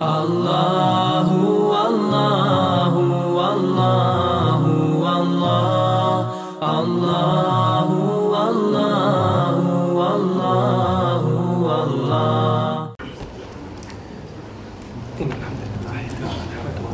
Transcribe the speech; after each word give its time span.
الله 0.00 1.28
والله 1.72 2.94
والله 3.38 4.62
والله 5.04 6.20
الله 6.80 7.88
والله 8.32 9.58
والله 10.00 11.24
والله 11.68 12.94
إن 15.20 15.30
الحمد 15.38 15.62
لله 15.72 16.02
نحمده 16.24 16.88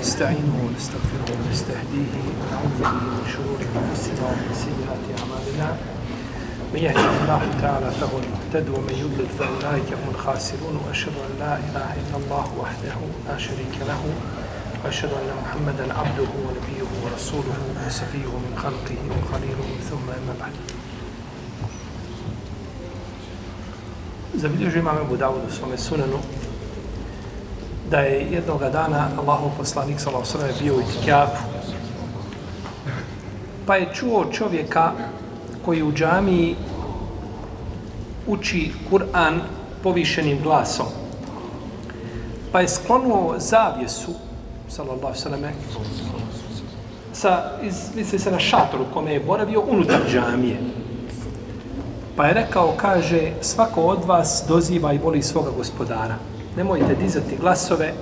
نستعينه 0.00 0.54
ونستغفره 0.66 1.28
ونستهديه 1.34 2.12
ونعوذ 2.38 2.74
به 2.80 2.92
من 3.10 3.24
شرور 3.32 3.58
أنفسنا 3.58 4.22
ومن 4.30 4.52
سيئات 4.54 5.04
أعمالنا. 5.18 5.93
من 6.74 6.80
يهدي 6.80 7.00
الله 7.22 7.42
تعالى 7.62 7.90
فهو 7.90 8.18
المهتد 8.18 8.68
ومن 8.68 8.94
يضلل 9.02 9.28
فأولئك 9.38 9.92
هم 9.92 10.10
الخاسرون 10.14 10.80
وأشهد 10.86 11.12
أن 11.26 11.32
لا 11.38 11.54
إله 11.56 11.88
إلا 12.02 12.16
الله 12.16 12.46
وحده 12.60 12.96
لا 13.28 13.38
شريك 13.38 13.74
له 13.88 14.02
وأشهد 14.84 15.10
أن 15.10 15.30
محمدا 15.42 15.94
عبده 15.98 16.30
ونبيه 16.46 16.88
ورسوله 17.04 17.58
وصفيه 17.86 18.32
من 18.44 18.54
خلقه 18.62 18.98
وخليله 19.10 19.68
ثم 19.90 20.06
أما 20.18 20.34
بعد 20.40 20.52
Zabilježio 24.34 24.78
imam 24.80 24.96
Ebu 24.98 25.16
Dawudu 25.16 25.50
svome 25.50 25.78
sunanu 25.78 26.18
da 27.90 28.00
je 28.00 28.26
jednog 28.30 28.60
dana 28.60 29.08
Allahov 29.18 29.50
poslanik 29.58 30.00
s.a.v. 30.00 30.62
bio 30.62 30.74
u 30.76 30.80
itikafu. 30.80 31.42
pa 33.66 33.76
je 33.76 33.94
čuo 33.94 34.24
čovjeka 34.32 34.92
koji 35.64 35.82
u 35.82 35.92
džamiji 35.92 36.56
uči 38.26 38.72
Kur'an 38.90 39.40
povišenim 39.82 40.38
glasom. 40.42 40.86
Pa 42.52 42.60
je 42.60 42.68
sklonuo 42.68 43.34
zavjesu 43.38 44.14
sallallahu 44.68 45.14
sallame, 45.14 45.52
sa 47.12 47.50
iz, 47.62 47.90
misli 47.96 48.18
se 48.18 48.30
na 48.30 48.38
šatoru 48.38 48.84
kome 48.94 49.12
je 49.12 49.20
boravio 49.20 49.62
unutar 49.68 50.00
džamije. 50.10 50.56
Pa 52.16 52.26
je 52.26 52.34
rekao, 52.34 52.74
kaže, 52.76 53.32
svako 53.40 53.82
od 53.82 54.04
vas 54.04 54.44
doziva 54.48 54.92
i 54.92 54.98
voli 54.98 55.22
svoga 55.22 55.50
gospodara. 55.56 56.14
Nemojte 56.56 56.94
dizati 56.94 57.36
glasove 57.40 57.92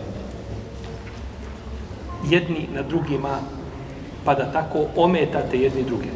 jedni 2.28 2.68
na 2.74 2.82
drugima, 2.82 3.38
pa 4.24 4.34
da 4.34 4.52
tako 4.52 4.86
ometate 4.96 5.58
jedni 5.58 5.82
druge. 5.82 6.08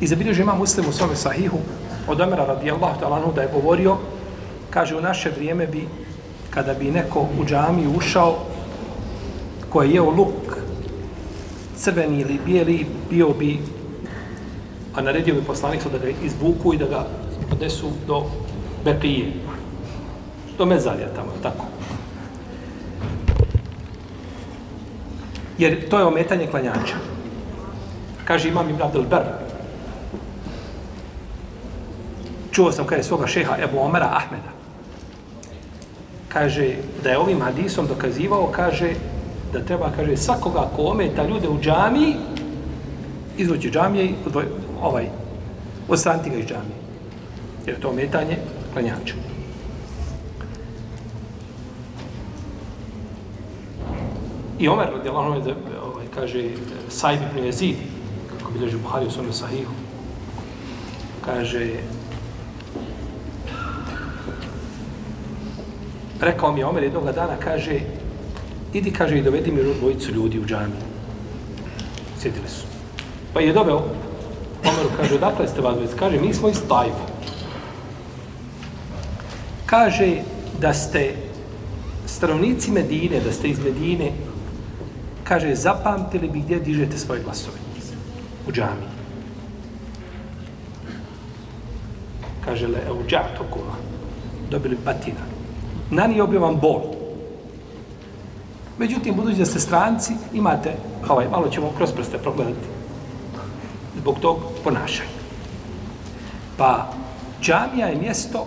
I 0.00 0.06
zabilježio 0.06 0.42
ima 0.42 0.54
muslim 0.54 0.88
u 0.88 0.92
svome 0.92 1.16
sahihu 1.16 1.58
od 2.08 2.20
Omera 2.20 2.44
radijallahu 2.44 3.00
ta'ala 3.00 3.34
da 3.34 3.42
je 3.42 3.48
govorio, 3.52 3.96
kaže, 4.70 4.96
u 4.96 5.00
naše 5.00 5.30
vrijeme 5.30 5.66
bi, 5.66 5.88
kada 6.50 6.74
bi 6.74 6.90
neko 6.90 7.20
u 7.20 7.44
džamiju 7.44 7.92
ušao, 7.96 8.38
ko 9.70 9.82
je 9.82 9.90
jeo 9.90 10.10
luk, 10.10 10.58
crveni 11.76 12.20
ili 12.20 12.38
bijeli, 12.46 12.86
bio 13.10 13.28
bi 13.28 13.58
a 14.94 15.00
naredio 15.02 15.34
bi 15.34 15.42
poslanik 15.46 15.80
da 15.92 15.98
ga 15.98 16.08
izvuku 16.22 16.74
i 16.74 16.78
da 16.78 16.86
ga 16.86 17.06
odnesu 17.52 17.90
do 18.06 18.24
Bekije. 18.84 19.32
Do 20.58 20.66
Mezalija 20.66 21.08
tamo, 21.14 21.32
tako. 21.42 21.64
Jer 25.58 25.88
to 25.88 25.98
je 25.98 26.04
ometanje 26.04 26.46
klanjača. 26.46 26.96
Kaže 28.24 28.48
imam 28.48 28.70
Ibn 28.70 28.82
Abdel 28.82 29.02
Ber. 29.02 29.49
Čuo 32.50 32.72
sam 32.72 32.86
kada 32.86 32.96
je 32.96 33.04
svoga 33.04 33.26
šeha 33.26 33.56
Ebu 33.62 33.78
Omera 33.78 34.10
Ahmeda. 34.12 34.52
Kaže 36.28 36.74
da 37.02 37.10
je 37.10 37.18
ovim 37.18 37.40
hadisom 37.40 37.86
dokazivao, 37.86 38.52
kaže 38.52 38.94
da 39.52 39.64
treba, 39.64 39.90
kaže, 39.96 40.16
svakoga 40.16 40.70
ko 40.76 40.82
ometa 40.82 41.24
ljude 41.26 41.48
u 41.48 41.60
džamiji, 41.60 42.16
izvući 43.38 43.70
džamije 43.70 44.04
i 44.04 44.14
odvoj, 44.26 44.44
ovaj, 44.82 45.06
odstraniti 45.88 46.30
ga 46.30 46.36
iz 46.36 46.46
džamije. 46.46 46.78
Jer 47.66 47.76
je 47.76 47.80
to 47.80 47.88
ometanje 47.88 48.36
klanjača. 48.72 49.14
I 54.58 54.68
Omer, 54.68 54.86
radijallahu 54.92 55.32
anhu, 55.32 55.50
ovaj, 55.84 56.06
kaže, 56.14 56.50
Saib 56.88 57.20
ibn 57.30 57.46
Jezid, 57.46 57.76
kako 58.38 58.50
bilježi 58.50 58.76
Buhari 58.76 59.06
u 59.06 59.10
svome 59.10 59.32
sahihu, 59.32 59.72
kaže, 61.24 61.70
rekao 66.20 66.52
mi 66.52 66.60
je 66.60 66.66
Omer 66.66 66.82
jednog 66.82 67.04
dana, 67.04 67.36
kaže, 67.36 67.80
idi, 68.72 68.92
kaže, 68.92 69.18
i 69.18 69.22
dovedi 69.22 69.52
mi 69.52 69.62
dvojicu 69.80 70.12
ljudi 70.12 70.38
u 70.38 70.46
džami. 70.46 70.72
Sjedili 72.18 72.48
su. 72.48 72.66
Pa 73.34 73.40
je 73.40 73.52
doveo, 73.52 73.82
Omeru 74.64 74.88
kaže, 74.96 75.14
odakle 75.14 75.48
ste 75.48 75.60
vas 75.60 75.74
dvojica? 75.74 75.96
Kaže, 75.96 76.20
mi 76.20 76.34
smo 76.34 76.48
iz 76.48 76.60
Tajfa. 76.68 77.06
Kaže 79.66 80.22
da 80.60 80.74
ste 80.74 81.14
stanovnici 82.06 82.70
Medine, 82.70 83.20
da 83.20 83.32
ste 83.32 83.48
iz 83.48 83.58
Medine, 83.58 84.12
kaže, 85.24 85.54
zapamtili 85.54 86.28
bi 86.28 86.40
gdje 86.40 86.60
dižete 86.60 86.98
svoje 86.98 87.22
glasove. 87.22 87.56
U 88.48 88.52
džami. 88.52 88.86
Kaže, 92.44 92.66
le, 92.66 92.80
u 92.92 93.02
kuma. 93.50 93.76
Dobili 94.50 94.76
batina. 94.84 95.39
Nanio 95.90 96.26
bi 96.26 96.38
vam 96.38 96.56
bol. 96.60 96.80
Međutim, 98.78 99.14
budući 99.14 99.38
da 99.38 99.46
ste 99.46 99.60
stranci, 99.60 100.12
imate, 100.34 100.72
ovaj, 101.08 101.28
malo 101.28 101.48
ćemo 101.48 101.72
kroz 101.76 101.92
prste 101.92 102.18
progledati, 102.18 102.66
zbog 104.00 104.18
tog 104.20 104.38
ponašanja. 104.64 105.20
Pa, 106.56 106.92
džamija 107.42 107.86
je 107.86 108.00
mjesto 108.00 108.46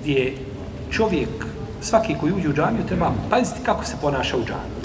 gdje 0.00 0.36
čovjek, 0.90 1.46
svaki 1.80 2.14
koji 2.20 2.32
uđe 2.32 2.48
u 2.48 2.52
džamiju, 2.52 2.86
treba 2.86 3.12
paziti 3.30 3.60
kako 3.64 3.84
se 3.84 3.96
ponaša 4.02 4.36
u 4.36 4.44
džamiji. 4.44 4.76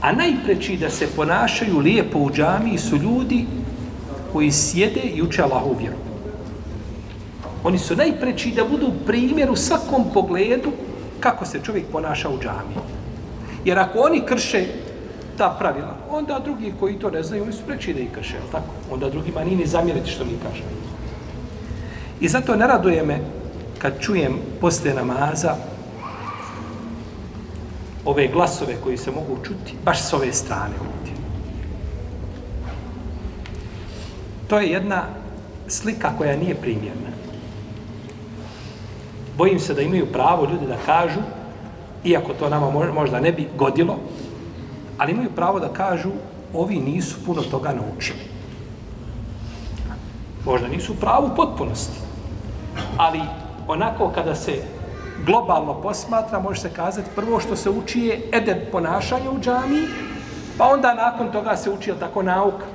A 0.00 0.12
najpreći 0.12 0.76
da 0.76 0.90
se 0.90 1.06
ponašaju 1.16 1.78
lijepo 1.78 2.18
u 2.18 2.30
džamiji 2.30 2.78
su 2.78 2.96
ljudi 2.96 3.46
koji 4.32 4.52
sjede 4.52 5.00
i 5.00 5.22
uče 5.22 5.42
Allahu 5.42 5.76
vjeru. 5.78 6.05
Oni 7.66 7.78
su 7.78 7.96
najpreći 7.96 8.50
da 8.50 8.64
budu 8.64 8.92
primjer 9.06 9.50
u 9.50 9.56
svakom 9.56 10.04
pogledu 10.14 10.70
kako 11.20 11.46
se 11.46 11.60
čovjek 11.62 11.86
ponaša 11.92 12.28
u 12.28 12.38
džamiji. 12.38 12.78
Jer 13.64 13.78
ako 13.78 13.98
oni 13.98 14.22
krše 14.26 14.66
ta 15.38 15.56
pravila, 15.58 15.96
onda 16.10 16.38
drugi 16.44 16.72
koji 16.80 16.98
to 16.98 17.10
ne 17.10 17.22
znaju, 17.22 17.42
oni 17.42 17.52
su 17.52 17.66
preći 17.66 17.94
da 17.94 18.00
ih 18.00 18.12
krše, 18.14 18.36
tako? 18.52 18.70
Onda 18.90 19.10
drugima 19.10 19.44
nije 19.44 19.56
ni 19.56 19.66
zamjeriti 19.66 20.10
što 20.10 20.24
mi 20.24 20.38
kaže. 20.42 20.62
I 22.20 22.28
zato 22.28 22.56
ne 22.56 22.66
raduje 22.66 23.02
me 23.02 23.18
kad 23.78 24.00
čujem 24.00 24.38
posle 24.60 24.94
namaza 24.94 25.56
ove 28.04 28.28
glasove 28.28 28.76
koji 28.84 28.96
se 28.96 29.10
mogu 29.10 29.36
čuti 29.44 29.74
baš 29.84 30.02
s 30.02 30.12
ove 30.12 30.32
strane 30.32 30.74
ovdje. 30.80 31.12
To 34.48 34.58
je 34.58 34.70
jedna 34.70 35.04
slika 35.68 36.12
koja 36.18 36.36
nije 36.36 36.54
primjerna. 36.54 37.25
Bojim 39.36 39.58
se 39.60 39.74
da 39.74 39.82
imaju 39.82 40.06
pravo 40.12 40.46
ljudi 40.50 40.66
da 40.66 40.76
kažu, 40.86 41.20
iako 42.04 42.34
to 42.34 42.48
nama 42.48 42.70
možda 42.94 43.20
ne 43.20 43.32
bi 43.32 43.48
godilo, 43.56 43.98
ali 44.98 45.12
imaju 45.12 45.30
pravo 45.36 45.60
da 45.60 45.68
kažu 45.68 46.10
ovi 46.54 46.76
nisu 46.76 47.24
puno 47.26 47.42
toga 47.42 47.72
naučili. 47.72 48.20
Možda 50.44 50.68
nisu 50.68 50.92
u 50.92 50.96
pravu 50.96 51.30
potpunosti, 51.36 51.98
ali 52.96 53.20
onako 53.68 54.08
kada 54.14 54.34
se 54.34 54.62
globalno 55.26 55.74
posmatra, 55.82 56.40
može 56.40 56.60
se 56.60 56.70
kazati 56.70 57.10
prvo 57.14 57.40
što 57.40 57.56
se 57.56 57.70
uči 57.70 58.00
je 58.00 58.30
edeb 58.32 58.58
ponašanja 58.72 59.30
u 59.30 59.40
džamiji, 59.40 59.86
pa 60.58 60.64
onda 60.64 60.94
nakon 60.94 61.32
toga 61.32 61.56
se 61.56 61.70
uči 61.70 61.92
tako 62.00 62.22
nauka. 62.22 62.66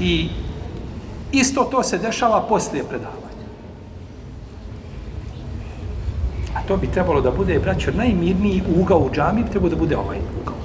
I 0.00 0.30
isto 1.32 1.64
to 1.64 1.82
se 1.82 1.98
dešava 1.98 2.40
poslije 2.48 2.84
predavanja. 2.84 3.28
A 6.54 6.62
to 6.68 6.76
bi 6.76 6.86
trebalo 6.86 7.20
da 7.20 7.30
bude, 7.30 7.58
braćo, 7.58 7.90
najmirniji 7.90 8.62
ugao 8.80 8.98
u 8.98 9.10
džami, 9.10 9.42
bi 9.42 9.50
trebalo 9.50 9.70
da 9.70 9.76
bude 9.76 9.96
ovaj 9.96 10.18
ugao. 10.42 10.56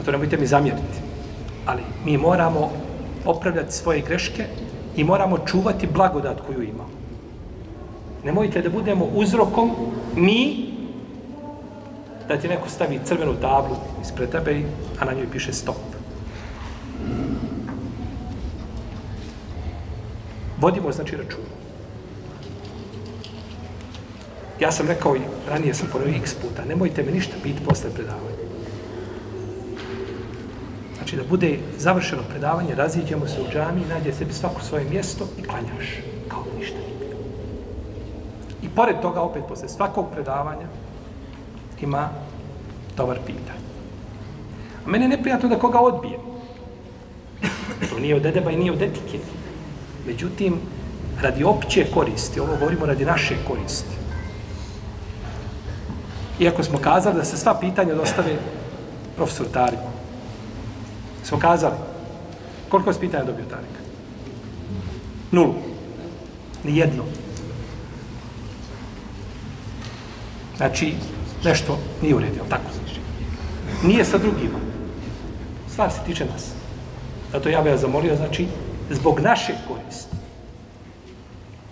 A 0.00 0.04
to 0.04 0.12
nemojte 0.12 0.36
mi 0.36 0.46
zamjeriti. 0.46 1.00
Ali 1.66 1.82
mi 2.04 2.18
moramo 2.18 2.70
opravljati 3.24 3.72
svoje 3.72 4.00
greške 4.00 4.46
i 4.96 5.04
moramo 5.04 5.38
čuvati 5.38 5.86
blagodat 5.86 6.40
koju 6.46 6.62
imamo. 6.62 6.94
Nemojte 8.24 8.62
da 8.62 8.70
budemo 8.70 9.04
uzrokom 9.14 9.70
mi 10.16 10.74
da 12.28 12.36
ti 12.36 12.48
neko 12.48 12.68
stavi 12.68 13.00
crvenu 13.04 13.34
tablu 13.40 13.76
ispred 14.02 14.30
tebe, 14.30 14.62
a 15.00 15.04
na 15.04 15.12
njoj 15.12 15.30
piše 15.32 15.52
stop. 15.52 15.93
Vodimo, 20.64 20.92
znači, 20.92 21.16
račun. 21.16 21.44
Ja 24.60 24.72
sam 24.72 24.86
rekao 24.86 25.16
i 25.16 25.20
ranije 25.48 25.74
sam 25.74 25.88
ponovio 25.92 26.16
x 26.16 26.34
puta, 26.34 26.64
nemojte 26.64 27.02
me 27.02 27.12
ništa 27.12 27.36
biti 27.42 27.64
posle 27.64 27.90
predavanja. 27.90 28.44
Znači 30.96 31.16
da 31.16 31.22
bude 31.30 31.58
završeno 31.78 32.22
predavanje, 32.30 32.74
raziđemo 32.74 33.26
se 33.28 33.42
u 33.42 33.52
džami, 33.52 33.80
nađe 33.88 34.12
sebi 34.12 34.32
svako 34.32 34.60
svoje 34.60 34.84
mjesto 34.84 35.28
i 35.38 35.42
klanjaš 35.42 36.00
kao 36.28 36.44
ništa 36.58 36.78
nije 36.78 36.98
bilo. 36.98 37.20
I 38.62 38.68
pored 38.68 39.00
toga, 39.02 39.20
opet 39.20 39.42
posle 39.48 39.68
svakog 39.68 40.06
predavanja, 40.12 40.66
ima 41.80 42.08
dobar 42.96 43.18
pitanje. 43.26 43.64
A 44.86 44.90
mene 44.90 45.04
je 45.04 45.08
neprijatno 45.08 45.48
da 45.48 45.58
koga 45.58 45.80
odbije. 45.80 46.18
To 47.90 47.98
nije 47.98 48.16
od 48.16 48.22
dedeba 48.22 48.50
i 48.50 48.56
nije 48.56 48.72
od 48.72 48.82
etike. 48.82 49.18
Međutim, 50.06 50.60
radi 51.22 51.44
opće 51.44 51.86
koristi, 51.94 52.40
ovo 52.40 52.56
govorimo 52.56 52.86
radi 52.86 53.04
naše 53.04 53.34
koristi. 53.48 53.94
Iako 56.40 56.62
smo 56.62 56.78
kazali 56.78 57.16
da 57.16 57.24
se 57.24 57.36
sva 57.36 57.58
pitanja 57.60 57.94
dostave 57.94 58.36
profesor 59.16 59.46
Tariku. 59.52 59.88
Smo 61.24 61.38
kazali. 61.38 61.74
Koliko 62.68 62.90
je 62.90 63.00
pitanja 63.00 63.24
dobio 63.24 63.44
Tarik? 63.44 63.74
Nulu. 65.32 65.54
Nijedno. 66.64 67.04
Znači, 70.56 70.94
nešto 71.44 71.78
nije 72.02 72.14
uredio, 72.14 72.42
tako 72.48 72.70
znači. 72.74 73.00
Nije 73.82 74.04
sa 74.04 74.18
drugima. 74.18 74.58
Stvar 75.72 75.92
se 75.92 75.98
tiče 76.06 76.24
nas. 76.24 76.50
Zato 77.32 77.48
ja 77.48 77.62
bih 77.62 77.72
ja 77.72 77.78
zamolio, 77.78 78.16
znači, 78.16 78.46
zbog 78.90 79.20
naše 79.20 79.52
koristi, 79.68 80.16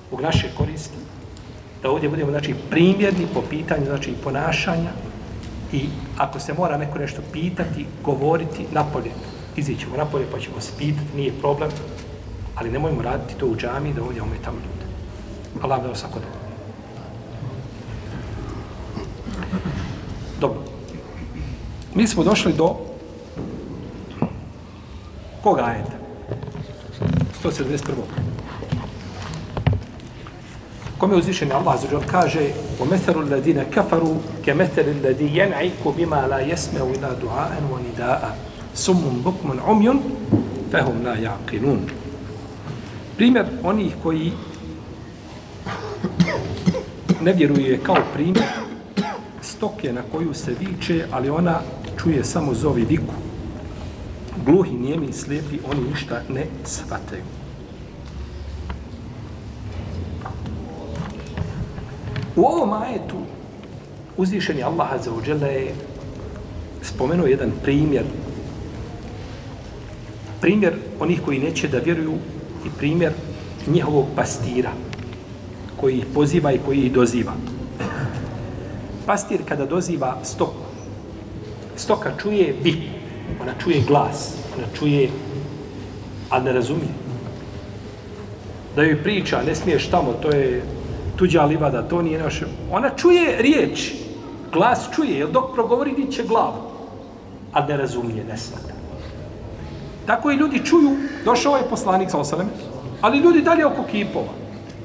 zbog 0.08 0.20
naše 0.20 0.48
koristi, 0.56 0.96
da 1.82 1.90
ovdje 1.90 2.08
budemo, 2.08 2.30
znači, 2.30 2.54
primjerni 2.70 3.26
po 3.34 3.42
pitanju, 3.50 3.84
znači, 3.84 4.12
ponašanja 4.24 4.90
i 5.72 5.86
ako 6.18 6.40
se 6.40 6.52
mora 6.52 6.76
neko 6.76 6.98
nešto 6.98 7.22
pitati, 7.32 7.86
govoriti 8.04 8.66
napolje, 8.72 9.10
izićemo 9.56 9.96
napolje 9.96 10.26
pa 10.32 10.40
ćemo 10.40 10.60
se 10.60 10.72
pitati, 10.78 11.16
nije 11.16 11.32
problem, 11.40 11.70
ali 12.56 12.70
nemojmo 12.70 13.02
raditi 13.02 13.34
to 13.34 13.46
u 13.46 13.56
džami 13.56 13.94
da 13.94 14.02
ovdje 14.02 14.22
ometamo 14.22 14.56
ljude. 14.56 14.86
Allah 15.62 15.82
da 15.82 15.88
vas 15.88 16.02
dobro. 16.02 16.28
Dobro. 20.40 20.60
Mi 21.94 22.06
smo 22.06 22.24
došli 22.24 22.52
do 22.52 22.76
koga 25.42 25.64
ajeta? 25.64 26.01
171. 27.42 28.06
Kome 30.98 31.16
uzvišen 31.16 31.52
Allah 31.52 31.80
za 31.80 32.00
kaže 32.06 32.54
o 32.80 32.84
metheru 32.84 33.20
ladine 33.30 33.66
kafaru 33.70 34.16
ke 34.44 34.54
metheru 34.54 34.94
ladi 35.04 35.28
jen'iku 35.28 35.92
bima 35.92 36.26
la 36.26 36.38
jesmeu 36.40 36.94
ila 36.94 37.10
dua'an 37.18 37.64
wa 37.72 37.78
nida'a 37.82 38.34
summun 38.74 39.22
bukmun 39.24 39.58
umjun 39.70 39.98
fehum 40.70 41.02
la 41.04 41.16
jaqinun. 41.16 41.80
Primjer 43.16 43.46
onih 43.62 43.94
koji 44.02 44.32
ne 47.20 47.32
vjeruje 47.32 47.80
kao 47.82 47.96
primjer 48.14 48.46
stoke 49.40 49.92
na 49.92 50.02
koju 50.12 50.34
se 50.34 50.54
viče, 50.60 51.06
ali 51.12 51.30
ona 51.30 51.60
čuje 52.02 52.24
samo 52.24 52.54
zovi 52.54 52.84
viku. 52.84 53.31
Gluhi, 54.44 54.72
nijemi 54.72 55.06
i 55.06 55.12
slijepi, 55.12 55.58
oni 55.70 55.88
ništa 55.90 56.22
ne 56.28 56.46
shvataju. 56.64 57.22
U 62.36 62.42
ovom 62.42 62.72
ajetu 62.72 63.16
uzvišeni 64.16 64.62
Allah 64.62 64.88
Azzawajal 64.92 65.42
je 65.42 65.74
spomenuo 66.82 67.26
jedan 67.26 67.52
primjer 67.62 68.04
primjer 70.42 70.74
onih 71.00 71.20
koji 71.24 71.38
neće 71.38 71.68
da 71.68 71.78
vjeruju 71.78 72.14
i 72.66 72.68
primjer 72.78 73.12
njihovog 73.66 74.06
pastira 74.16 74.70
koji 75.80 75.98
ih 75.98 76.04
poziva 76.14 76.52
i 76.52 76.58
koji 76.66 76.78
ih 76.78 76.92
doziva. 76.92 77.32
Pastir 79.06 79.40
kada 79.48 79.66
doziva 79.66 80.18
stoku, 80.24 80.64
stoka 81.76 82.12
čuje 82.22 82.54
vik, 82.62 82.78
ona 83.40 83.52
čuje 83.62 83.80
glas, 83.88 84.36
ona 84.56 84.66
čuje, 84.78 85.10
a 86.30 86.40
ne 86.40 86.52
razumije. 86.52 86.92
Da 88.76 88.82
joj 88.82 89.02
priča, 89.02 89.42
ne 89.46 89.54
smiješ 89.54 89.86
tamo, 89.90 90.12
to 90.12 90.30
je 90.30 90.62
tuđa 91.16 91.44
livada, 91.44 91.82
to 91.82 92.02
nije 92.02 92.18
naše. 92.18 92.46
Ona 92.70 92.90
čuje 92.96 93.42
riječ, 93.42 93.92
glas 94.52 94.88
čuje, 94.94 95.18
jer 95.18 95.30
dok 95.30 95.54
progovori, 95.54 95.94
diće 95.96 96.22
glavu, 96.22 96.62
a 97.52 97.66
ne 97.66 97.76
razumije, 97.76 98.24
ne 98.24 98.36
svata. 98.36 98.72
Tako 100.06 100.30
i 100.30 100.36
ljudi 100.36 100.64
čuju, 100.64 100.96
došao 101.24 101.56
je 101.56 101.68
poslanik 101.70 102.10
sa 102.10 102.18
osaleme, 102.18 102.50
ali 103.00 103.18
ljudi 103.18 103.42
dalje 103.42 103.66
oko 103.66 103.84
kipova. 103.90 104.32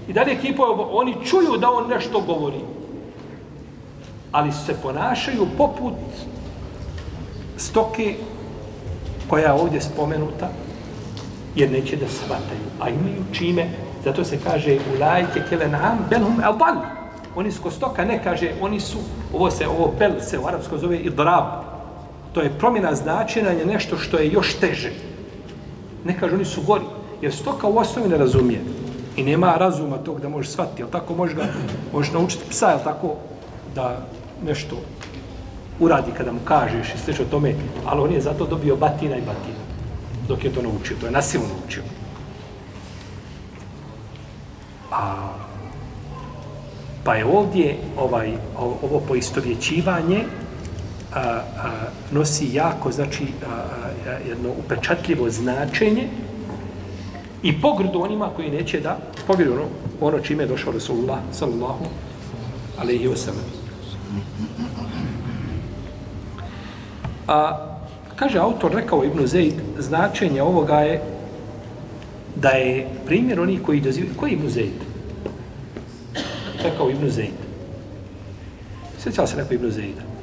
I 0.07 0.13
dalje 0.13 0.37
kipova, 0.41 0.87
oni 0.91 1.15
čuju 1.25 1.57
da 1.57 1.71
on 1.71 1.89
nešto 1.89 2.21
govori. 2.21 2.59
Ali 4.31 4.51
se 4.51 4.75
ponašaju 4.83 5.47
poput 5.57 5.93
stoke 7.57 8.15
koja 9.29 9.45
je 9.45 9.51
ovdje 9.51 9.81
spomenuta, 9.81 10.49
jer 11.55 11.71
neće 11.71 11.95
da 11.95 12.07
shvataju. 12.07 12.67
A 12.79 12.89
imaju 12.89 13.23
čime, 13.31 13.69
zato 14.03 14.23
se 14.23 14.37
kaže 14.43 14.75
u 14.75 15.01
lajke 15.01 15.41
kelenam 15.49 16.05
belhum 16.09 16.41
elban. 16.43 16.77
Oni 17.35 17.51
su 17.51 17.61
kostoka, 17.61 18.05
ne 18.05 18.23
kaže, 18.23 18.51
oni 18.61 18.79
su, 18.79 18.97
ovo 19.33 19.51
se, 19.51 19.67
ovo 19.67 19.93
bel 19.99 20.11
se 20.21 20.39
u 20.39 20.47
arapsko 20.47 20.77
zove 20.77 20.97
idrab. 20.97 21.45
To 22.33 22.41
je 22.41 22.53
promjena 22.59 22.95
značenja, 22.95 23.49
je 23.49 23.65
nešto 23.65 23.97
što 23.97 24.17
je 24.17 24.31
još 24.31 24.53
teže. 24.53 24.91
Ne 26.05 26.19
kaže, 26.19 26.35
oni 26.35 26.45
su 26.45 26.61
gori. 26.61 26.85
Jer 27.21 27.33
stoka 27.33 27.67
u 27.67 27.77
osnovi 27.77 28.09
ne 28.09 28.17
razumije. 28.17 28.61
I 29.15 29.23
nema 29.23 29.55
razuma 29.55 29.97
tog 29.97 30.21
da 30.21 30.29
može 30.29 30.49
shvatiti. 30.49 30.81
Jel 30.81 30.89
tako 30.89 31.15
može 31.15 31.35
ga, 31.35 31.45
može 31.93 32.13
naučiti 32.13 32.49
psa, 32.49 32.69
jel 32.69 32.79
tako, 32.83 33.15
da 33.75 33.97
nešto 34.45 34.75
uradi 35.79 36.11
kada 36.17 36.31
mu 36.31 36.39
kažeš 36.45 36.93
i 36.95 36.97
sliče 36.97 37.21
o 37.21 37.31
tome, 37.31 37.55
ali 37.85 38.01
on 38.01 38.11
je 38.13 38.21
zato 38.21 38.45
dobio 38.45 38.75
batina 38.75 39.17
i 39.17 39.21
batina 39.21 39.67
dok 40.27 40.43
je 40.43 40.53
to 40.53 40.61
naučio. 40.61 40.97
To 40.99 41.05
je 41.05 41.11
nasilno 41.11 41.47
naučio. 41.47 41.83
A, 44.91 45.33
pa 47.03 47.15
je 47.15 47.25
ovdje 47.25 47.77
ovaj, 47.97 48.33
ovo 48.57 49.01
poistovjećivanje 49.07 50.23
a, 51.13 51.19
a, 51.19 51.41
nosi 52.11 52.53
jako, 52.53 52.91
znači, 52.91 53.23
a, 53.23 53.51
a, 53.51 54.11
jedno 54.29 54.49
upečatljivo 54.49 55.29
značenje 55.29 56.07
i 57.43 57.61
pogrdu 57.61 58.01
onima 58.01 58.29
koji 58.35 58.51
neće 58.51 58.79
da 58.79 58.97
povjeruju 59.27 59.59
ono, 59.59 59.69
ono 60.01 60.19
čime 60.19 60.43
je 60.43 60.47
došao 60.47 60.73
Rasulullah, 60.73 61.19
sallallahu 61.31 61.85
alaihi 62.79 63.07
wa 63.07 63.15
sallam. 63.15 63.45
A, 67.27 67.67
kaže 68.15 68.39
autor, 68.39 68.71
rekao 68.75 69.03
Ibnu 69.03 69.27
Zeid, 69.27 69.53
značenje 69.79 70.41
ovoga 70.41 70.79
je 70.79 71.01
da 72.35 72.49
je 72.49 72.87
primjer 73.05 73.39
onih 73.39 73.61
koji 73.61 73.81
dozivaju... 73.81 74.13
Koji 74.17 74.29
je 74.29 74.33
Ibnu 74.33 74.49
Zeid? 74.49 74.79
Rekao 76.63 76.89
Ibnu 76.89 77.09
Zeid. 77.09 77.37
Sjećala 78.99 79.27
se 79.27 79.37
neko 79.37 79.53
Ibnu 79.53 79.71
Zeida? 79.71 80.17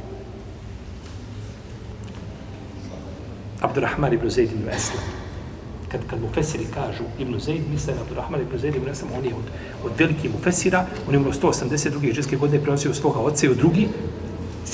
Abdurrahman 3.65 4.13
ibn 4.13 4.31
Zeid 4.31 4.53
ibn 4.53 4.69
Eslam. 4.69 5.05
Kad, 5.89 6.01
kad 6.11 6.21
mu 6.21 6.29
fesiri 6.35 6.65
kažu 6.75 7.05
Ibn 7.19 7.39
Zeid, 7.41 7.63
misle 7.73 7.95
na 7.95 8.01
Abdurrahman 8.01 8.41
ibn 8.41 8.59
Zeid 8.59 8.77
ibn 8.77 8.89
Eslam, 8.89 9.11
on 9.19 9.25
je 9.25 9.35
od, 9.35 9.49
od 9.85 9.93
velikih 9.99 10.31
mu 10.31 10.39
fesira, 10.43 10.87
on 11.09 11.15
je 11.15 11.19
umro 11.19 11.33
182. 11.33 12.15
ženske 12.15 12.37
godine, 12.37 12.63
prenosio 12.63 12.95
svoga 12.95 13.21
oca 13.21 13.47
i 13.47 13.49
od 13.49 13.57
drugi. 13.57 13.89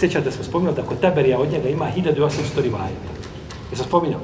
Sjećate 0.01 0.25
da 0.25 0.31
smo 0.31 0.45
spominjali 0.45 0.77
da 0.77 0.83
kod 0.83 1.01
Taberija 1.01 1.39
od 1.39 1.53
njega 1.53 1.69
ima 1.69 1.87
1800 1.97 2.63
rivajeta. 2.63 3.11
Je 3.71 3.77
sam 3.77 3.87
spominjao? 3.87 4.21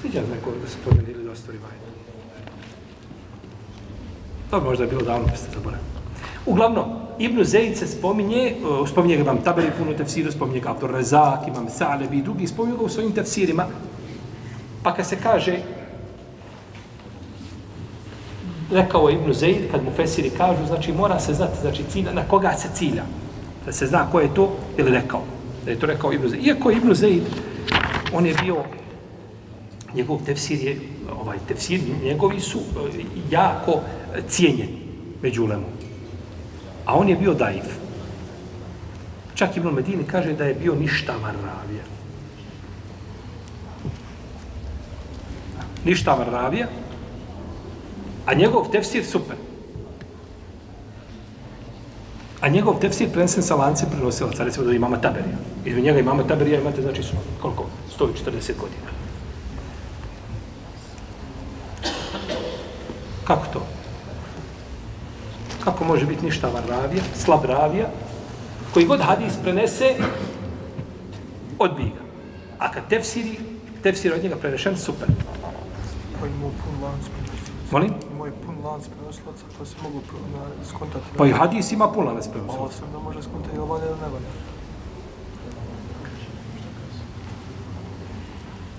Sjećate 0.00 0.26
da 0.26 0.60
da 0.62 0.68
se 0.68 0.76
spominjali 0.82 1.14
1800 1.14 1.50
rivajeta? 1.50 1.86
To 4.50 4.60
možda 4.60 4.86
bilo 4.86 5.02
davno, 5.02 5.26
pa 5.28 5.36
ste 5.36 5.50
zaboravili. 5.54 5.88
Uglavnom, 6.46 6.84
Ibn 7.18 7.44
Zeid 7.44 7.76
se 7.78 7.86
spominje, 7.86 8.54
uh, 8.64 8.88
spominje 8.88 9.16
ga 9.16 9.22
vam 9.22 9.42
Taberi 9.44 9.70
puno 9.78 9.92
tefsiru, 9.92 10.32
spominje 10.32 10.60
ga 10.60 10.70
Abdur 10.70 10.90
Rezak, 10.90 11.48
imam 11.48 11.70
Salebi 11.70 12.18
i 12.18 12.22
drugi, 12.22 12.46
spominje 12.46 12.76
ga 12.76 12.84
u 12.84 12.88
svojim 12.88 13.12
tefsirima. 13.12 13.66
Pa 14.82 14.94
kad 14.94 15.06
se 15.06 15.16
kaže, 15.22 15.58
rekao 18.70 19.10
Ibn 19.10 19.32
Zeid, 19.32 19.70
kad 19.70 19.84
mu 19.84 19.90
Fesiri 19.96 20.30
kažu, 20.30 20.66
znači 20.66 20.92
mora 20.92 21.20
se 21.20 21.34
znati, 21.34 21.60
znači 21.60 21.84
cilja, 21.84 22.12
na 22.12 22.28
koga 22.28 22.52
se 22.52 22.68
cilja. 22.74 23.02
Da 23.66 23.72
se 23.72 23.86
zna 23.86 24.10
ko 24.10 24.20
je 24.20 24.34
to, 24.34 24.56
ili 24.78 24.90
rekao. 24.90 25.22
Da 25.64 25.70
je 25.70 25.78
to 25.78 25.86
rekao 25.86 26.12
Ibn 26.12 26.28
Zaid. 26.28 26.46
Iako 26.46 26.70
Ibn 26.70 26.94
Zaid, 26.94 27.22
on 28.12 28.26
je 28.26 28.34
bio, 28.42 28.64
njegov 29.94 30.24
tefsir 30.26 30.58
je 30.60 30.80
ovaj 31.20 31.38
tefsir 31.48 31.80
njegovi 32.04 32.40
su 32.40 32.58
eh, 32.58 33.04
jako 33.30 33.80
cijenjeni 34.28 34.78
među 35.22 35.44
ulemom. 35.44 35.70
A 36.86 36.94
on 36.94 37.08
je 37.08 37.16
bio 37.16 37.34
daif. 37.34 37.64
Čak 39.34 39.56
Ibn 39.56 39.68
Medini 39.68 40.04
kaže 40.04 40.32
da 40.32 40.44
je 40.44 40.54
bio 40.54 40.74
ništavan 40.74 41.34
ravija. 41.34 41.84
Ništavan 45.84 46.26
ravija, 46.30 46.66
a 48.26 48.34
njegov 48.34 48.70
tefsir 48.70 49.04
super. 49.04 49.36
A 52.42 52.48
njegov 52.48 52.80
tefsir 52.82 53.06
prenesen 53.12 53.42
sa 53.42 53.54
lancem 53.54 53.86
prenosilaca, 53.90 54.44
recimo 54.44 54.66
da 54.66 54.72
imama 54.74 54.98
Taberija. 55.00 55.36
Izme 55.64 55.80
njega 55.80 55.98
imama 55.98 56.22
Taberija 56.26 56.60
imate, 56.60 56.82
znači, 56.82 57.02
su, 57.02 57.14
koliko? 57.42 57.66
140 57.98 58.52
godina. 58.58 58.90
Kako 63.24 63.46
to? 63.52 63.66
Kako 65.64 65.84
može 65.84 66.06
biti 66.06 66.24
ništavan 66.24 66.64
ravija, 66.68 67.02
slab 67.14 67.44
ravija, 67.44 67.86
koji 68.74 68.86
god 68.86 69.00
hadis 69.00 69.32
prenese, 69.42 69.94
odbija 71.58 71.88
ga. 71.88 72.02
A 72.58 72.72
kad 72.72 72.88
tefsiri, 72.88 73.38
tefsir 73.82 74.14
od 74.14 74.22
njega 74.22 74.36
prenešen, 74.36 74.76
super. 74.76 75.08
Pa 76.20 76.26
prenosilaca. 76.26 77.32
Molim? 77.70 78.11
Imao 78.22 78.34
je 78.34 78.46
pun 78.46 78.54
lanac 78.64 78.84
prenosilaca, 78.88 79.44
pa 79.58 79.64
se 79.64 79.74
mogu 79.82 80.00
na, 80.34 80.64
skontati. 80.68 81.04
Pa 81.16 81.26
i 81.26 81.32
hadis 81.32 81.72
ima 81.72 81.92
pun 81.92 82.06
lanac 82.06 82.28
prenosilaca. 82.28 82.60
Malo 82.60 82.70
sam 82.70 82.92
da 82.92 82.98
može 82.98 83.22
skontati, 83.22 83.56
ili 83.56 83.66
valja 83.68 83.84
ili 83.84 84.00
ne 84.00 84.08
valja. 84.12 84.30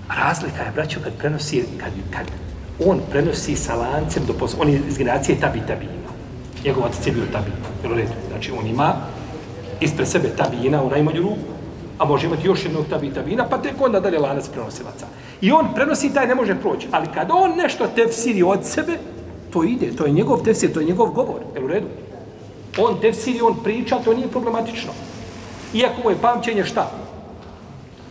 Razlika 0.08 0.62
je, 0.62 0.72
braćo, 0.74 1.00
kad 1.04 1.12
prenosi, 1.18 1.64
kad, 1.78 1.92
kad 2.10 2.26
on 2.88 3.00
prenosi 3.10 3.56
sa 3.56 3.74
lancem 3.74 4.26
do 4.26 4.32
posla, 4.32 4.58
on 4.62 4.68
je 4.68 4.80
iz 4.88 4.98
generacije 4.98 5.40
tabi 5.40 5.60
tabina. 5.66 6.10
Njegov 6.64 6.84
otac 6.84 7.06
je 7.06 7.12
bio 7.12 7.24
tabi, 7.32 7.50
jel 7.82 7.92
u 7.92 7.96
redu? 7.96 8.12
Znači, 8.28 8.52
on 8.58 8.66
ima 8.66 8.94
ispred 9.80 10.08
sebe 10.08 10.28
tabina 10.36 10.82
u 10.82 10.90
najmanju 10.90 11.22
ruku, 11.22 11.52
a 11.98 12.04
može 12.04 12.26
imati 12.26 12.46
još 12.46 12.64
jednog 12.64 12.86
tabi 12.90 13.14
tabina, 13.14 13.48
pa 13.48 13.58
tek 13.58 13.74
onda 13.80 14.00
dalje 14.00 14.18
lanac 14.18 14.48
prenosilaca. 14.48 15.06
I 15.40 15.52
on 15.52 15.74
prenosi, 15.74 16.14
taj 16.14 16.26
ne 16.26 16.34
može 16.34 16.54
proći. 16.54 16.88
Ali 16.90 17.06
kad 17.14 17.28
on 17.32 17.56
nešto 17.56 17.86
tefsiri 17.86 18.42
od 18.42 18.64
sebe, 18.64 18.98
to 19.54 19.64
ide, 19.64 19.92
to 19.96 20.06
je 20.06 20.12
njegov 20.12 20.42
tefsir, 20.42 20.72
to 20.72 20.80
je 20.80 20.86
njegov 20.86 21.14
govor, 21.14 21.40
je 21.54 21.64
u 21.64 21.68
redu? 21.68 21.86
On 22.78 23.00
tefsiri, 23.00 23.40
on 23.40 23.56
priča, 23.64 24.02
to 24.04 24.14
nije 24.14 24.28
problematično. 24.28 24.92
Iako 25.74 26.02
mu 26.04 26.10
je 26.10 26.22
pamćenje 26.22 26.64
šta? 26.64 26.90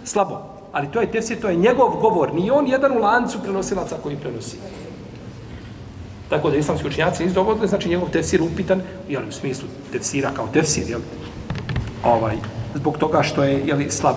slabo. 0.03 0.41
Ali 0.71 0.91
to 0.91 1.01
je 1.01 1.11
tefsir, 1.11 1.39
to 1.41 1.49
je 1.49 1.55
njegov 1.55 1.89
govor. 2.01 2.33
Nije 2.33 2.51
on 2.51 2.67
jedan 2.67 2.97
u 2.97 3.01
lancu 3.01 3.39
prenosilaca 3.43 3.95
koji 4.03 4.15
prenosi. 4.15 4.57
Tako 6.29 6.49
da 6.49 6.57
islamski 6.57 6.87
učinjaci 6.87 7.23
nisu 7.23 7.35
dovodili, 7.35 7.67
znači 7.67 7.89
njegov 7.89 8.09
tefsir 8.09 8.41
upitan, 8.41 8.81
jel, 9.09 9.21
u 9.29 9.31
smislu 9.31 9.67
tefsira 9.91 10.31
kao 10.35 10.47
tefsir, 10.53 10.89
jel, 10.89 11.01
ovaj, 12.03 12.35
zbog 12.75 12.97
toga 12.97 13.23
što 13.23 13.43
je, 13.43 13.61
jel, 13.65 13.79
slab 13.89 14.15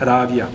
ravija. 0.00 0.46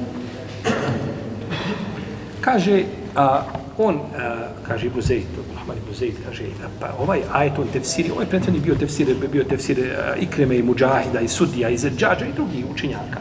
Kaže, 2.42 2.84
a, 3.16 3.44
on, 3.78 3.96
a, 3.96 4.36
kaže 4.68 4.88
Ibu 4.88 5.02
Zeid, 5.02 5.24
Rahman 5.68 5.84
ibn 5.84 5.94
Zaid 5.94 6.16
kaže, 6.26 6.44
pa 6.80 6.94
ovaj 7.00 7.22
ajet, 7.34 7.60
on 7.60 7.68
tefsiri, 7.68 8.12
ovaj 8.12 8.26
prethodni 8.26 8.60
bio 8.60 8.76
tefsir, 8.76 9.16
bio 9.32 9.44
tefsir 9.44 9.80
uh, 9.80 10.24
Ikreme 10.24 10.58
i 10.58 10.64
Mujahida 10.64 11.20
i 11.20 11.28
Sudija 11.28 11.70
i 11.70 11.78
Zedžađa 11.78 12.26
i 12.26 12.34
drugih 12.34 12.66
učinjaka. 12.72 13.20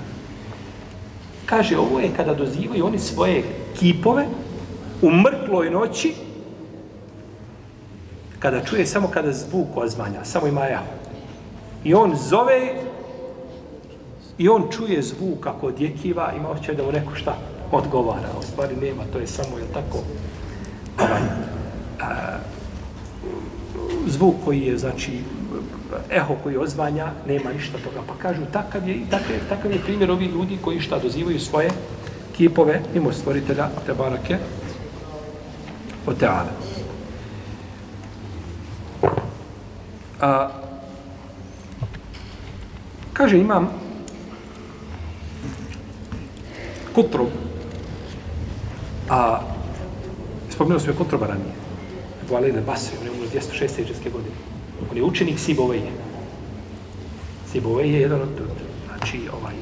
Kaže, 1.46 1.78
ovo 1.78 2.00
je 2.00 2.10
kada 2.16 2.34
dozivaju 2.34 2.86
oni 2.86 2.98
svoje 2.98 3.42
kipove 3.78 4.26
u 5.02 5.10
mrkloj 5.10 5.70
noći, 5.70 6.14
kada 8.38 8.64
čuje 8.64 8.86
samo 8.86 9.08
kada 9.08 9.32
zvuk 9.32 9.76
ozvanja, 9.76 10.24
samo 10.24 10.46
ima 10.46 10.64
ja. 10.64 10.82
I 11.84 11.94
on 11.94 12.16
zove 12.16 12.74
i 14.38 14.48
on 14.48 14.68
čuje 14.70 15.02
zvuk 15.02 15.40
kako 15.40 15.66
odjekiva, 15.66 16.32
ima 16.36 16.48
osjećaj 16.48 16.74
da 16.74 16.82
mu 16.82 16.92
neko 16.92 17.14
šta 17.14 17.38
odgovara. 17.72 18.28
U 18.38 18.42
stvari 18.42 18.76
nema, 18.76 19.02
to 19.12 19.18
je 19.18 19.26
samo, 19.26 19.58
je 19.58 19.64
tako, 19.74 19.98
ovaj, 20.98 21.20
a, 22.00 22.38
zvuk 24.06 24.34
koji 24.44 24.60
je, 24.60 24.78
znači, 24.78 25.18
eho 26.10 26.34
koji 26.42 26.56
ozvanja, 26.56 27.12
nema 27.26 27.52
ništa 27.52 27.78
toga. 27.78 28.00
Pa 28.06 28.14
kažu, 28.22 28.42
takav 28.52 28.88
je, 28.88 28.94
i 28.94 29.04
takav 29.10 29.30
je, 29.30 29.40
takav 29.48 29.72
je 29.72 29.78
primjer 29.78 30.10
ovih 30.10 30.30
ljudi 30.30 30.58
koji 30.64 30.80
šta 30.80 30.98
dozivaju 30.98 31.40
svoje 31.40 31.70
kipove, 32.36 32.80
mimo 32.94 33.12
stvoritelja, 33.12 33.68
te 33.86 33.94
barake, 33.94 34.38
o 36.06 36.12
teale. 36.12 36.50
A, 40.20 40.48
kaže, 43.12 43.38
imam 43.38 43.68
Kutrub, 46.94 47.28
a 49.10 49.40
spomenuo 50.50 50.80
sam 50.80 50.90
je 50.90 50.96
Kutruba 50.96 51.26
ranije, 51.26 51.65
Ebu 52.26 52.36
Alejna 52.36 52.60
Basri, 52.60 52.96
on 53.00 53.06
je 53.06 53.12
umro 53.12 53.26
206. 53.26 53.80
iđeske 53.82 54.10
godine. 54.10 54.34
On 54.90 54.96
je 54.96 55.02
učenik 55.02 55.38
Siboveje. 55.38 55.90
Siboveje 57.52 57.92
je 57.92 58.00
jedan 58.00 58.20
od, 58.20 58.28
znači, 58.86 59.20
ovaj, 59.32 59.54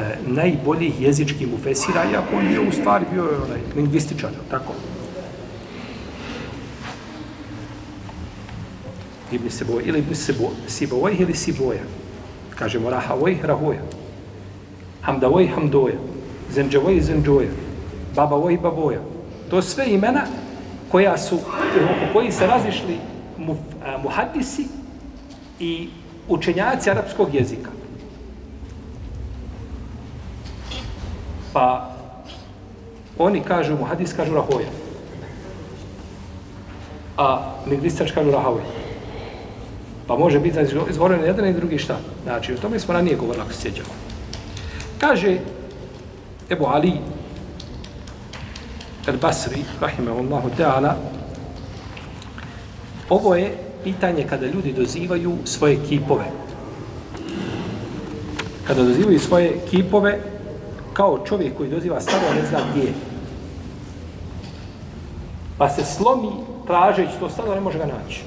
e, 0.00 0.16
najboljih 0.26 1.00
jezičkih 1.00 1.48
mufesira, 1.48 2.04
iako 2.12 2.36
on 2.36 2.50
je 2.52 2.60
u 2.60 2.72
stvari 2.72 3.04
bio 3.12 3.22
onaj, 3.22 3.60
lingvističar, 3.76 4.30
tako? 4.50 4.72
Ibn 9.32 9.50
Siboj, 9.50 9.82
ili 9.86 9.98
Ibn 9.98 10.14
Siboj, 10.14 10.50
Siboj 10.66 11.16
ili 11.18 11.34
Siboja. 11.34 11.82
Kažemo 12.54 12.90
Rahavoj, 12.90 13.38
Rahoja. 13.42 13.80
Hamdavoj, 15.02 15.46
Hamdoja. 15.46 15.96
Zemđavoj, 16.54 17.00
Zemđoja. 17.00 17.48
Babavoj, 18.14 18.58
Baboja. 18.62 19.00
To 19.50 19.62
sve 19.62 19.86
imena 19.90 20.26
koja 20.94 21.18
su, 21.18 21.34
oko 21.34 22.12
koji 22.12 22.32
se 22.32 22.46
razišli 22.46 22.96
mu, 23.38 23.56
a, 23.84 23.98
muhadisi 23.98 24.66
i 25.60 25.88
učenjaci 26.28 26.90
arapskog 26.90 27.34
jezika. 27.34 27.70
Pa 31.52 31.90
oni 33.18 33.40
kažu, 33.40 33.76
muhadis 33.76 34.12
kažu 34.12 34.34
Rahoja. 34.34 34.68
A 37.16 37.54
lingvistač 37.66 38.12
kažu 38.12 38.30
Rahoja. 38.30 38.64
Pa 40.06 40.16
može 40.16 40.40
biti 40.40 40.54
znači, 40.54 40.90
izgovoreno 40.90 41.24
jedan 41.24 41.48
i 41.48 41.52
drugi 41.52 41.78
šta. 41.78 41.96
Znači, 42.22 42.52
o 42.54 42.58
tome 42.58 42.78
smo 42.78 42.94
ranije 42.94 43.16
govorili, 43.16 43.42
ako 43.42 43.52
se 43.52 43.60
sjećamo. 43.60 43.94
Kaže 45.00 45.38
Ebu 46.50 46.66
Ali 46.66 46.92
El 49.06 49.18
Basri, 49.20 49.60
rahimahullahu 49.80 50.48
ta'ala, 50.56 50.96
ovo 53.08 53.34
je 53.34 53.52
pitanje 53.84 54.24
kada 54.28 54.46
ljudi 54.46 54.72
dozivaju 54.72 55.36
svoje 55.44 55.78
kipove. 55.88 56.24
Kada 58.66 58.82
dozivaju 58.82 59.18
svoje 59.18 59.60
kipove, 59.70 60.20
kao 60.92 61.24
čovjek 61.26 61.56
koji 61.56 61.70
doziva 61.70 62.00
staro, 62.00 62.34
ne 62.34 62.46
zna 62.48 62.58
gdje. 62.70 62.92
Pa 65.58 65.68
se 65.68 65.84
slomi 65.84 66.30
tražeći 66.66 67.18
to 67.20 67.30
staro, 67.30 67.54
ne 67.54 67.60
može 67.60 67.78
ga 67.78 67.86
naći. 67.86 68.22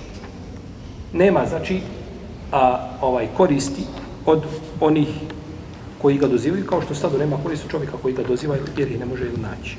Nema, 1.14 1.46
znači, 1.46 1.82
a, 2.52 2.90
ovaj 3.02 3.28
koristi 3.38 3.84
od 4.26 4.44
onih 4.80 5.10
koji 6.02 6.18
ga 6.18 6.28
dozivaju, 6.28 6.66
kao 6.66 6.82
što 6.82 6.96
stado 6.96 7.18
nema 7.18 7.38
koristi 7.44 7.70
čovjeka 7.70 7.98
koji 8.02 8.14
ga 8.14 8.24
doziva, 8.24 8.56
jer 8.78 8.92
ih 8.92 9.00
ne 9.00 9.06
može 9.06 9.24
naći. 9.24 9.78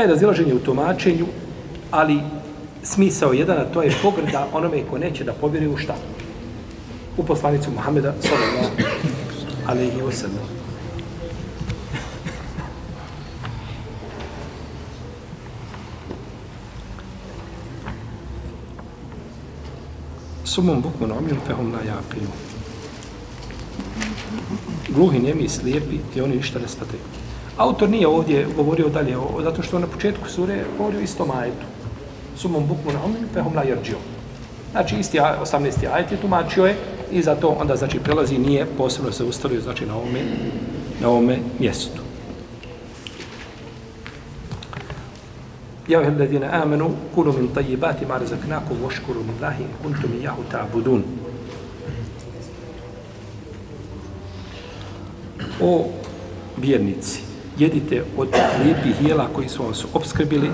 Pa 0.00 0.04
je 0.04 0.08
razilaženje 0.08 0.54
u 0.54 0.58
tumačenju, 0.58 1.26
ali 1.90 2.20
smisao 2.82 3.32
jedan, 3.32 3.58
a 3.58 3.64
to 3.64 3.82
je 3.82 3.92
pogrda 4.02 4.48
onome 4.52 4.82
ko 4.90 4.98
neće 4.98 5.24
da 5.24 5.32
povjeri 5.32 5.68
u 5.68 5.76
šta? 5.76 5.94
U 7.16 7.24
poslanicu 7.24 7.70
Muhameda, 7.70 8.14
sallallahu 8.20 8.82
alaihi 9.66 10.00
wa 10.00 10.12
sallam. 10.12 10.48
Sumom 20.44 20.82
bukmun 20.82 21.12
omil 21.12 21.36
fehum 21.46 21.72
la 21.72 21.78
jaqilu. 21.78 22.32
Gluhi, 24.88 25.18
nemi, 25.18 25.48
slijepi 25.48 25.96
i 26.16 26.20
oni 26.20 26.36
ništa 26.36 26.58
ne 26.58 26.68
stataju. 26.68 27.02
Autor 27.60 27.88
nije 27.88 28.08
ovdje 28.08 28.46
govorio 28.56 28.88
dalje, 28.88 29.16
o, 29.18 29.42
zato 29.42 29.62
što 29.62 29.78
na 29.78 29.86
početku 29.86 30.28
sure 30.28 30.64
govorio 30.78 31.00
isto 31.00 31.26
ajetu. 31.40 31.66
Sumom 32.36 32.66
bukmun 32.66 32.94
omil 33.04 33.28
fehum 33.34 33.56
la 33.56 33.62
jerđio. 33.62 33.96
Znači, 34.70 34.96
isti 34.96 35.18
18. 35.18 35.92
ajet 35.92 36.12
je 36.12 36.20
tumačio 36.20 36.64
je 36.64 36.76
i 37.12 37.22
zato 37.22 37.48
onda, 37.48 37.76
znači, 37.76 37.98
prelazi 37.98 38.38
nije 38.38 38.66
posebno 38.78 39.12
se 39.12 39.24
ustavio, 39.24 39.60
znači, 39.60 39.86
na 39.86 39.96
ovome, 39.96 40.20
na 41.00 41.08
ovome 41.08 41.38
mjestu. 41.58 42.02
Ja 45.88 46.02
ih 46.02 46.18
ladina 46.18 46.48
amenu, 46.62 46.90
kulu 47.14 47.32
min 47.32 47.48
tajibati 47.48 48.06
ma 48.06 48.18
razaknakum, 48.18 48.76
voškuru 48.82 49.20
min 49.20 49.42
lahi, 49.42 49.64
kuntum 49.82 50.10
i 50.20 50.22
jahu 50.22 50.42
ta'budun. 50.52 51.02
O 55.62 55.84
vjernici, 56.56 57.29
jedite 57.60 58.04
od 58.16 58.28
lijepih 58.64 59.08
jela 59.08 59.28
koji 59.34 59.48
su 59.48 59.62
vas 59.66 59.84
obskrbili 59.94 60.50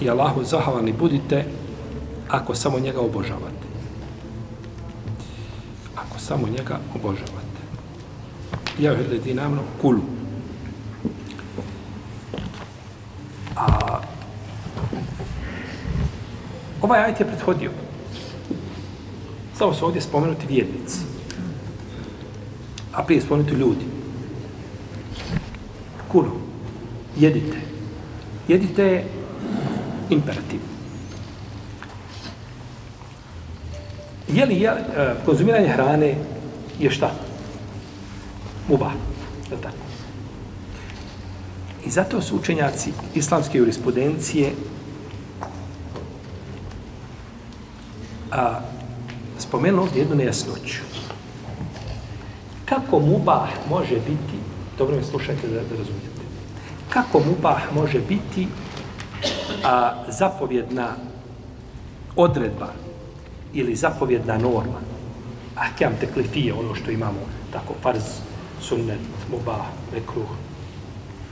i 0.00 0.10
Allahu 0.10 0.44
zahvalni 0.44 0.92
budite 0.92 1.44
ako 2.28 2.54
samo 2.54 2.78
njega 2.78 3.00
obožavate. 3.00 3.68
Ako 5.96 6.18
samo 6.18 6.48
njega 6.48 6.78
obožavate. 6.94 7.58
Ja 8.78 8.92
joj 8.92 9.08
ladina 9.12 9.42
amenu, 9.42 9.62
kulu. 9.82 10.00
A 13.56 13.66
ovaj 16.82 17.04
ajet 17.04 17.20
je 17.20 17.26
prethodio. 17.26 17.70
Samo 19.58 19.74
su 19.74 19.86
ovdje 19.86 20.02
spomenuti 20.02 20.46
vjernici. 20.46 20.98
A 22.92 23.02
prije 23.02 23.20
spomenuti 23.20 23.54
ljudi. 23.54 23.84
Kulu. 26.08 26.30
Jedite. 27.16 27.56
Jedite 28.48 28.82
je 28.82 29.04
imperativ. 30.10 30.60
Je 34.28 34.46
li 34.46 34.60
je, 34.60 34.70
e, 34.70 35.14
konzumiranje 35.24 35.68
hrane 35.68 36.14
je 36.78 36.90
šta? 36.90 37.10
Mubah. 38.68 38.92
Je 39.50 39.56
li 39.56 39.62
tako? 39.62 39.76
I 41.86 41.90
zato 41.90 42.20
su 42.22 42.36
učenjaci 42.36 42.92
islamske 43.14 43.58
jurisprudencije 43.58 44.52
a, 48.32 48.60
spomenuli 49.38 49.82
ovdje 49.82 50.00
jednu 50.00 50.16
nejasnoću. 50.16 50.82
Kako 52.64 52.98
mubah 53.00 53.48
može 53.70 53.94
biti, 53.94 54.47
dobro 54.78 54.96
me 54.96 55.02
slušajte 55.02 55.48
da, 55.48 55.54
da 55.54 55.76
razumijete, 55.78 56.22
kako 56.90 57.20
mubah 57.20 57.62
može 57.74 58.00
biti 58.08 58.48
a, 59.64 60.04
zapovjedna 60.08 60.88
odredba 62.16 62.68
ili 63.52 63.76
zapovjedna 63.76 64.38
norma, 64.38 64.80
ahkam 65.56 65.92
teklifije, 66.00 66.54
ono 66.54 66.74
što 66.74 66.90
imamo, 66.90 67.20
tako, 67.52 67.74
farz, 67.82 68.02
sunnet, 68.60 69.00
mubah, 69.30 69.66
mekruh, 69.94 70.28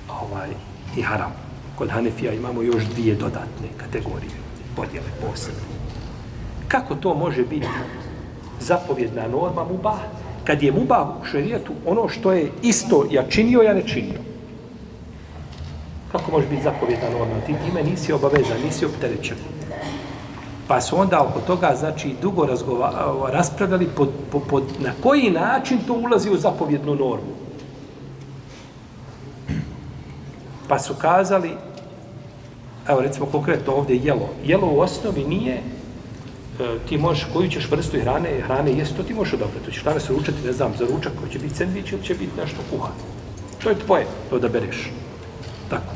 ovaj, 0.08 0.48
i 0.96 1.02
haram. 1.02 1.32
Kod 1.78 1.90
Hanefija 1.90 2.32
imamo 2.32 2.62
još 2.62 2.84
dvije 2.84 3.14
dodatne 3.14 3.68
kategorije, 3.76 4.32
podjele 4.76 5.10
posebne. 5.20 5.60
Kako 6.68 6.94
to 6.94 7.14
može 7.14 7.42
biti 7.44 7.68
zapovjedna 8.60 9.28
norma 9.28 9.64
mubah? 9.64 9.98
Kad 10.46 10.62
je 10.62 10.72
mubah 10.72 11.06
u 11.22 11.24
šerijetu 11.24 11.72
ono 11.86 12.08
što 12.08 12.32
je 12.32 12.50
isto 12.62 13.06
ja 13.10 13.22
činio, 13.28 13.62
ja 13.62 13.74
ne 13.74 13.82
činio. 13.86 14.20
Kako 16.12 16.30
može 16.30 16.46
biti 16.46 16.62
zapovjedan 16.62 17.12
norma? 17.12 17.40
Ti 17.46 17.54
time 17.66 17.82
nisi 17.82 18.12
obavezan, 18.12 18.60
nisi 18.64 18.86
opterećen. 18.86 19.36
Pa 20.68 20.80
su 20.80 21.00
onda 21.00 21.22
oko 21.22 21.40
toga, 21.40 21.74
znači, 21.78 22.14
dugo 22.22 22.48
raspravljali 23.32 23.88
pod, 23.96 24.08
pod, 24.32 24.42
pod, 24.48 24.62
na 24.78 24.92
koji 25.02 25.30
način 25.30 25.78
to 25.86 25.92
ulazi 25.92 26.30
u 26.30 26.36
zapovjednu 26.36 26.94
normu. 26.94 27.34
Pa 30.68 30.78
su 30.78 30.94
kazali, 30.94 31.50
evo 32.88 33.00
recimo 33.00 33.26
konkretno 33.26 33.72
ovdje 33.72 33.96
jelo. 33.96 34.28
Jelo 34.44 34.66
u 34.66 34.80
osnovi 34.80 35.24
nije 35.24 35.62
E, 36.60 36.78
ti 36.88 36.98
možeš, 36.98 37.26
koju 37.32 37.50
ćeš 37.50 37.70
vrstu 37.70 38.00
hrane, 38.00 38.40
hrane 38.40 38.72
jesti, 38.72 38.96
to 38.96 39.02
ti 39.02 39.14
možeš 39.14 39.32
odabrati. 39.32 39.64
Hoćeš 39.64 39.82
danas 39.82 40.10
ručati, 40.10 40.46
ne 40.46 40.52
znam, 40.52 40.72
za 40.78 40.86
ručak, 40.86 41.12
koji 41.20 41.32
će 41.32 41.38
biti 41.38 41.54
sendvič 41.54 41.92
ili 41.92 42.04
će 42.04 42.14
biti 42.14 42.40
nešto 42.40 42.56
kuhano. 42.70 42.94
To 43.62 43.70
je 43.70 43.78
tvoje, 43.78 44.06
to 44.30 44.38
da 44.38 44.48
bereš. 44.48 44.90
Tako. 45.70 45.92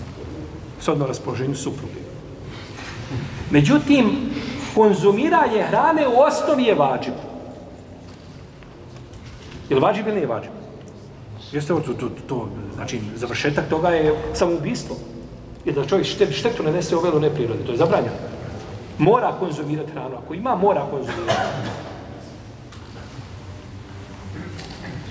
Sodno 0.81 1.07
raspoloženju 1.07 1.55
supruge. 1.55 2.01
Međutim, 3.51 4.11
konzumiranje 4.75 5.62
hrane 5.62 6.09
u 6.09 6.20
osnovi 6.20 6.62
je 6.62 6.75
vađib. 6.75 7.14
Je 9.68 9.77
li 9.77 9.83
vađib 9.83 10.07
ili 10.07 10.16
nije 10.16 10.27
vađib? 10.27 10.51
Jeste 11.53 11.68
to, 11.68 11.81
to, 11.81 12.11
to, 12.29 12.49
znači, 12.75 13.01
završetak 13.16 13.68
toga 13.68 13.88
je 13.88 14.14
samoubistvo. 14.35 14.96
I 15.64 15.73
da 15.73 15.85
čovjek 15.85 16.07
štetu 16.31 16.62
nanese 16.62 16.96
ovelu 16.96 17.20
neprirode, 17.20 17.64
to 17.64 17.73
je 17.73 17.79
zabranjeno 17.79 18.39
mora 19.01 19.33
konzumirati 19.39 19.93
hranu. 19.93 20.17
Ako 20.25 20.35
ima, 20.35 20.57
mora 20.57 20.87
konzumirati. 20.91 21.41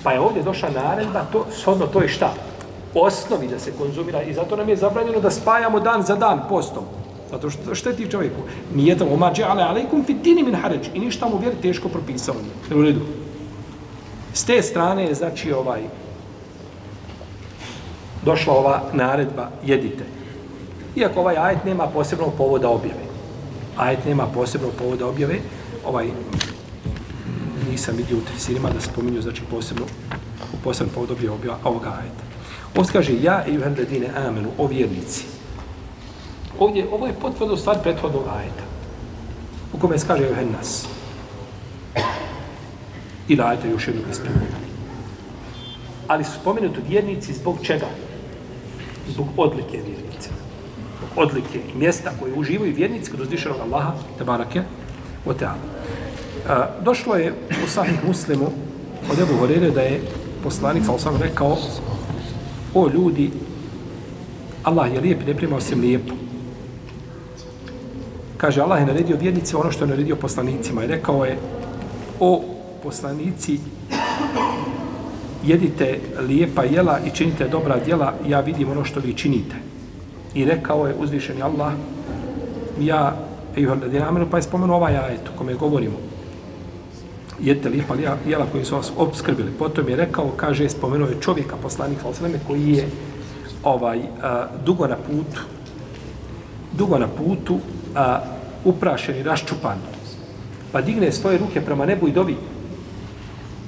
Pa 0.03 0.11
je 0.11 0.19
ovdje 0.19 0.43
došla 0.43 0.69
naredba, 0.69 1.25
to, 1.31 1.45
shodno 1.51 1.87
to 1.87 2.01
je 2.01 2.07
šta? 2.07 2.33
Osnovi 2.93 3.47
da 3.47 3.59
se 3.59 3.71
konzumira 3.77 4.21
i 4.21 4.33
zato 4.33 4.55
nam 4.55 4.69
je 4.69 4.75
zabranjeno 4.75 5.19
da 5.19 5.31
spajamo 5.31 5.79
dan 5.79 6.03
za 6.03 6.15
dan 6.15 6.41
postom. 6.49 6.83
Zato 7.31 7.49
što 7.49 7.75
šteti 7.75 8.11
čovjeku. 8.11 8.41
Nije 8.75 8.97
to 8.97 9.07
omađe, 9.13 9.43
ale 9.43 9.63
alaikum 9.63 10.03
fitini 10.03 10.43
min 10.43 10.55
haređ. 10.55 10.87
I 10.93 10.99
ništa 10.99 11.27
mu 11.27 11.37
vjer 11.37 11.53
teško 11.61 11.89
propisao. 11.89 12.35
U 12.75 12.81
redu. 12.81 13.01
S 14.33 14.45
te 14.45 14.61
strane 14.61 15.03
je 15.03 15.13
znači 15.13 15.51
ovaj 15.51 15.81
došla 18.25 18.53
ova 18.53 18.81
naredba 18.93 19.49
jedite. 19.65 20.03
Iako 20.95 21.19
ovaj 21.19 21.37
ajet 21.37 21.65
nema 21.65 21.87
posebnog 21.87 22.33
povoda 22.37 22.69
objave 22.69 23.08
ajet 23.79 24.05
nema 24.05 24.27
posebnog 24.27 24.71
povoda 24.77 25.07
objave, 25.07 25.39
ovaj, 25.85 26.09
nisam 27.71 27.95
vidio 27.97 28.17
u 28.17 28.21
tefsirima 28.21 28.69
da 28.69 28.81
spominju, 28.81 29.21
znači 29.21 29.41
posebno, 29.51 29.85
posebno 30.63 30.93
povod 30.93 31.11
objave 31.11 31.35
objava 31.35 31.57
ovoga 31.63 31.89
ajeta. 31.89 32.23
Ovdje 32.75 32.93
kaže, 32.93 33.13
ja 33.21 33.45
i 33.45 33.53
juhan 33.53 33.75
ledine 33.77 34.09
amenu, 34.15 34.49
o 34.57 34.67
vjernici. 34.67 35.25
Ovdje, 36.59 36.87
ovo 36.91 37.07
je 37.07 37.13
potvrdo 37.13 37.57
stvar 37.57 37.81
prethodnog 37.83 38.23
ajeta. 38.27 38.63
U 39.73 39.79
kome 39.79 39.97
se 39.97 40.07
kaže 40.07 40.23
juhan 40.23 40.51
nas. 40.57 40.85
I 43.27 43.35
da 43.35 43.47
ajeta 43.47 43.67
još 43.67 43.87
jednog 43.87 44.05
ispred. 44.11 44.31
Ali 46.07 46.23
su 46.23 46.31
spomenuti 46.41 46.79
vjernici 46.87 47.33
zbog 47.33 47.57
čega? 47.63 47.85
Zbog 49.07 49.27
odlike 49.37 49.77
vjernici 49.77 50.08
odlike 51.15 51.59
i 51.73 51.77
mjesta 51.77 52.11
koje 52.19 52.33
uživaju 52.33 52.73
vjernici 52.75 53.11
kod 53.11 53.19
uzdišenog 53.19 53.57
Allaha, 53.59 53.93
te 54.17 54.23
barake, 54.23 54.61
o 55.25 55.33
teala. 55.33 55.57
Došlo 56.81 57.15
je 57.15 57.33
u 57.65 57.67
sahih 57.67 58.05
muslimu 58.07 58.51
od 59.11 59.19
Ebu 59.19 59.37
Horeire 59.39 59.71
da 59.71 59.81
je 59.81 60.01
poslanik, 60.43 60.85
sa 60.85 60.93
osam 60.93 61.17
rekao, 61.21 61.57
o 62.73 62.89
ljudi, 62.93 63.31
Allah 64.63 64.93
je 64.93 64.99
lijep 64.99 65.21
i 65.21 65.25
ne 65.25 65.35
prima 65.35 65.55
osim 65.55 65.81
lijepo. 65.81 66.13
Kaže, 68.37 68.61
Allah 68.61 68.79
je 68.79 68.85
naredio 68.85 69.17
vjernicima 69.17 69.59
ono 69.59 69.71
što 69.71 69.83
je 69.83 69.89
naredio 69.89 70.15
poslanicima. 70.15 70.83
I 70.83 70.87
rekao 70.87 71.25
je, 71.25 71.37
o 72.19 72.43
poslanici, 72.83 73.59
jedite 75.43 75.99
lijepa 76.27 76.63
jela 76.63 76.99
i 77.05 77.11
činite 77.11 77.47
dobra 77.47 77.79
djela, 77.85 78.13
ja 78.27 78.39
vidim 78.39 78.71
ono 78.71 78.83
što 78.85 78.99
vi 78.99 79.13
činite. 79.13 79.55
I 80.33 80.45
rekao 80.45 80.87
je 80.87 80.95
uzvišeni 80.99 81.41
Allah, 81.41 81.73
ja, 82.79 83.15
ejuha 83.57 83.75
ladina 83.81 84.07
amenu, 84.07 84.27
pa 84.31 84.37
je 84.37 84.43
spomenuo 84.43 84.75
ovaj 84.75 84.97
ajet 84.97 85.29
u 85.33 85.37
kome 85.37 85.53
govorimo. 85.53 85.95
Jete 87.41 87.69
lijepa 87.69 87.95
jela 88.27 88.45
koji 88.51 88.65
su 88.65 88.75
vas 88.75 88.91
obskrbili. 88.97 89.51
Potom 89.59 89.89
je 89.89 89.95
rekao, 89.95 90.31
kaže, 90.37 90.69
spomenuo 90.69 91.07
je 91.07 91.21
čovjeka, 91.21 91.55
poslanik 91.61 92.01
Salasaleme, 92.01 92.39
koji 92.47 92.67
je 92.67 92.87
ovaj, 93.63 93.99
a, 94.21 94.47
dugo 94.65 94.87
na 94.87 94.95
putu, 94.95 95.41
dugo 96.77 96.97
na 96.97 97.07
putu, 97.07 97.59
a, 97.95 98.19
uprašen 98.65 99.15
i 99.15 99.23
raščupan. 99.23 99.77
Pa 100.71 100.81
digne 100.81 101.11
svoje 101.11 101.37
ruke 101.37 101.61
prema 101.61 101.85
nebu 101.85 102.07
i 102.07 102.11
dovi. 102.11 102.37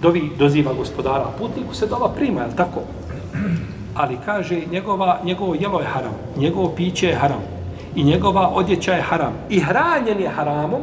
Dovi 0.02 0.30
doziva 0.40 0.74
gospodara. 0.74 1.32
Putniku 1.38 1.74
se 1.76 1.88
dova 1.88 2.10
prima, 2.10 2.42
je 2.42 2.56
tako? 2.56 2.82
Ali 4.02 4.18
kaže 4.26 4.62
njegova, 4.72 5.20
njegovo 5.24 5.56
jelo 5.56 5.80
je 5.80 5.86
haram, 5.86 6.14
njegovo 6.38 6.70
piće 6.76 7.08
je 7.08 7.16
haram 7.16 7.42
i 7.96 8.04
njegova 8.04 8.50
odjeća 8.50 8.94
je 8.94 9.02
haram 9.02 9.34
i 9.50 9.60
hranjen 9.60 10.20
je 10.20 10.30
haramom, 10.30 10.82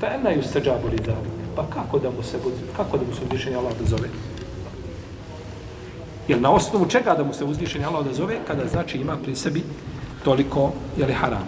fa 0.00 0.06
ena 0.06 0.30
ju 0.30 0.42
se 0.42 0.60
džabuli 0.60 0.96
Pa 1.56 1.62
kako 1.74 1.98
da 1.98 2.10
mu 2.10 2.22
se, 2.22 2.38
kako 2.76 2.96
da 2.96 3.04
mu 3.04 3.14
se 3.14 3.20
uzvišenje 3.24 3.56
Allah 3.56 3.72
dozove? 3.80 4.08
Jer 6.28 6.40
na 6.40 6.50
osnovu 6.50 6.86
čega 6.86 7.14
da 7.14 7.24
mu 7.24 7.34
se 7.34 7.44
uzvišenje 7.44 7.84
Allah 7.84 8.06
dozove? 8.06 8.38
kada 8.46 8.66
znači 8.66 8.98
ima 8.98 9.16
pri 9.22 9.36
sebi 9.36 9.62
toliko, 10.24 10.72
je 10.96 11.06
li 11.06 11.12
haram? 11.12 11.44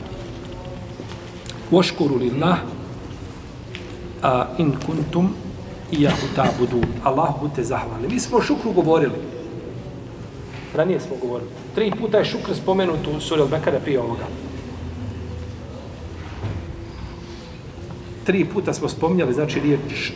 Voškuru 1.71 2.17
li 2.17 2.33
a 4.23 4.47
in 4.59 4.75
kuntum 4.87 5.35
i 5.93 6.03
jahu 6.03 6.27
ta 6.37 6.47
budu. 6.59 6.81
Allah 7.05 7.35
budite 7.41 7.65
zahvalni. 7.65 8.09
Mi 8.09 8.21
smo 8.21 8.43
šukru 8.43 8.73
govorili. 8.73 9.32
Ranije 10.75 11.01
smo 11.01 11.17
govorili. 11.23 11.51
Tri 11.75 11.93
puta 12.01 12.19
je 12.19 12.25
šukr 12.25 12.55
spomenut 12.55 13.07
u 13.17 13.21
suri 13.21 13.43
Al-Bekara 13.43 13.81
prije 13.83 14.01
ovoga. 14.01 14.25
Tri 18.25 18.45
puta 18.45 18.73
smo 18.73 18.89
spominjali, 18.89 19.35
znači 19.35 19.61
riječ 19.61 20.13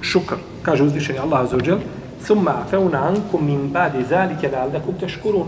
šukr. 0.00 0.34
Kaže 0.62 0.82
uzvišeni 0.82 1.18
Allah 1.18 1.40
azuđel, 1.40 1.76
uđel, 1.76 1.78
Thumma 2.24 2.50
afeuna 2.50 3.08
ankum 3.08 3.46
min 3.46 3.68
badi 3.72 4.04
zalike 4.08 4.48
la'allakum 4.48 5.00
teškurun. 5.00 5.46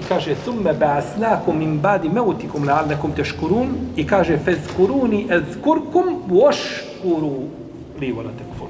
I 0.00 0.02
kaže, 0.08 0.34
thumme 0.44 0.74
ba'asnakum 0.74 1.58
min 1.58 1.78
badi 1.78 2.08
meutikum 2.08 2.64
la'allakum 2.64 3.14
teškurun. 3.16 3.68
I 3.96 4.06
kaže, 4.06 4.38
fezkuruni 4.38 5.26
ezkurkum 5.30 6.22
voškuru 6.26 7.32
li 8.00 8.12
volate 8.12 8.38
tekfur. 8.38 8.68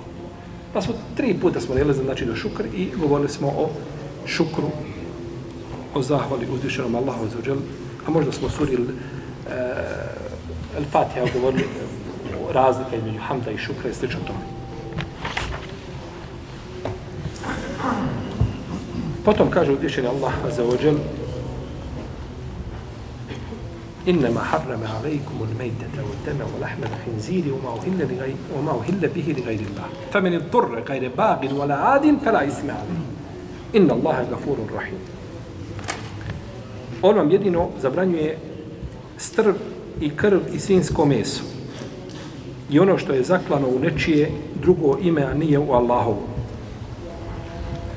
Pa 0.73 0.83
smo 0.83 0.95
tri 1.17 1.35
puta 1.35 1.61
smo 1.61 1.75
relazili 1.75 2.05
znači 2.05 2.25
do 2.25 2.37
šukr 2.37 2.65
i 2.77 2.89
govorili 3.01 3.29
smo 3.29 3.49
o 3.49 3.69
šukru, 4.27 4.71
o 5.95 6.03
zahvali 6.03 6.47
uzvišenom 6.55 6.95
Allahu 6.95 7.29
za 7.29 7.39
uđel. 7.39 7.57
A 8.07 8.11
možda 8.11 8.33
smo 8.33 8.49
suri 8.49 8.75
uh, 8.77 8.83
Al-Fatiha 10.79 11.27
govorili 11.35 11.65
o 12.49 12.53
razlika 12.53 12.97
između 12.97 13.19
hamda 13.19 13.51
i 13.51 13.59
šukra 13.59 13.91
i 13.91 13.95
slično 13.95 14.21
tome. 14.27 14.39
Potom 19.25 19.51
kaže 19.51 19.73
uzvišeni 19.73 20.09
Allah 20.09 20.33
za 20.57 20.65
uđel 20.65 20.97
إنما 24.09 24.41
حرم 24.45 24.83
عليكم 24.97 25.47
الميتة 25.51 25.97
والدم 25.97 26.41
ولحم 26.55 26.83
الخنزير 26.83 27.45
وما 27.55 27.79
أهل, 27.79 27.99
لغير 27.99 28.37
وما 28.57 28.71
أهل 28.71 29.09
به 29.09 29.35
لغير 29.39 29.61
الله 29.61 29.87
فمن 30.13 30.35
اضطر 30.35 30.83
غير 30.89 31.11
باغ 31.19 31.61
ولا 31.61 31.75
عاد 31.75 32.19
فلا 32.25 32.49
إثم 32.49 32.71
عليه 32.71 33.20
Inna 33.73 33.95
Allahe 33.95 34.27
gafurun 34.31 34.69
rahim. 34.75 34.99
On 37.03 37.17
vam 37.17 37.31
jedino 37.31 37.69
zabranjuje 37.81 38.39
strv 39.17 39.55
i 40.01 40.11
krv 40.11 40.41
i 40.55 40.59
svinsko 40.59 41.05
meso. 41.07 41.43
I 42.71 42.79
ono 42.79 42.99
što 42.99 43.13
je 43.13 43.23
zaklano 43.23 43.69
u 43.69 43.79
nečije 43.79 44.31
drugo 44.63 44.99
ime, 45.03 45.23
a 45.23 45.35
nije 45.35 45.59
u 45.59 45.73
Allahovu. 45.73 46.23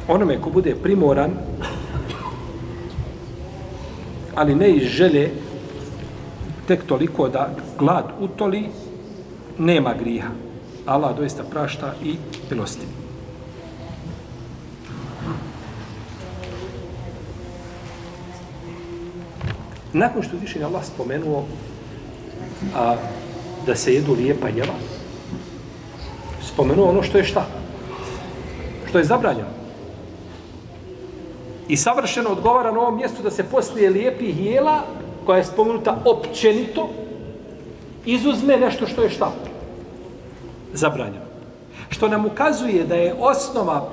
Onome 0.08 0.42
ko 0.42 0.50
bude 0.50 0.76
primoran, 0.76 1.32
ali 4.36 4.56
ne 4.56 4.76
iz 4.76 4.88
žele, 4.88 5.30
tek 6.68 6.86
toliko 6.86 7.30
da 7.30 7.56
glad 7.80 8.06
utoli, 8.20 8.66
nema 9.58 9.94
griha. 9.94 10.30
Allah 10.86 11.16
doista 11.18 11.44
prašta 11.44 11.94
i 12.04 12.16
milostivi. 12.50 13.03
Nakon 19.94 20.24
što 20.24 20.38
više 20.42 20.64
Allah 20.64 20.86
spomenuo 20.86 21.44
a, 22.76 22.96
da 23.66 23.76
se 23.76 23.94
jedu 23.94 24.14
lijepa 24.14 24.48
jela, 24.48 24.74
spomenuo 26.42 26.90
ono 26.90 27.04
što 27.04 27.18
je 27.18 27.24
šta? 27.24 27.46
Što 28.90 28.98
je 28.98 29.04
zabranjeno. 29.04 29.48
I 31.68 31.78
savršeno 31.78 32.30
odgovara 32.30 32.72
na 32.72 32.80
ovom 32.80 32.96
mjestu 32.96 33.24
da 33.24 33.32
se 33.32 33.44
poslije 33.44 33.90
lijepih 33.90 34.46
jela 34.46 34.82
koja 35.26 35.38
je 35.38 35.46
spomenuta 35.46 35.98
općenito, 36.06 36.90
izuzme 38.06 38.58
nešto 38.58 38.88
što 38.88 39.04
je 39.04 39.10
šta? 39.10 39.32
Zabranjeno. 40.74 41.26
Što 41.90 42.08
nam 42.08 42.26
ukazuje 42.26 42.84
da 42.84 42.96
je 42.96 43.16
osnova, 43.20 43.90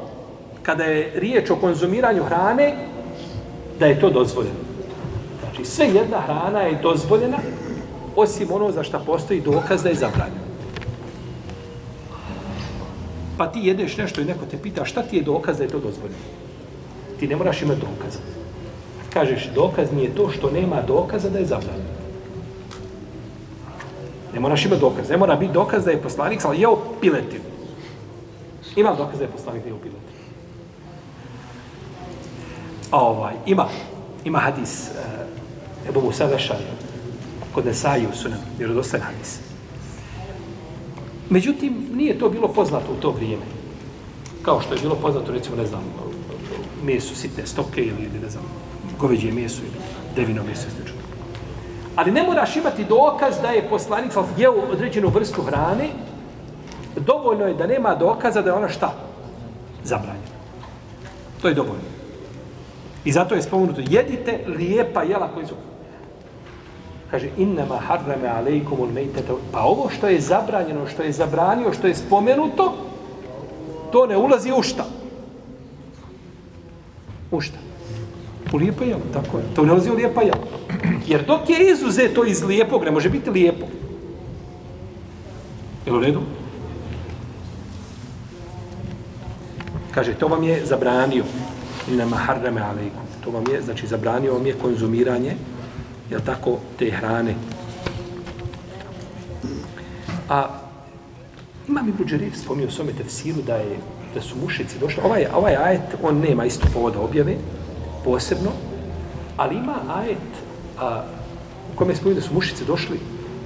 kada 0.63 0.85
je 0.85 1.13
riječ 1.15 1.51
o 1.51 1.57
konzumiranju 1.57 2.23
hrane, 2.23 2.75
da 3.79 3.87
je 3.87 4.01
to 4.01 4.11
dozvoljeno. 4.11 4.70
Znači, 5.61 5.71
sve 5.71 5.87
jedna 5.87 6.21
hrana 6.21 6.61
je 6.61 6.79
dozvoljena, 6.83 7.39
osim 8.17 8.53
ono 8.53 8.73
za 8.73 8.83
što 8.83 8.99
postoji 9.07 9.41
dokaz 9.41 9.83
da 9.83 9.89
je 9.89 9.95
zabranjeno. 9.95 10.51
Pa 13.39 13.47
ti 13.47 13.61
jedeš 13.63 13.97
nešto 13.97 14.21
i 14.21 14.25
neko 14.25 14.45
te 14.51 14.59
pita 14.59 14.85
šta 14.85 15.03
ti 15.03 15.17
je 15.17 15.23
dokaz 15.23 15.57
da 15.57 15.65
je 15.65 15.71
to 15.71 15.79
dozvoljeno? 15.79 16.25
Ti 17.21 17.29
ne 17.29 17.37
moraš 17.37 17.63
imati 17.63 17.81
dokaza 17.81 18.19
kažeš 19.13 19.51
dokaz 19.55 19.93
mi 19.93 20.03
je 20.03 20.15
to 20.15 20.31
što 20.31 20.51
nema 20.51 20.83
dokaza 20.87 21.31
da 21.31 21.39
je 21.39 21.47
zabranjeno. 21.47 22.01
Ne 24.35 24.41
moraš 24.41 24.65
imati 24.65 24.81
dokaz. 24.81 25.11
Ne 25.11 25.17
mora 25.17 25.37
biti 25.37 25.53
dokaz 25.53 25.85
da 25.85 25.91
je 25.91 26.03
poslanik 26.03 26.45
ali 26.45 26.61
jeo 26.61 26.77
piletinu. 27.01 27.45
Ima 28.77 28.95
dokaz 28.95 29.19
da 29.19 29.25
je 29.25 29.31
poslanik 29.31 29.67
jeo 29.67 29.77
piletinu. 29.77 30.01
Ovaj, 32.93 33.35
ima, 33.47 33.69
ima 34.25 34.39
hadis 34.39 34.91
uh, 34.91 35.40
Ebu 35.89 36.01
Musa 36.01 36.25
Vešari 36.25 36.65
kod 37.55 37.67
Nesaju 37.67 38.09
su 38.13 38.29
nam 38.29 38.39
vjerodostan 38.59 39.01
hadis. 39.01 39.39
Međutim, 41.31 41.87
nije 41.95 42.19
to 42.19 42.29
bilo 42.29 42.49
poznato 42.49 42.93
u 42.93 43.01
to 43.01 43.11
vrijeme. 43.11 43.43
Kao 44.43 44.61
što 44.61 44.75
je 44.75 44.81
bilo 44.81 44.95
poznato, 44.95 45.33
recimo, 45.33 45.57
ne 45.57 45.67
znam, 45.67 45.83
mesu 46.85 47.17
sitne 47.17 47.47
stoke 47.47 47.83
ili, 47.83 48.09
ne 48.23 48.31
znam, 48.31 48.45
goveđe 48.99 49.33
meso 49.33 49.63
ili 49.63 49.85
devino 50.17 50.43
meso 50.43 50.67
i 50.69 50.71
slično. 50.71 51.01
Ali 51.97 52.11
ne 52.13 52.23
moraš 52.23 52.57
imati 52.57 52.85
dokaz 52.85 53.35
da 53.43 53.49
je 53.49 53.69
poslanik 53.69 54.13
jeo 54.39 54.55
određenu 54.73 55.09
vrstu 55.09 55.43
hrane, 55.43 55.89
dovoljno 56.97 57.47
je 57.47 57.55
da 57.55 57.67
nema 57.67 57.95
dokaza 57.95 58.43
da 58.43 58.51
je 58.51 58.57
ona 58.57 58.69
šta? 58.69 58.95
Zabranjena. 59.85 60.41
To 61.43 61.49
je 61.49 61.55
dovoljno. 61.55 61.91
I 63.05 63.13
zato 63.13 63.35
je 63.35 63.43
spomenuto, 63.43 63.81
jedite 63.81 64.45
lijepa 64.47 65.03
jela 65.03 65.29
koji 65.35 65.47
su... 65.47 65.55
Kaže, 67.11 67.29
innama 67.37 67.77
harrame 67.77 68.29
alejkum 68.29 68.81
ul 68.81 68.93
mejtete. 68.95 69.33
Pa 69.53 69.61
ovo 69.61 69.89
što 69.91 70.09
je 70.09 70.21
zabranjeno, 70.21 70.87
što 70.87 71.03
je 71.03 71.13
zabranio, 71.13 71.73
što 71.73 71.87
je 71.87 71.95
spomenuto, 71.95 72.75
to 73.93 74.07
ne 74.07 74.17
ulazi 74.17 74.53
u 74.53 74.63
šta? 74.63 74.85
U 77.31 77.41
šta? 77.41 77.59
U 78.53 78.57
lijepo 78.57 78.85
jelo, 78.85 79.03
tako 79.13 79.39
je. 79.39 79.45
To 79.55 79.65
ne 79.65 79.73
ulazi 79.73 79.91
u 79.91 79.95
lijepo 79.95 80.21
jelo. 80.21 80.47
Jer 81.07 81.25
dok 81.27 81.51
je 81.51 81.73
izuzeto 81.73 82.25
iz 82.25 82.43
lijepog, 82.43 82.85
ne 82.85 82.91
može 82.91 83.11
biti 83.11 83.31
lijepo. 83.31 83.67
Jel 85.87 85.97
u 85.97 86.01
redu? 86.01 86.21
Kaže, 89.91 90.15
to 90.15 90.29
vam 90.29 90.43
je 90.43 90.67
zabranio. 90.67 91.25
Innama 91.91 92.17
harrame 92.17 92.61
alejkum. 92.61 93.03
To 93.25 93.31
vam 93.31 93.45
je, 93.53 93.63
znači, 93.63 93.87
zabranio 93.87 94.35
vam 94.35 94.47
je 94.47 94.55
konzumiranje, 94.63 95.37
jel 96.11 96.21
tako, 96.27 96.59
te 96.79 96.91
hrane. 96.91 97.35
A 100.29 100.47
imam 101.69 101.89
i 101.89 101.93
Buđeriv 101.93 102.33
spomnio 102.35 102.69
u 102.69 102.71
svome 102.71 102.93
tefsiru 102.93 103.43
da 103.43 103.55
je 103.55 103.79
da 104.15 104.21
su 104.21 104.37
mušici 104.43 104.79
došli. 104.79 105.03
Ovaj, 105.05 105.27
ovaj 105.35 105.57
ajet, 105.57 105.83
on 106.03 106.19
nema 106.19 106.45
isto 106.45 106.67
povoda 106.73 107.01
objave, 107.01 107.37
posebno, 108.05 108.51
ali 109.37 109.57
ima 109.57 109.75
ajet 109.95 110.19
a, 110.79 111.05
u 111.75 111.77
kome 111.77 111.95
je 112.05 112.15
da 112.15 112.21
su 112.21 112.35
mušice 112.35 112.65
došli 112.65 113.01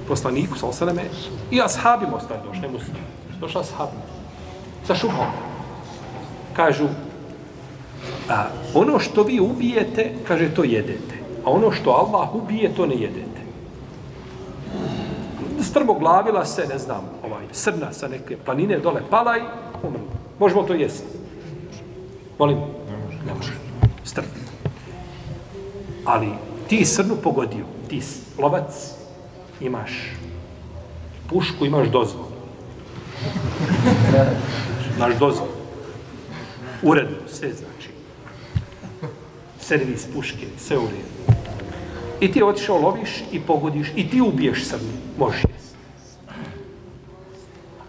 poslaniku 0.07 0.57
sa 0.57 0.67
osaname 0.67 1.03
i 1.51 1.61
ashabim 1.61 2.13
ostali 2.13 2.39
došli, 2.45 2.61
ne 2.61 2.67
muslim. 2.67 2.95
Došla 3.39 3.61
ashabim. 3.61 3.99
Sa 4.87 4.95
šubom. 4.95 5.25
Kažu, 6.53 6.87
a, 8.29 8.47
ono 8.73 8.99
što 8.99 9.23
vi 9.23 9.39
ubijete, 9.39 10.13
kaže, 10.27 10.49
to 10.53 10.63
jedete. 10.63 11.14
A 11.45 11.49
ono 11.49 11.71
što 11.71 11.89
Allah 11.91 12.35
ubije, 12.35 12.75
to 12.75 12.85
ne 12.85 12.95
jedete. 12.95 13.45
Strmoglavila 15.61 16.45
se, 16.45 16.67
ne 16.67 16.77
znam, 16.77 17.01
ovaj, 17.25 17.45
srna 17.51 17.93
sa 17.93 18.07
neke 18.07 18.37
planine 18.37 18.79
dole 18.79 19.01
pala 19.09 19.37
i 19.37 19.41
ono, 19.41 19.87
umrla. 19.87 20.15
Možemo 20.39 20.63
to 20.63 20.73
jesti. 20.73 21.17
Molim? 22.39 22.57
Ne 22.57 23.33
može. 23.37 23.51
Ne 24.17 24.23
Ali 26.05 26.29
ti 26.67 26.85
srnu 26.85 27.15
pogodio, 27.23 27.65
ti 27.89 28.01
lovac, 28.37 28.91
imaš 29.59 29.91
pušku, 31.29 31.65
imaš 31.65 31.87
dozvol. 31.87 32.25
Imaš 34.97 35.15
dozvol. 35.19 35.47
Uredno, 36.83 37.17
sve 37.27 37.49
znači. 37.49 37.89
Servis 39.59 40.07
puške, 40.13 40.47
sve 40.57 40.77
uredno. 40.77 41.14
I 42.20 42.32
ti 42.32 42.42
otišao, 42.42 42.78
loviš 42.78 43.22
i 43.32 43.40
pogodiš 43.40 43.92
i 43.96 44.10
ti 44.10 44.20
ubiješ 44.20 44.64
srnu. 44.64 44.92
Možeš 45.18 45.44
jest. 45.44 45.74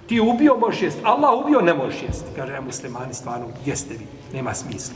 Ti 0.08 0.20
ubio, 0.20 0.58
možeš 0.58 0.82
jest. 0.82 0.98
Allah 1.04 1.46
ubio, 1.46 1.62
ne 1.62 1.74
možeš 1.74 2.04
jest. 2.04 2.26
Kaže, 2.36 2.54
ja 2.54 2.62
muslimani 2.62 3.13
stvarno, 3.13 3.48
jeste 3.65 3.94
vi, 3.94 4.06
nema 4.34 4.54
smisla. 4.54 4.96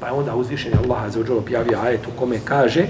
Pa 0.00 0.06
je 0.06 0.12
onda 0.12 0.36
uzvišen 0.36 0.72
Allah 0.84 1.12
za 1.12 1.20
uđer 1.20 1.36
objavio 1.36 1.78
ajet 1.78 2.06
u 2.06 2.18
kome 2.18 2.38
kaže 2.44 2.86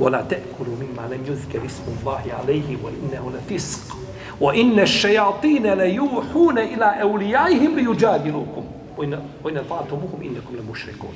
وَلَا 0.00 0.22
تَأْكُلُوا 0.22 0.76
مِمَّا 0.82 1.14
لَمْ 1.14 1.22
يُذْكَرِ 1.26 1.66
اسْمُ 1.66 1.86
اللَّهِ 1.94 2.22
عَلَيْهِ 2.32 2.76
وَإِنَّهُ 2.82 3.32
لَفِسْقٌ 3.36 3.96
وَإِنَّ 4.40 4.80
الشَّيَاطِينَ 4.80 5.66
لَيُوحُونَ 5.74 6.58
إِلَىٰ 6.58 7.02
أَوْلِيَائِهِمْ 7.02 7.76
لِيُجَادِلُوكُمْ 7.76 8.64
وَإِنَّ 9.44 9.62
طَاعْتُمُهُمْ 9.70 10.22
إِنَّكُمْ 10.22 10.56
لَمُشْرِكُونَ 10.56 11.14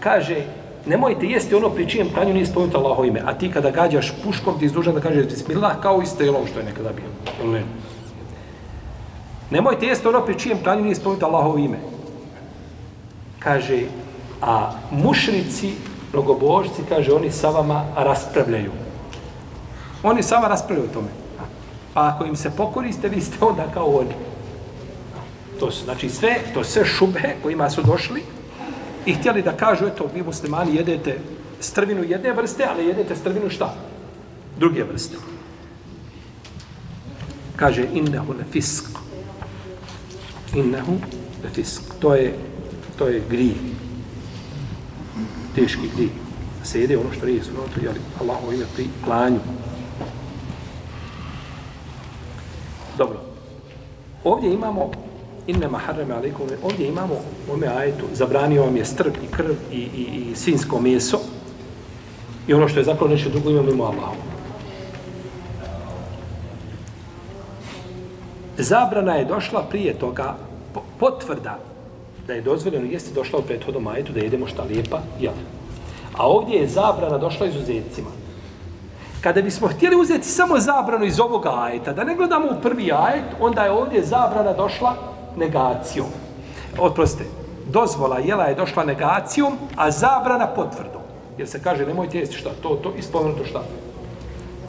kaže, 0.00 0.46
nemojte 0.87 1.25
jesti 1.25 1.55
ono 1.55 1.69
pri 1.69 1.89
čijem 1.89 2.09
pranju 2.09 2.33
nije 2.33 2.45
spomenuto 2.45 2.77
Allaho 2.77 3.03
ime, 3.03 3.21
a 3.25 3.33
ti 3.33 3.51
kada 3.51 3.71
gađaš 3.71 4.13
puškom 4.23 4.59
ti 4.59 4.65
izdužan 4.65 4.93
da 4.93 5.01
kažeš 5.01 5.25
bismillah 5.25 5.81
kao 5.81 6.01
isto 6.01 6.23
je 6.23 6.33
što 6.51 6.59
je 6.59 6.65
nekada 6.65 6.89
bio. 6.89 7.51
Ne? 7.51 7.63
Nemojte 9.51 9.85
jesti 9.85 10.07
ono 10.07 10.25
pri 10.25 10.39
čijem 10.39 10.57
pranju 10.63 10.83
nije 10.83 10.95
spomenuto 10.95 11.25
Allaho 11.25 11.57
ime. 11.57 11.77
Kaže, 13.39 13.81
a 14.41 14.71
mušrici, 14.91 15.71
mnogobožci, 16.13 16.81
kaže, 16.89 17.13
oni 17.13 17.31
sa 17.31 17.49
vama 17.49 17.85
raspravljaju. 17.95 18.71
Oni 20.03 20.23
sa 20.23 20.35
vama 20.35 20.47
raspravljaju 20.47 20.89
o 20.89 20.93
tome. 20.93 21.07
Pa 21.93 22.07
ako 22.07 22.25
im 22.25 22.35
se 22.35 22.51
pokoriste, 22.57 23.09
vi 23.09 23.21
ste 23.21 23.45
onda 23.45 23.63
kao 23.73 23.85
oni. 23.85 24.13
To 25.59 25.71
su, 25.71 25.83
znači, 25.83 26.09
sve, 26.09 26.35
to 26.53 26.63
sve 26.63 26.85
šube 26.85 27.35
kojima 27.43 27.69
su 27.69 27.81
došli 27.81 28.23
i 29.07 29.13
htjeli 29.13 29.41
da 29.41 29.57
kažu, 29.57 29.85
eto, 29.85 30.09
vi 30.13 30.21
muslimani 30.23 30.75
jedete 30.75 31.19
strvinu 31.59 32.03
jedne 32.03 32.33
vrste, 32.33 32.65
ali 32.69 32.85
jedete 32.85 33.15
strvinu 33.15 33.49
šta? 33.49 33.75
Druge 34.59 34.83
vrste. 34.83 35.15
Kaže, 37.55 37.87
innehu 37.93 38.33
ne 38.33 38.43
fisk. 38.51 38.85
Innehu 40.55 40.93
ne 41.43 41.49
fisk. 41.49 41.81
To 41.99 42.15
je, 42.15 42.35
to 42.97 43.07
je 43.07 43.23
grije. 43.29 43.55
Teški 45.55 45.89
grije. 45.95 46.09
Se 46.63 46.81
jede 46.81 46.97
ono 46.97 47.13
što 47.13 47.25
nije 47.25 47.43
sunoto, 47.43 47.79
jeli, 47.81 47.99
Allahu 48.21 48.53
ime 48.53 48.65
pri 48.75 48.87
klanju. 49.03 49.39
Dobro. 52.97 53.19
Ovdje 54.23 54.53
imamo 54.53 54.91
innema 55.47 55.77
harreme 55.77 56.13
alaikum, 56.13 56.47
ovdje 56.63 56.87
imamo 56.87 57.13
u 57.49 57.53
ome 57.53 57.67
ajetu, 57.67 58.05
zabranio 58.13 58.63
vam 58.63 58.77
je 58.77 58.85
strp 58.85 59.15
i 59.23 59.35
krv 59.35 59.51
i, 59.71 59.75
i, 59.75 60.31
i 60.31 60.35
svinsko 60.35 60.81
meso 60.81 61.19
i 62.47 62.53
ono 62.53 62.67
što 62.67 62.79
je 62.79 62.83
zapravo 62.83 63.11
nešto 63.11 63.29
drugo 63.29 63.49
imamo 63.49 63.71
mimo 63.71 63.83
Allahu. 63.83 64.15
Zabrana 68.57 69.15
je 69.15 69.25
došla 69.25 69.63
prije 69.69 69.93
toga, 69.93 70.35
potvrda 70.99 71.59
da 72.27 72.33
je 72.33 72.41
dozvoljeno 72.41 72.85
jeste 72.91 73.13
došla 73.13 73.39
u 73.39 73.41
prethodnom 73.41 73.87
ajetu 73.87 74.13
da 74.13 74.19
jedemo 74.19 74.47
šta 74.47 74.63
lijepa, 74.63 74.99
ja. 75.21 75.31
A 76.17 76.27
ovdje 76.27 76.59
je 76.59 76.67
zabrana 76.67 77.17
došla 77.17 77.47
izuzetcima. 77.47 78.09
Kada 79.21 79.41
bismo 79.41 79.67
htjeli 79.67 79.95
uzeti 79.95 80.27
samo 80.27 80.59
zabranu 80.59 81.05
iz 81.05 81.19
ovoga 81.19 81.51
ajeta, 81.55 81.93
da 81.93 82.03
ne 82.03 82.15
gledamo 82.15 82.47
u 82.47 82.61
prvi 82.61 82.91
ajet, 82.91 83.25
onda 83.39 83.63
je 83.63 83.71
ovdje 83.71 84.03
zabrana 84.03 84.53
došla 84.53 85.16
negacijom. 85.37 86.07
Oprostite, 86.79 87.29
dozvola 87.67 88.19
jela 88.19 88.43
je 88.43 88.55
došla 88.55 88.85
negacijom, 88.85 89.57
a 89.75 89.91
zabrana 89.91 90.47
potvrdom. 90.47 91.01
Jer 91.37 91.47
se 91.47 91.61
kaže, 91.63 91.85
nemojte 91.85 92.19
jesti 92.19 92.35
šta, 92.35 92.49
to, 92.61 92.69
to, 92.69 92.93
ispomenuto 92.97 93.45
šta. 93.45 93.63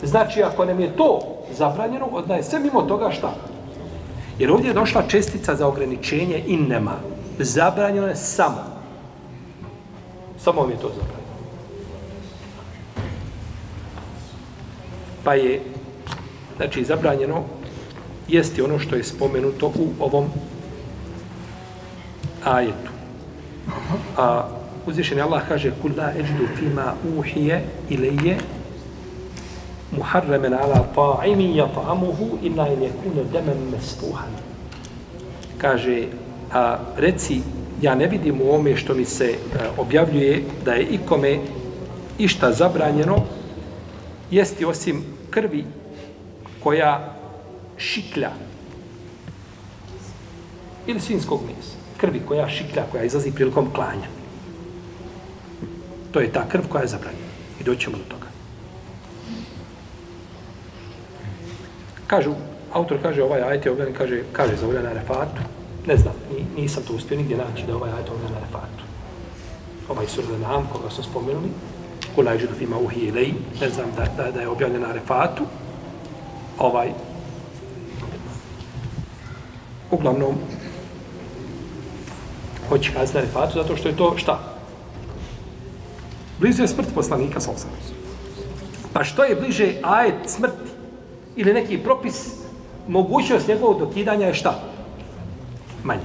Znači, 0.02 0.42
ako 0.42 0.64
nam 0.64 0.81
je 0.81 0.96
to 0.96 1.20
zabranjeno, 1.52 2.09
onda 2.12 2.35
je 2.35 2.42
sve 2.42 2.59
mimo 2.59 2.83
toga 2.83 3.11
šta. 3.11 3.35
Jer 4.38 4.50
ovdje 4.50 4.70
je 4.70 4.74
došla 4.74 5.02
čestica 5.09 5.54
za 5.54 5.66
ograničenje 5.66 6.42
innema. 6.46 6.94
Zabranjeno 7.38 8.07
je 8.07 8.16
samo. 8.16 8.64
Samo 10.38 10.61
vam 10.61 10.70
je 10.70 10.76
to 10.76 10.88
zabranjeno. 10.88 11.18
Pa 15.24 15.35
je, 15.35 15.62
znači, 16.57 16.85
zabranjeno 16.85 17.42
jesti 18.28 18.62
ono 18.62 18.78
što 18.78 18.96
je 18.96 19.04
spomenuto 19.04 19.66
u 19.66 19.88
ovom 20.00 20.24
ajetu. 22.57 22.91
A 24.17 24.49
uzvišeni 24.87 25.21
Allah 25.21 25.43
kaže 25.49 25.73
kul 25.83 25.91
la 25.97 26.13
eđdu 26.19 26.47
fima 26.59 26.95
uhije 27.19 27.65
ilije 27.89 28.39
muharremen 29.97 30.55
ala 30.55 30.85
ta'imi 30.95 31.55
yata'amuhu 31.55 32.39
illa 32.43 32.69
in 32.69 32.81
yakuna 32.81 33.25
daman 33.33 33.71
masfuhan. 33.73 34.33
Kaže 35.59 36.07
a 36.53 36.79
reci 36.97 37.41
ja 37.83 37.95
ne 37.95 38.07
vidim 38.07 38.41
u 38.41 38.55
ome 38.55 38.77
što 38.77 38.95
mi 38.95 39.05
se 39.05 39.35
a, 39.35 39.69
objavljuje 39.79 40.45
da 40.65 40.73
je 40.73 40.87
ikome 40.87 41.39
išta 42.19 42.53
zabranjeno 42.53 43.17
jesti 44.31 44.65
osim 44.65 45.05
krvi 45.31 45.65
koja 46.63 47.15
šiklja 47.77 48.31
ili 50.87 51.01
svinskog 51.01 51.41
mesa 51.47 51.78
krvi 52.01 52.23
koja 52.29 52.49
šiklja, 52.49 52.83
koja 52.93 53.05
izlazi 53.05 53.33
prilikom 53.33 53.71
klanja. 53.75 54.09
To 56.13 56.21
je 56.21 56.33
ta 56.33 56.49
krv 56.49 56.63
koja 56.69 56.83
je 56.83 56.89
zabranjena. 56.89 57.29
I 57.61 57.65
doćemo 57.65 57.97
do 57.97 58.05
toga. 58.09 58.27
Kažu, 62.07 62.35
autor 62.73 62.99
kaže, 63.03 63.23
ovaj 63.23 63.43
ajet 63.43 63.67
je 63.67 63.73
objavljen, 63.73 63.97
kaže, 63.97 64.23
kaže 64.33 64.57
za 64.57 64.67
na 64.67 64.93
refatu. 64.93 65.43
Ne 65.87 65.97
znam, 65.97 66.15
nisam 66.57 66.83
to 66.83 66.95
uspio 66.95 67.17
nigdje 67.17 67.37
naći 67.37 67.67
da 67.67 67.77
ovaj 67.77 67.91
ajet 67.91 68.09
objavljen 68.09 68.33
na 68.33 68.41
refatu. 68.41 68.85
Ovaj 69.89 70.07
surle 70.07 70.39
nam, 70.39 70.69
koga 70.73 70.91
smo 70.91 71.05
spomenuli, 71.05 71.49
kula 72.15 72.33
je 72.33 72.49
fima 72.59 72.79
uhi 72.79 73.01
ilaj, 73.01 73.33
ne 73.61 73.71
znam 73.71 73.87
da, 73.97 74.05
da, 74.17 74.31
da 74.31 74.41
je 74.41 74.49
objavljen 74.49 74.83
na 74.83 74.93
refatu. 74.93 75.45
Ovaj, 76.59 76.89
uglavnom, 79.91 80.35
hoće 82.68 82.92
kazati 82.92 83.18
na 83.18 83.20
refatu, 83.20 83.52
zato 83.54 83.76
što 83.76 83.88
je 83.88 83.96
to 83.96 84.14
šta? 84.16 84.38
Blizu 86.40 86.62
je 86.62 86.68
smrt 86.68 86.88
poslanika, 86.94 87.40
sa 87.40 87.50
osam. 87.50 87.70
Pa 88.92 89.04
što 89.04 89.24
je 89.24 89.37
bliže 89.37 89.74
ajet 89.83 90.14
smrti 90.26 90.70
ili 91.37 91.52
neki 91.52 91.78
propis, 91.78 92.35
mogućnost 92.88 93.48
njegovog 93.48 93.78
dokidanja 93.78 94.26
je 94.26 94.35
šta? 94.35 94.61
Manje. 95.85 96.00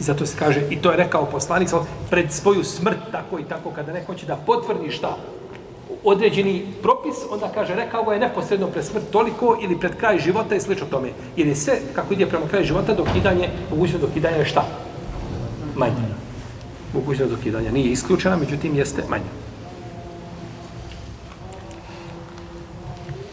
I 0.00 0.02
zato 0.02 0.26
se 0.26 0.38
kaže, 0.38 0.62
i 0.70 0.76
to 0.76 0.90
je 0.90 0.96
rekao 0.96 1.26
poslanik, 1.26 1.68
pred 2.10 2.32
svoju 2.32 2.64
smrt, 2.64 2.98
tako 3.12 3.38
i 3.38 3.44
tako, 3.44 3.70
kada 3.70 3.92
neko 3.92 4.14
će 4.14 4.26
da 4.26 4.36
potvrdi 4.36 4.90
šta? 4.90 5.16
Određeni 6.04 6.66
propis, 6.82 7.14
onda 7.30 7.48
kaže, 7.54 7.74
rekao 7.74 8.12
je 8.12 8.20
neposredno 8.20 8.66
pred 8.66 8.84
smrt 8.84 9.10
toliko 9.10 9.58
ili 9.62 9.80
pred 9.80 9.96
kraj 9.96 10.18
života 10.18 10.54
i 10.54 10.60
slično 10.60 10.86
tome. 10.86 11.08
Jer 11.36 11.46
je 11.46 11.56
sve, 11.56 11.78
kako 11.94 12.14
ide 12.14 12.26
prema 12.26 12.48
kraju 12.48 12.64
života, 12.64 12.94
dokidanje, 12.94 13.48
mogućnost 13.70 14.00
dokidanja 14.00 14.36
je 14.36 14.44
šta? 14.44 14.64
Manje. 15.74 16.16
Mogućnost 16.94 17.30
dokidanja 17.30 17.72
nije 17.72 17.92
isključena, 17.92 18.36
međutim 18.36 18.76
jeste 18.76 19.02
manje. 19.08 19.30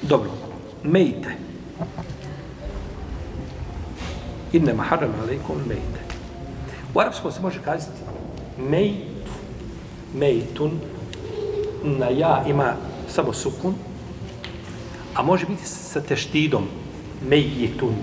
Dobro. 0.01 0.29
Mejte. 0.83 1.29
Inne 4.53 4.73
maharam 4.73 5.13
alaikum 5.23 5.55
mejte. 5.67 5.99
U 6.93 6.99
arapskom 6.99 7.31
se 7.31 7.41
može 7.41 7.59
kazati 7.65 8.01
mejt, 8.57 8.95
mejtun, 10.13 10.71
na 11.83 12.09
ja 12.09 12.43
ima 12.47 12.73
samo 13.09 13.33
sukun, 13.33 13.73
a 15.15 15.23
može 15.23 15.45
biti 15.45 15.65
sa 15.65 16.01
teštidom 16.01 16.63
mejitun, 17.29 17.95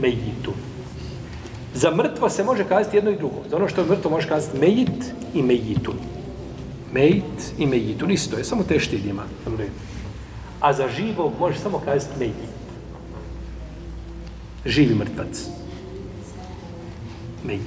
mejitun. 0.00 0.54
Za 1.74 1.90
mrtvo 1.90 2.30
se 2.30 2.44
može 2.44 2.64
kazati 2.64 2.96
jedno 2.96 3.10
i 3.10 3.16
drugo. 3.16 3.42
Za 3.50 3.56
ono 3.56 3.68
što 3.68 3.80
je 3.80 3.86
mrtvo 3.86 4.10
može 4.10 4.28
kazati 4.28 4.58
mejit 4.58 5.12
i 5.34 5.42
mejitun. 5.42 5.94
Mejit 6.92 7.54
i 7.58 7.66
mejitun, 7.66 8.10
isto 8.10 8.36
je, 8.36 8.44
samo 8.44 8.62
teštid 8.62 9.06
ima. 9.06 9.22
A 10.60 10.72
za 10.72 10.88
živog 10.88 11.32
može 11.40 11.58
samo 11.58 11.78
kazati 11.78 12.18
mejit. 12.18 12.54
Živi 14.66 14.94
mrtvac. 14.94 15.48
Mejit. 17.44 17.60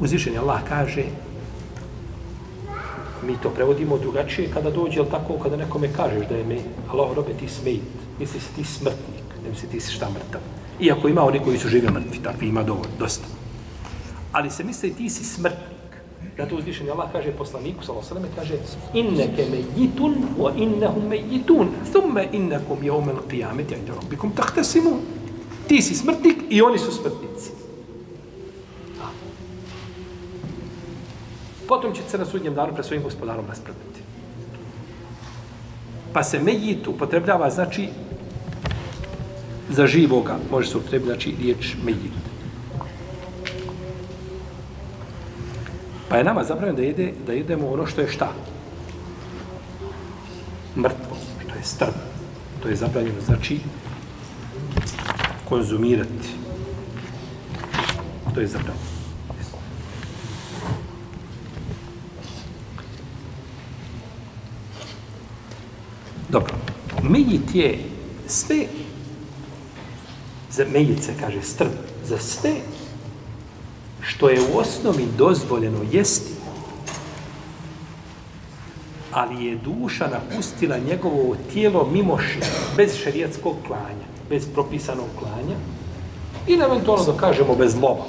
Uzvišen 0.00 0.38
Allah 0.38 0.60
kaže 0.68 1.04
mi 3.26 3.36
to 3.42 3.50
prevodimo 3.50 3.98
drugačije 3.98 4.50
kada 4.54 4.70
dođe, 4.70 5.00
ali 5.00 5.10
tako, 5.10 5.38
kada 5.42 5.56
nekome 5.56 5.92
kažeš 5.96 6.28
da 6.28 6.36
je 6.36 6.44
me, 6.44 6.58
Allah 6.90 7.16
robe 7.16 7.34
ti 7.40 7.48
smejt, 7.48 7.82
misli 8.18 8.40
se 8.40 8.48
ti 8.56 8.64
smrtnik, 8.64 9.28
ne 9.44 9.50
misli 9.50 9.68
ti 9.68 9.80
šta 9.80 10.10
mrtav. 10.10 10.40
Iako 10.80 11.08
ima 11.08 11.24
oni 11.24 11.38
koji 11.38 11.58
su 11.58 11.68
živi 11.68 11.88
mrtvi, 11.90 12.22
takvi 12.22 12.48
ima 12.48 12.62
dovoljno, 12.62 12.96
dosta. 12.98 13.26
Ali 14.32 14.50
se 14.50 14.64
misli 14.64 14.94
ti 14.94 15.08
si 15.10 15.24
smrtnik. 15.24 15.72
Da 16.36 16.46
to 16.48 16.56
uzvišen 16.56 16.90
Allah 16.90 17.12
kaže 17.12 17.32
poslaniku, 17.32 17.84
sallahu 17.84 18.06
sallam, 18.06 18.24
kaže 18.36 18.54
inneke 18.94 19.46
me 19.50 19.58
jitun, 19.76 20.14
wa 20.38 20.52
innehum 20.56 21.08
me 21.08 21.16
jitun, 21.16 21.68
thumme 21.92 22.28
innekum 22.32 22.78
jeumel 22.82 23.16
omen 23.16 23.28
qiyameti, 23.30 23.74
ajde 23.74 23.92
robbikum, 23.92 24.30
tahtasimun. 24.30 25.00
Ti 25.68 25.82
si 25.82 25.94
smrtnik 25.94 26.36
i 26.50 26.62
oni 26.62 26.78
su 26.78 26.92
smrtnici. 26.92 27.61
Potom 31.72 31.94
će 31.94 32.02
se 32.08 32.18
na 32.18 32.24
sudnjem 32.24 32.54
danu 32.54 32.74
pre 32.74 32.84
svojim 32.84 33.02
gospodarom 33.02 33.46
raspraviti. 33.48 34.00
Pa 36.12 36.22
se 36.22 36.38
mejit 36.38 36.88
upotrebljava, 36.88 37.50
znači, 37.50 37.88
za 39.70 39.86
živoga, 39.86 40.36
može 40.50 40.68
se 40.68 40.76
upotrebiti, 40.76 41.08
znači, 41.08 41.34
riječ 41.40 41.72
mejit. 41.84 42.20
Pa 46.08 46.16
je 46.16 46.24
nama 46.24 46.44
zabranjeno 46.44 46.76
da, 46.76 46.82
jede, 46.82 47.12
da 47.26 47.32
jedemo 47.32 47.72
ono 47.72 47.86
što 47.86 48.00
je 48.00 48.12
šta? 48.12 48.32
Mrtvo, 50.76 51.16
što 51.40 51.56
je 51.56 51.64
strv. 51.64 51.96
To 52.62 52.68
je 52.68 52.76
zabranjeno, 52.76 53.20
znači 53.26 53.60
konzumirati. 55.48 56.36
To 58.34 58.40
je 58.40 58.46
zabranjeno. 58.46 58.92
Dobro. 66.32 66.54
Mejit 67.12 67.54
je 67.54 67.78
sve 68.26 68.66
za 70.50 70.64
mejice, 70.72 71.12
kaže 71.20 71.42
strv, 71.42 71.68
za 72.04 72.18
sve 72.18 72.52
što 74.00 74.28
je 74.28 74.40
u 74.40 74.58
osnovi 74.58 75.06
dozvoljeno 75.18 75.78
jesti, 75.92 76.32
ali 79.12 79.44
je 79.44 79.56
duša 79.56 80.08
napustila 80.08 80.78
njegovo 80.78 81.36
tijelo 81.52 81.88
mimo 81.92 82.18
šir, 82.18 82.44
bez 82.76 82.96
šerijetskog 82.96 83.56
klanja, 83.66 84.06
bez 84.28 84.46
propisanog 84.54 85.08
klanja, 85.18 85.56
i 86.48 86.52
eventualno 86.52 87.04
da 87.04 87.18
kažemo 87.18 87.54
bez 87.54 87.74
lova. 87.74 88.06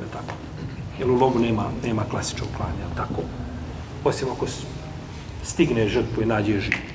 Je 0.00 0.06
tako? 0.12 0.34
Jer 0.98 1.10
u 1.10 1.14
lovu 1.14 1.38
nema, 1.38 1.70
nema 1.84 2.04
klasičnog 2.10 2.48
klanja, 2.56 2.96
tako? 2.96 3.22
Osim 4.04 4.28
ako 4.32 4.46
stigne 5.44 5.88
žrtvu 5.88 6.22
i 6.22 6.26
nađe 6.26 6.60
živ. 6.60 6.87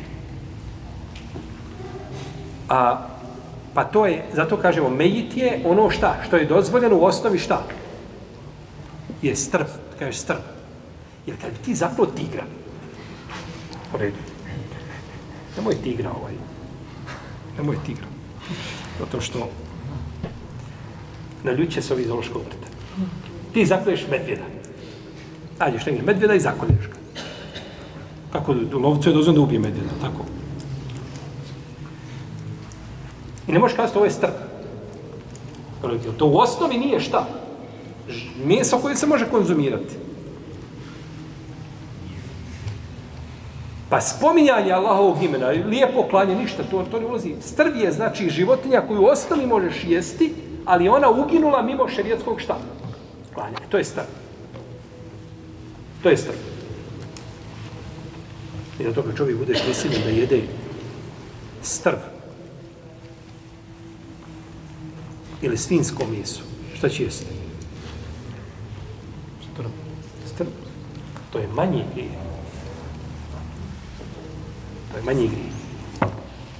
A, 2.69 3.07
pa 3.73 3.83
to 3.83 4.05
je, 4.05 4.25
zato 4.33 4.57
kažemo, 4.57 4.89
mejit 4.89 5.37
je 5.37 5.61
ono 5.65 5.89
šta, 5.89 6.15
što 6.27 6.37
je 6.37 6.45
dozvoljeno 6.45 6.97
u 6.97 7.03
osnovi 7.05 7.39
šta? 7.39 7.63
Je 9.21 9.35
strp, 9.35 9.67
kažeš 9.99 10.17
strp. 10.17 10.43
Jer 11.25 11.37
kad 11.41 11.51
bi 11.51 11.57
ti 11.57 11.75
zapravo 11.75 12.11
tigra, 12.11 12.43
u 13.93 13.97
redu, 13.97 14.17
nemoj 15.57 15.75
tigra 15.83 16.11
ovaj, 16.11 16.33
nemoj 17.57 17.77
tigra, 17.85 18.05
zato 18.99 19.21
što 19.21 19.49
naljuće 21.43 21.81
se 21.81 21.93
ovi 21.93 22.05
zoološkog 22.05 22.41
vrta. 22.41 22.67
Ti 23.53 23.65
zaklješ 23.65 24.07
medvjeda. 24.11 24.43
Nađeš 25.59 25.85
negdje 25.85 26.03
medvjeda 26.03 26.33
i 26.33 26.39
zakolješ 26.39 26.87
ga. 26.87 27.21
Kako 28.31 28.55
lovcu 28.73 29.09
je 29.09 29.13
dozvan 29.13 29.35
da 29.35 29.41
ubije 29.41 29.59
medvjeda, 29.59 29.89
tako? 30.01 30.25
I 33.53 33.55
ne 33.55 33.59
možeš 33.59 33.75
kazati 33.75 33.97
ovo 33.97 34.05
je 34.05 34.11
strp. 34.11 34.33
To 36.17 36.25
u 36.25 36.37
osnovi 36.37 36.77
nije 36.77 36.99
šta? 36.99 37.27
Meso 38.45 38.77
koje 38.77 38.95
se 38.95 39.07
može 39.07 39.25
konzumirati. 39.29 39.95
Pa 43.89 44.01
spominjanje 44.01 44.71
Allahovog 44.71 45.23
imena, 45.23 45.47
lijepo 45.47 46.03
klanje, 46.09 46.35
ništa, 46.35 46.63
to, 46.71 46.85
to 46.91 46.99
ne 46.99 47.05
ulazi. 47.05 47.35
Strv 47.41 47.77
je 47.77 47.91
znači 47.91 48.29
životinja 48.29 48.81
koju 48.87 49.01
u 49.01 49.05
osnovi 49.05 49.45
možeš 49.45 49.83
jesti, 49.83 50.33
ali 50.65 50.89
ona 50.89 51.09
uginula 51.09 51.61
mimo 51.61 51.87
šerijetskog 51.87 52.41
šta? 52.41 52.57
Klanja. 53.33 53.57
To 53.69 53.77
je 53.77 53.83
strv. 53.83 54.05
To 56.03 56.09
je 56.09 56.17
strv. 56.17 56.37
I 58.79 58.83
zato 58.83 59.01
kad 59.01 59.17
čovjek 59.17 59.37
bude 59.37 59.53
prisiljen 59.65 60.01
da 60.03 60.09
jede 60.09 60.41
strv, 61.61 62.12
ili 65.43 65.57
svinsko 65.57 66.03
meso, 66.17 66.41
šta 66.75 66.89
će 66.89 67.03
jesti? 67.03 67.25
Strv. 69.53 69.67
Strv. 70.25 70.47
To 71.31 71.39
je 71.39 71.47
manji 71.47 71.83
grijeh. 71.93 72.11
To 74.91 74.97
je 74.97 75.03
manji 75.03 75.27
grijeh. 75.27 75.53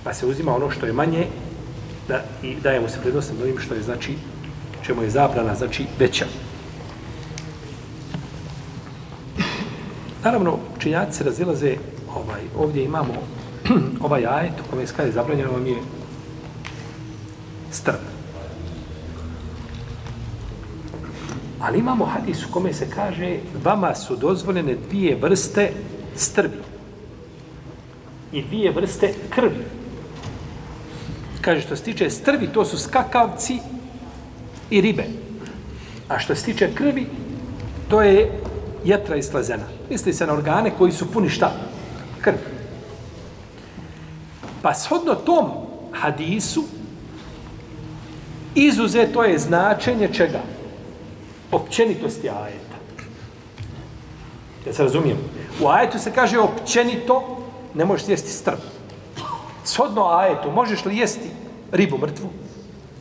Pa 0.03 0.13
se 0.13 0.25
uzima 0.25 0.55
ono 0.55 0.71
što 0.71 0.85
je 0.85 0.93
manje 0.93 1.27
da, 2.07 2.23
i 2.43 2.55
daje 2.55 2.81
mu 2.81 2.89
se 2.89 2.99
prednost 3.01 3.31
nad 3.31 3.41
ovim 3.41 3.59
što 3.59 3.73
je, 3.73 3.83
znači, 3.83 4.15
čemu 4.85 5.03
je 5.03 5.09
zabrana, 5.09 5.55
znači, 5.55 5.85
veća. 5.99 6.25
Naravno, 10.23 10.59
činjaci 10.79 11.17
se 11.17 11.23
razilaze, 11.23 11.75
ovaj, 12.15 12.41
ovdje 12.57 12.83
imamo 12.83 13.13
ovaj 14.05 14.25
ajet 14.25 14.53
u 14.59 14.69
kome 14.69 14.87
se 14.87 14.93
kaže 14.97 15.11
zabranjeno 15.11 15.51
vam 15.51 15.67
je 15.67 15.77
strp. 17.71 18.12
Ali 21.63 21.79
imamo 21.79 22.05
hadis 22.05 22.45
u 22.45 22.51
kome 22.51 22.73
se 22.73 22.89
kaže 22.89 23.37
vama 23.63 23.95
su 23.95 24.15
dozvoljene 24.15 24.75
dvije 24.89 25.15
vrste 25.15 25.71
strvi 26.15 26.57
i 28.31 28.41
dvije 28.41 28.71
vrste 28.71 29.13
krvi. 29.29 29.65
Kaže, 31.41 31.61
što 31.61 31.75
se 31.75 31.83
tiče 31.83 32.09
strvi, 32.09 32.47
to 32.47 32.65
su 32.65 32.77
skakavci 32.77 33.59
i 34.69 34.81
ribe. 34.81 35.03
A 36.09 36.19
što 36.19 36.35
se 36.35 36.45
tiče 36.45 36.69
krvi, 36.75 37.07
to 37.89 38.01
je 38.01 38.41
jetra 38.85 39.15
i 39.15 39.23
slazena. 39.23 39.63
Misli 39.89 40.13
se 40.13 40.27
na 40.27 40.33
organe 40.33 40.71
koji 40.77 40.91
su 40.91 41.11
puni 41.11 41.29
šta? 41.29 41.51
Krvi. 42.21 42.37
Pa 44.61 44.73
shodno 44.73 45.15
tom 45.15 45.51
hadisu, 45.91 46.63
izuzeto 48.55 49.23
je 49.23 49.39
značenje 49.39 50.09
čega? 50.13 50.52
Općenitosti 51.55 52.29
ajeta. 52.29 52.77
Ja 54.65 54.73
se 54.73 54.83
razumijem. 54.83 55.17
U 55.61 55.67
ajetu 55.67 55.99
se 55.99 56.11
kaže 56.11 56.39
općenito, 56.39 57.37
ne 57.73 57.85
možeš 57.85 58.07
jesti 58.07 58.31
strb. 58.31 58.59
Shodno 59.63 60.07
ajetu, 60.07 60.51
možeš 60.51 60.85
li 60.85 60.97
jesti 60.97 61.29
ribu 61.71 61.97
mrtvu? 61.97 62.29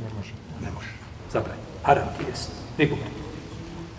Ne 0.04 0.16
može. 0.16 0.32
Ne 0.62 0.70
može. 0.70 0.88
Zabraj. 1.32 1.56
Haram 1.82 2.08
ti 2.18 2.24
jesti 2.30 2.52
ribu 2.78 2.94
mrtvu. 2.96 3.22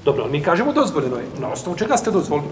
Dobro, 0.05 0.23
ali 0.23 0.31
mi 0.31 0.43
kažemo 0.43 0.73
dozvoljeno 0.73 1.17
je. 1.17 1.25
Na 1.39 1.47
osnovu 1.49 1.77
čega 1.77 1.97
ste 1.97 2.11
dozvolili? 2.11 2.47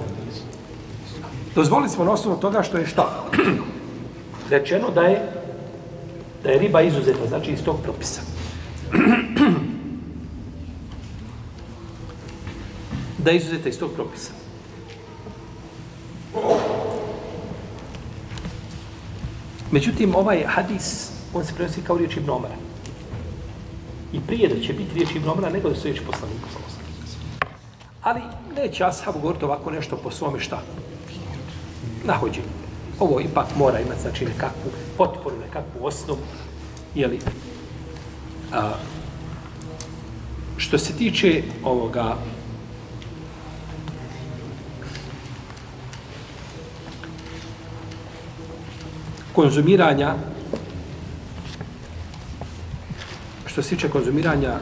Dozvolili 1.55 1.89
smo 1.89 2.05
na 2.05 2.11
osnovu 2.11 2.37
toga 2.37 2.63
što 2.63 2.77
je 2.77 2.87
šta? 2.87 3.23
Rečeno 4.49 4.89
da 4.89 5.01
je 5.01 5.41
da 6.43 6.49
je 6.49 6.59
riba 6.59 6.81
izuzeta, 6.81 7.27
znači 7.27 7.51
iz 7.51 7.63
tog 7.63 7.75
propisa. 7.83 8.21
Da 13.23 13.31
je 13.31 13.38
izuzeta 13.38 13.69
iz 13.69 13.79
tog 13.79 13.91
propisa. 13.91 14.31
Međutim, 19.71 20.15
ovaj 20.15 20.43
hadis, 20.47 21.12
on 21.34 21.45
se 21.45 21.53
prenosi 21.55 21.81
kao 21.81 21.97
riječ 21.97 22.17
Ibn 22.17 22.29
Omara. 22.29 22.55
I 24.13 24.19
prije 24.27 24.49
da 24.49 24.62
će 24.62 24.73
biti 24.73 24.93
riječ 24.93 25.15
Ibn 25.15 25.29
Omara, 25.29 25.49
nego 25.49 25.69
da 25.69 25.75
su 25.75 25.84
riječi 25.84 26.05
poslaniku 26.05 26.47
Ali 28.01 28.21
neće 28.55 28.84
ashab 28.84 29.13
govoriti 29.21 29.45
ovako 29.45 29.71
nešto 29.71 29.97
po 29.97 30.12
svome 30.12 30.39
šta? 30.39 30.62
Nahođenju. 32.03 32.47
Ovo 32.99 33.19
ipak 33.21 33.47
mora 33.55 33.79
imati, 33.79 34.01
znači, 34.01 34.25
nekakvu 34.25 34.71
potporu, 34.97 35.36
nekakvu 35.45 35.86
osnovu. 35.86 36.19
Jeli, 36.95 37.19
a, 38.53 38.71
što 40.57 40.77
se 40.77 40.93
tiče 40.93 41.43
ovoga 41.63 42.15
konzumiranja 49.41 50.15
što 53.45 53.63
se 53.63 53.69
tiče 53.69 53.89
konzumiranja 53.89 54.53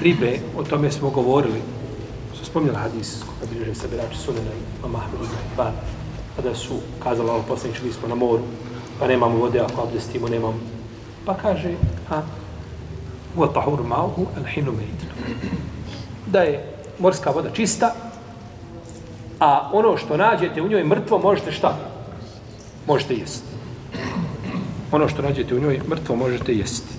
ribe, 0.00 0.38
o 0.56 0.62
tome 0.62 0.90
smo 0.90 1.10
govorili. 1.10 1.60
Su 2.34 2.44
spomnjali 2.44 2.76
hadis 2.76 3.20
koga 3.20 3.52
bilježe 3.52 3.74
sabirači 3.74 4.18
sunena 4.18 4.50
i 4.50 4.82
Mahmed 4.82 5.00
Ahmed 5.00 5.20
ibn 5.20 5.36
Hibban, 5.48 5.72
kada 6.36 6.48
pa 6.48 6.54
su 6.54 6.74
kazali 7.02 7.30
ovo 7.30 7.44
poslaniče, 7.48 7.84
mi 7.84 7.92
smo 7.92 8.08
na 8.08 8.14
moru, 8.14 8.42
pa 8.98 9.06
nemamo 9.06 9.36
vode, 9.36 9.60
ako 9.60 9.82
abdestimo, 9.82 10.28
nemamo. 10.28 10.60
Pa 11.26 11.34
kaže, 11.34 11.74
a, 12.10 12.22
u 13.36 13.46
tahur 13.46 13.80
ma'uhu 13.82 14.26
al-hinu. 14.40 14.72
Da 16.26 16.40
je 16.40 16.64
morska 16.98 17.30
voda 17.30 17.50
čista, 17.50 17.94
a 19.40 19.70
ono 19.72 19.96
što 19.96 20.16
nađete 20.16 20.62
u 20.62 20.68
njoj 20.68 20.84
mrtvo, 20.84 21.18
možete 21.18 21.52
šta? 21.52 21.97
Možete 22.88 23.14
jesti. 23.14 23.48
Ono 24.92 25.08
što 25.08 25.22
nađete 25.22 25.54
u 25.54 25.60
njoj 25.60 25.80
mrtvo, 25.88 26.16
možete 26.16 26.54
jesti. 26.54 26.94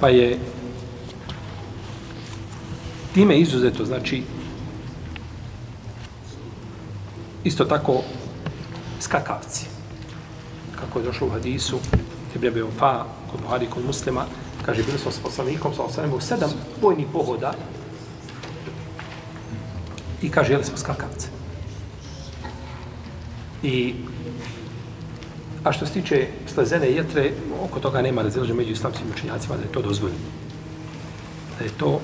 Pa 0.00 0.08
je 0.08 0.38
time 3.14 3.38
izuzeto, 3.38 3.84
znači, 3.84 4.22
isto 7.44 7.64
tako 7.64 8.02
skakavci. 9.00 9.66
Kako 10.80 10.98
je 10.98 11.04
došlo 11.04 11.26
u 11.26 11.30
hadisu, 11.30 11.78
Ibn 12.34 12.46
Abi 12.46 12.62
Ufa, 12.62 13.04
kod 13.30 13.40
Buhari, 13.40 13.66
kod 13.66 13.84
muslima, 13.86 14.24
kaže, 14.66 14.82
bili 14.82 14.98
smo 14.98 15.10
s 15.10 15.18
poslanikom, 15.18 15.74
sa 15.74 15.82
osanem, 15.82 16.12
u 16.12 16.20
sedam 16.20 16.50
vojnih 16.82 17.06
pohoda 17.12 17.52
i 20.22 20.30
kaže, 20.30 20.52
jeli 20.52 20.64
smo 20.64 20.76
skakavce. 20.76 21.28
I 23.62 23.94
A 25.64 25.72
što 25.72 25.86
se 25.86 25.92
tiče 25.92 26.26
slezene 26.46 26.90
jetre, 26.90 27.30
oko 27.64 27.80
toga 27.80 28.02
nema 28.02 28.22
razilaže 28.22 28.54
među 28.54 28.72
islamskim 28.72 29.06
učenjacima 29.10 29.56
da 29.56 29.62
je 29.62 29.72
to 29.72 29.82
dozvoljeno. 29.82 30.20
Da 31.58 31.64
je 31.64 31.70
to 31.70 32.00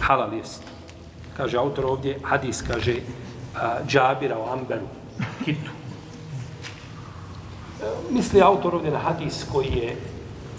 halal 0.00 0.34
jest. 0.34 0.62
Kaže 1.36 1.56
autor 1.56 1.86
ovdje, 1.86 2.18
hadis 2.22 2.62
kaže 2.62 2.94
a, 3.56 3.78
džabira 3.86 4.38
o 4.38 4.52
amberu, 4.52 4.86
kitu. 5.44 5.70
E, 7.82 7.84
misli 8.10 8.42
autor 8.42 8.74
ovdje 8.74 8.90
na 8.90 8.98
hadis 8.98 9.44
koji 9.52 9.66
je 9.66 9.96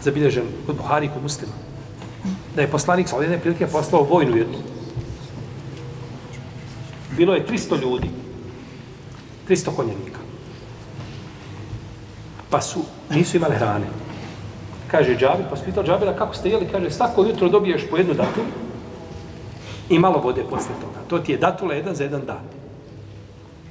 zabilježen 0.03 0.43
kod 0.65 0.75
Buhari 0.75 1.09
kod 1.13 1.21
muslima. 1.21 1.53
Da 2.55 2.61
je 2.61 2.71
poslanik 2.71 3.07
sa 3.07 3.15
ovdje 3.15 3.39
prilike 3.39 3.67
poslao 3.67 4.03
vojnu 4.03 4.37
jednu. 4.37 4.57
Bilo 7.19 7.35
je 7.35 7.43
300 7.47 7.81
ljudi, 7.81 8.09
300 9.49 9.75
konjenika 9.75 10.19
pa 12.49 12.61
su, 12.61 12.79
nisu 13.09 13.37
imali 13.37 13.55
hrane. 13.55 13.85
Kaže 14.87 15.17
Džabir, 15.17 15.45
pa 15.49 15.55
spitao 15.55 15.83
Džabira 15.83 16.15
kako 16.15 16.35
ste 16.35 16.49
jeli, 16.49 16.67
kaže 16.71 16.91
svako 16.91 17.23
jutro 17.23 17.49
dobiješ 17.49 17.81
po 17.89 17.97
jednu 17.97 18.13
datulu 18.13 18.47
i 19.89 19.99
malo 19.99 20.21
vode 20.23 20.43
posle 20.49 20.75
toga. 20.81 20.99
To 21.07 21.19
ti 21.19 21.31
je 21.31 21.37
datula 21.37 21.73
jedan 21.73 21.95
za 21.95 22.03
jedan 22.03 22.25
dan. 22.25 22.41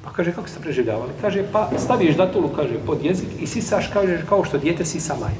Pa 0.04 0.10
kaže, 0.10 0.32
kako 0.32 0.48
ste 0.48 0.60
preživljavali? 0.60 1.10
Kaže, 1.20 1.44
pa 1.52 1.70
staviš 1.78 2.16
datulu, 2.16 2.48
kaže, 2.48 2.78
pod 2.86 3.04
jezik 3.04 3.28
i 3.40 3.46
sisaš, 3.46 3.90
kaže, 3.92 4.22
kao 4.28 4.44
što 4.44 4.58
dijete 4.58 4.84
sisa 4.84 5.16
maj. 5.20 5.34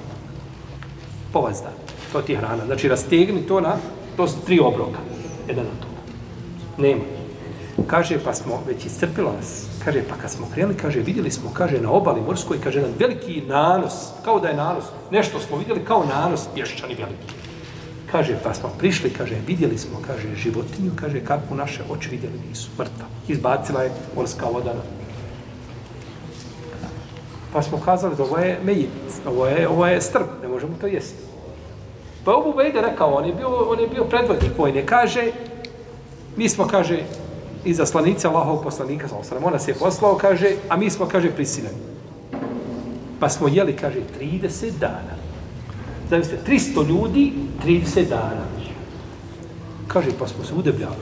Povaz 1.32 1.62
dan. 1.62 1.72
To 2.12 2.22
ti 2.22 2.32
je 2.32 2.38
hrana. 2.38 2.66
Znači, 2.66 2.88
rastegni 2.88 3.42
to 3.42 3.60
na, 3.60 3.76
to 4.16 4.28
su 4.28 4.36
tri 4.46 4.60
obroka. 4.60 4.98
Jedan 5.48 5.64
na 5.64 5.70
to. 5.80 5.88
Nema. 6.82 7.17
Kaže, 7.86 8.18
pa 8.24 8.34
smo 8.34 8.62
već 8.66 8.84
iscrpilo 8.84 9.32
nas. 9.32 9.66
Kaže, 9.84 10.02
pa 10.08 10.14
kad 10.16 10.30
smo 10.30 10.46
krenuli, 10.54 10.76
kaže, 10.76 11.00
vidjeli 11.00 11.30
smo, 11.30 11.50
kaže, 11.54 11.80
na 11.80 11.90
obali 11.90 12.20
morskoj, 12.20 12.60
kaže, 12.64 12.78
jedan 12.78 12.94
veliki 12.98 13.42
nanos, 13.46 13.92
kao 14.24 14.40
da 14.40 14.48
je 14.48 14.56
nanos, 14.56 14.84
nešto 15.10 15.40
smo 15.40 15.56
vidjeli 15.56 15.84
kao 15.84 16.04
nanos 16.04 16.48
pješčani 16.54 16.94
veliki. 16.94 17.34
Kaže, 18.12 18.38
pa 18.44 18.54
smo 18.54 18.68
prišli, 18.78 19.10
kaže, 19.10 19.36
vidjeli 19.46 19.78
smo, 19.78 19.98
kaže, 20.06 20.34
životinju, 20.36 20.90
kaže, 20.96 21.24
kako 21.24 21.54
naše 21.54 21.82
oči 21.90 22.08
vidjeli 22.10 22.40
nisu, 22.48 22.70
mrtva. 22.78 23.06
Izbacila 23.28 23.82
je 23.82 23.92
morska 24.16 24.46
voda 24.46 24.74
na 24.74 24.80
Pa 27.52 27.62
smo 27.62 27.80
kazali 27.80 28.16
da 28.16 28.22
ovo 28.22 28.38
je 28.38 28.60
mejit, 28.64 28.90
ovo 29.26 29.46
je, 29.46 29.68
ovo 29.68 29.86
je 29.86 30.00
strb, 30.00 30.26
ne 30.42 30.48
možemo 30.48 30.76
to 30.80 30.86
jesti. 30.86 31.22
Pa 32.24 32.38
Abu 32.38 32.52
Bejde 32.56 32.80
rekao, 32.80 33.14
on 33.14 33.24
je 33.24 33.32
bio, 33.32 33.48
on 33.48 33.80
je 33.80 33.88
bio 33.88 34.04
predvodnik 34.04 34.58
vojne, 34.58 34.86
kaže, 34.86 35.32
mi 36.36 36.48
smo, 36.48 36.66
kaže, 36.66 36.98
i 37.68 37.74
za 37.74 37.86
slanice 37.86 38.28
Allahovog 38.28 38.62
poslanika, 38.64 39.08
sallam, 39.08 39.44
ona 39.44 39.58
se 39.58 39.70
je 39.70 39.74
poslao, 39.74 40.16
kaže, 40.16 40.56
a 40.68 40.76
mi 40.76 40.90
smo, 40.90 41.06
kaže, 41.06 41.30
prisiljeni. 41.30 41.76
Pa 43.20 43.28
smo 43.28 43.48
jeli, 43.48 43.76
kaže, 43.76 44.00
30 44.20 44.70
dana. 44.80 45.18
Znači, 46.08 46.28
300 46.46 46.88
ljudi, 46.88 47.32
30 47.64 48.08
dana. 48.08 48.48
Kaže, 49.88 50.08
pa 50.18 50.28
smo 50.28 50.44
se 50.44 50.54
udebljali. 50.54 50.96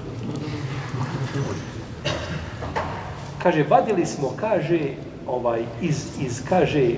Kaže, 3.42 3.64
vadili 3.70 4.06
smo, 4.06 4.32
kaže, 4.36 4.80
ovaj, 5.26 5.62
iz, 5.80 6.06
iz, 6.20 6.42
kaže, 6.48 6.90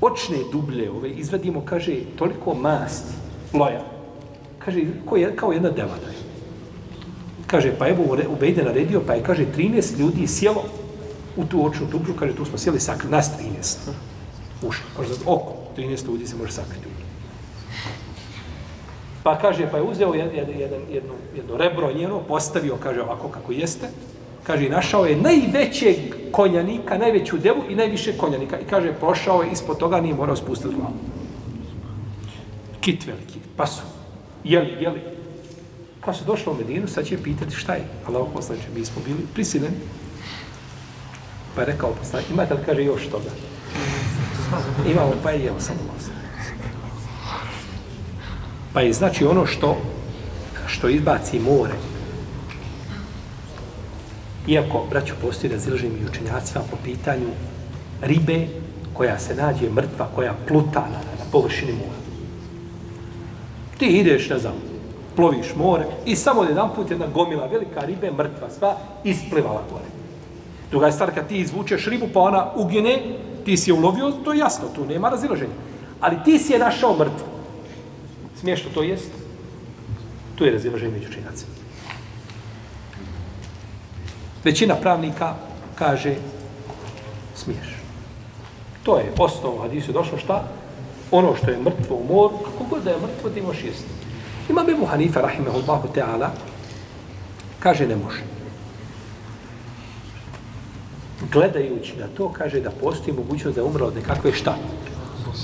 očne 0.00 0.38
dublje, 0.52 0.90
ove, 0.90 1.10
izvadimo, 1.10 1.62
kaže, 1.64 1.96
toliko 2.18 2.54
masti, 2.54 3.14
loja. 3.52 3.84
Kaže, 4.58 4.84
ko 5.06 5.16
je, 5.16 5.36
kao 5.36 5.52
jedna 5.52 5.70
devada 5.70 6.06
je 6.06 6.19
kaže, 7.50 7.72
pa 7.78 7.88
evo 7.88 8.16
Ubejde 8.28 8.62
naredio, 8.62 9.02
pa 9.06 9.14
je, 9.14 9.22
kaže, 9.22 9.46
13 9.56 9.98
ljudi 9.98 10.26
sjelo 10.26 10.64
u 11.36 11.44
tu 11.44 11.66
očnu 11.66 11.86
dubžu, 11.90 12.14
kaže, 12.18 12.36
tu 12.36 12.44
smo 12.44 12.58
sjeli 12.58 12.80
sakri, 12.80 13.10
nas 13.10 13.30
13. 13.38 13.90
Ušli, 14.62 14.84
pa 14.96 15.02
možda 15.02 15.14
oko, 15.26 15.54
13 15.76 16.06
ljudi 16.06 16.26
se 16.26 16.36
može 16.36 16.52
sakriti. 16.52 16.86
Pa 19.22 19.38
kaže, 19.38 19.68
pa 19.70 19.76
je 19.76 19.82
uzeo 19.82 20.14
jedan, 20.14 20.34
jedan, 20.34 20.80
jedno, 20.90 21.14
jedno 21.36 21.56
rebro 21.56 21.92
njeno, 21.92 22.20
postavio, 22.28 22.76
kaže, 22.76 23.02
ovako 23.02 23.28
kako 23.28 23.52
jeste, 23.52 23.88
kaže, 24.42 24.68
našao 24.68 25.06
je 25.06 25.16
najvećeg 25.16 25.96
konjanika, 26.32 26.98
najveću 26.98 27.38
devu 27.38 27.62
i 27.68 27.74
najviše 27.74 28.16
konjanika. 28.16 28.60
I 28.60 28.64
kaže, 28.64 28.92
prošao 28.92 29.42
je 29.42 29.50
ispod 29.52 29.78
toga, 29.78 30.00
nije 30.00 30.14
morao 30.14 30.36
spustiti 30.36 30.74
glavu. 30.74 30.94
Kit 32.80 33.06
veliki, 33.06 33.38
pasu, 33.56 33.82
jeli, 34.44 34.76
jeli, 34.80 35.00
Pa 36.04 36.12
su 36.14 36.24
došli 36.24 36.52
u 36.52 36.56
Medinu, 36.56 36.88
sad 36.88 37.06
će 37.06 37.22
pitati 37.22 37.56
šta 37.56 37.74
je. 37.74 37.84
Allah 38.06 38.28
poslanče, 38.34 38.66
mi 38.74 38.84
smo 38.84 39.02
bili 39.06 39.26
prisiljeni. 39.34 39.76
Pa 41.54 41.60
je 41.60 41.66
rekao 41.66 41.94
poslanče, 41.94 42.32
imate 42.32 42.54
li, 42.54 42.60
kaže, 42.66 42.84
još 42.84 43.06
toga? 43.06 43.30
Imamo, 44.90 45.12
pa 45.22 45.30
je 45.30 45.44
jeo 45.44 45.60
samo 45.60 45.80
vas. 45.94 46.08
Pa 48.72 48.80
je 48.80 48.92
znači 48.92 49.24
ono 49.24 49.46
što 49.46 49.76
što 50.66 50.88
izbaci 50.88 51.38
more. 51.38 51.74
Iako, 54.48 54.86
braću, 54.90 55.14
postoji 55.22 55.52
razilaženje 55.52 55.98
i 56.00 56.06
učenjacima 56.10 56.64
po 56.70 56.76
pitanju 56.84 57.26
ribe 58.02 58.46
koja 58.92 59.18
se 59.18 59.34
nađe 59.34 59.70
mrtva, 59.70 60.08
koja 60.14 60.34
pluta 60.48 60.80
na, 60.80 60.98
na 61.18 61.24
površini 61.32 61.72
mora. 61.72 62.00
Ti 63.78 63.86
ideš, 63.86 64.28
ne 64.28 64.38
znam, 64.38 64.54
ploviš 65.20 65.54
more 65.56 65.84
i 66.06 66.16
samo 66.16 66.44
jedan 66.44 66.70
put 66.74 66.90
jedna 66.90 67.06
gomila 67.06 67.46
velika 67.46 67.80
ribe, 67.80 68.10
mrtva 68.10 68.50
sva, 68.58 68.76
isplivala 69.04 69.62
gore. 69.70 69.84
Druga 70.70 70.86
je 70.86 70.92
stvar, 70.92 71.14
kad 71.14 71.28
ti 71.28 71.36
izvučeš 71.36 71.86
ribu, 71.86 72.08
pa 72.14 72.20
ona 72.20 72.46
ugine, 72.56 73.02
ti 73.44 73.56
si 73.56 73.70
je 73.70 73.74
ulovio, 73.74 74.10
to 74.24 74.32
je 74.32 74.38
jasno, 74.38 74.68
tu 74.74 74.86
nema 74.86 75.08
razilaženja. 75.08 75.52
Ali 76.00 76.16
ti 76.24 76.38
si 76.38 76.52
je 76.52 76.58
našao 76.58 76.96
mrtvu. 76.96 77.26
Smiješno 78.40 78.70
to 78.74 78.82
jest? 78.82 79.10
Tu 80.34 80.44
je 80.44 80.52
razilaženje 80.52 80.92
među 80.92 81.12
činacima. 81.12 81.52
Većina 84.44 84.74
pravnika 84.74 85.34
kaže 85.74 86.14
smiješ. 87.34 87.76
To 88.82 88.96
je 88.96 89.12
osnovno, 89.18 89.62
hadisu 89.62 89.92
došlo 89.92 90.18
šta? 90.18 90.44
Ono 91.10 91.34
što 91.36 91.50
je 91.50 91.58
mrtvo 91.58 91.96
u 91.96 92.14
moru, 92.14 92.38
kako 92.38 92.64
god 92.70 92.82
da 92.82 92.90
je 92.90 92.96
mrtvo, 92.96 93.30
ti 93.30 93.42
možeš 93.42 93.64
jesti. 93.64 94.00
Imam 94.48 94.70
Ebu 94.70 94.86
Hanife, 94.86 95.20
rahimahullahu 95.20 95.88
ta'ala, 95.94 96.28
kaže 97.58 97.86
ne 97.86 97.96
može. 97.96 98.20
Gledajući 101.32 101.96
na 101.98 102.06
to, 102.16 102.32
kaže 102.32 102.60
da 102.60 102.70
postoji 102.70 103.16
mogućnost 103.16 103.56
da 103.56 103.64
umre 103.64 103.84
od 103.84 103.94
nekakve 103.94 104.32
šta? 104.32 104.54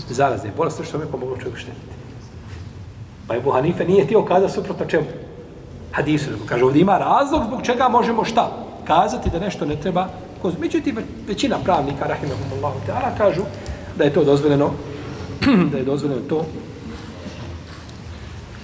Zarazne 0.08 0.50
bolesti, 0.56 0.84
što 0.84 0.98
mi 0.98 1.06
pomoglo 1.10 1.36
čovjeku 1.36 1.58
štetiti. 1.58 1.96
Pa 3.26 3.36
Ebu 3.36 3.50
Hanife 3.50 3.84
nije 3.84 4.04
htio 4.04 4.24
kazati 4.24 4.52
suprotno 4.52 4.86
čemu? 4.86 5.06
Hadisu, 5.92 6.30
kaže 6.46 6.64
ovdje 6.64 6.80
ima 6.80 6.98
razlog 6.98 7.44
zbog 7.44 7.62
čega 7.62 7.88
možemo 7.88 8.24
šta? 8.24 8.50
Kazati 8.84 9.30
da 9.30 9.38
nešto 9.38 9.64
ne 9.64 9.76
treba 9.76 10.08
Međutim, 10.60 10.98
većina 11.28 11.56
pravnika, 11.64 12.06
rahimahumullahu 12.06 12.78
ta'ala, 12.86 13.18
kažu 13.18 13.42
da 13.98 14.04
je 14.04 14.12
to 14.12 14.24
dozvoljeno, 14.24 14.70
da 15.72 15.78
je 15.78 15.84
dozvoljeno 15.84 16.20
to 16.28 16.46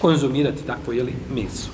konzumirati 0.03 0.63
takvo 0.67 0.93
jeli, 0.93 1.15
meso. 1.35 1.71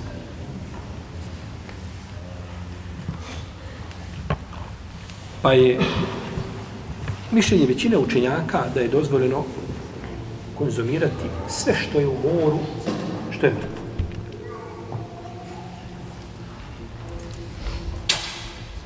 Pa 5.42 5.52
je 5.52 5.80
mišljenje 7.32 7.66
većine 7.66 7.98
učenjaka 7.98 8.64
da 8.74 8.80
je 8.80 8.88
dozvoljeno 8.88 9.44
konzumirati 10.58 11.28
sve 11.48 11.74
što 11.74 12.00
je 12.00 12.08
u 12.08 12.14
moru, 12.14 12.58
što 13.30 13.46
je 13.46 13.52
mrtvo. 13.52 13.78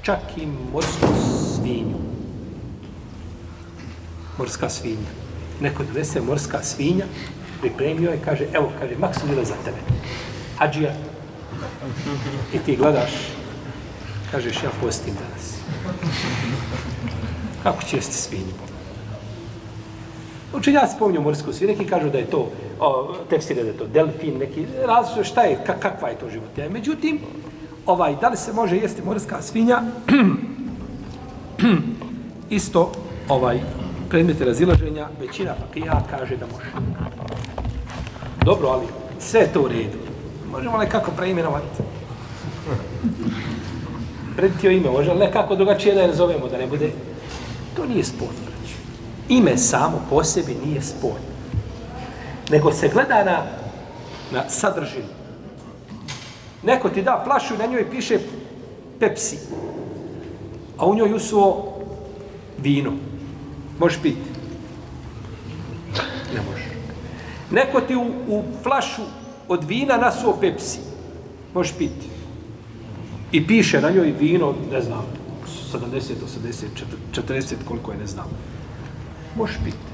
Čak 0.03 0.21
i 0.37 0.47
morsku 0.73 1.07
svinju. 1.57 1.99
Morska 4.39 4.69
svinja. 4.69 5.11
Neko 5.61 5.85
donese 5.85 6.21
morska 6.21 6.63
svinja, 6.63 7.05
pripremio 7.63 8.11
je, 8.11 8.19
kaže, 8.25 8.47
evo, 8.53 8.73
kaže, 8.81 8.97
maksimilo 8.99 9.45
za 9.45 9.55
tebe. 9.65 9.79
Hadžija. 10.59 10.93
I 12.55 12.59
ti 12.59 12.77
gledaš, 12.77 13.13
kažeš, 14.31 14.63
ja 14.63 14.71
postim 14.83 15.15
danas. 15.15 15.55
Kako 17.63 17.83
će 17.83 17.97
jesti 17.97 18.15
svinju? 18.15 18.55
Učenjaci 20.55 20.97
spominju 20.97 21.21
morsku 21.21 21.53
svinju, 21.53 21.73
neki 21.73 21.91
kažu 21.91 22.11
da 22.11 22.19
je 22.19 22.31
to, 22.31 22.51
o, 22.81 23.15
tefsire 23.31 23.63
da 23.63 23.69
je 23.69 23.79
to 23.79 23.87
delfin, 23.87 24.39
neki 24.39 24.67
različno, 24.87 25.25
šta 25.25 25.43
je, 25.43 25.59
ka, 25.67 25.75
kakva 25.81 26.09
je 26.09 26.19
to 26.19 26.31
životinja. 26.31 26.69
Međutim, 26.69 27.21
ovaj, 27.87 28.17
da 28.21 28.29
li 28.29 28.37
se 28.37 28.53
može 28.53 28.77
jesti 28.77 29.03
morska 29.03 29.43
svinja, 29.43 29.83
isto, 32.51 32.93
ovaj, 33.29 33.61
predmet 34.11 34.41
razilaženja, 34.41 35.09
većina 35.21 35.55
fakija 35.55 36.03
kaže 36.11 36.37
da 36.37 36.47
može. 36.47 36.67
Dobro, 38.45 38.69
ali 38.69 38.87
sve 39.19 39.41
je 39.41 39.53
to 39.53 39.63
u 39.63 39.69
redu. 39.69 39.99
Možemo 40.51 40.79
li 40.79 40.89
kako 40.89 41.11
preimenovati? 41.11 41.83
Preditio 44.37 44.71
ime, 44.71 44.91
možemo 44.91 45.15
li 45.15 45.21
nekako 45.21 45.57
drugačije 45.57 45.95
da 45.95 46.01
je 46.01 46.09
nazovemo, 46.09 46.49
da 46.49 46.59
ne 46.59 46.67
bude? 46.67 46.91
To 47.77 47.87
nije 47.87 48.05
sporno, 48.05 48.39
braći. 48.45 48.75
Ime 49.29 49.59
samo 49.59 50.03
po 50.11 50.25
sebi 50.25 50.57
nije 50.67 50.83
sporno. 50.83 51.33
Nego 52.51 52.73
se 52.73 52.89
gleda 52.89 53.25
na, 53.25 53.43
na 54.33 54.51
sadržinu. 54.51 55.07
Neko 56.63 56.89
ti 56.89 57.03
da 57.03 57.23
flašu 57.25 57.55
i 57.55 57.59
na 57.59 57.67
njoj 57.67 57.91
piše 57.91 58.19
Pepsi. 59.01 59.39
A 60.79 60.87
u 60.87 60.95
njoj 60.95 61.13
usuo 61.13 61.79
vino. 62.59 62.93
Možeš 63.79 63.99
piti? 64.03 64.31
Ne 66.35 66.41
možeš. 66.51 66.72
Neko 67.53 67.81
ti 67.81 67.97
u, 67.97 68.05
u 68.29 68.43
flašu 68.63 69.03
od 69.49 69.65
vina 69.65 69.97
nasuo 69.97 70.37
Pepsi. 70.41 70.79
Možeš 71.55 71.73
piti. 71.79 72.07
I 73.33 73.47
piše 73.47 73.81
na 73.81 73.91
njoj 73.91 74.15
vino, 74.21 74.55
ne 74.73 74.81
znam, 74.81 75.05
70, 75.73 76.13
80, 76.45 76.67
40, 77.13 77.55
koliko 77.69 77.93
je, 77.93 77.99
ne 77.99 78.07
znam. 78.07 78.27
Možeš 79.37 79.57
piti. 79.65 79.93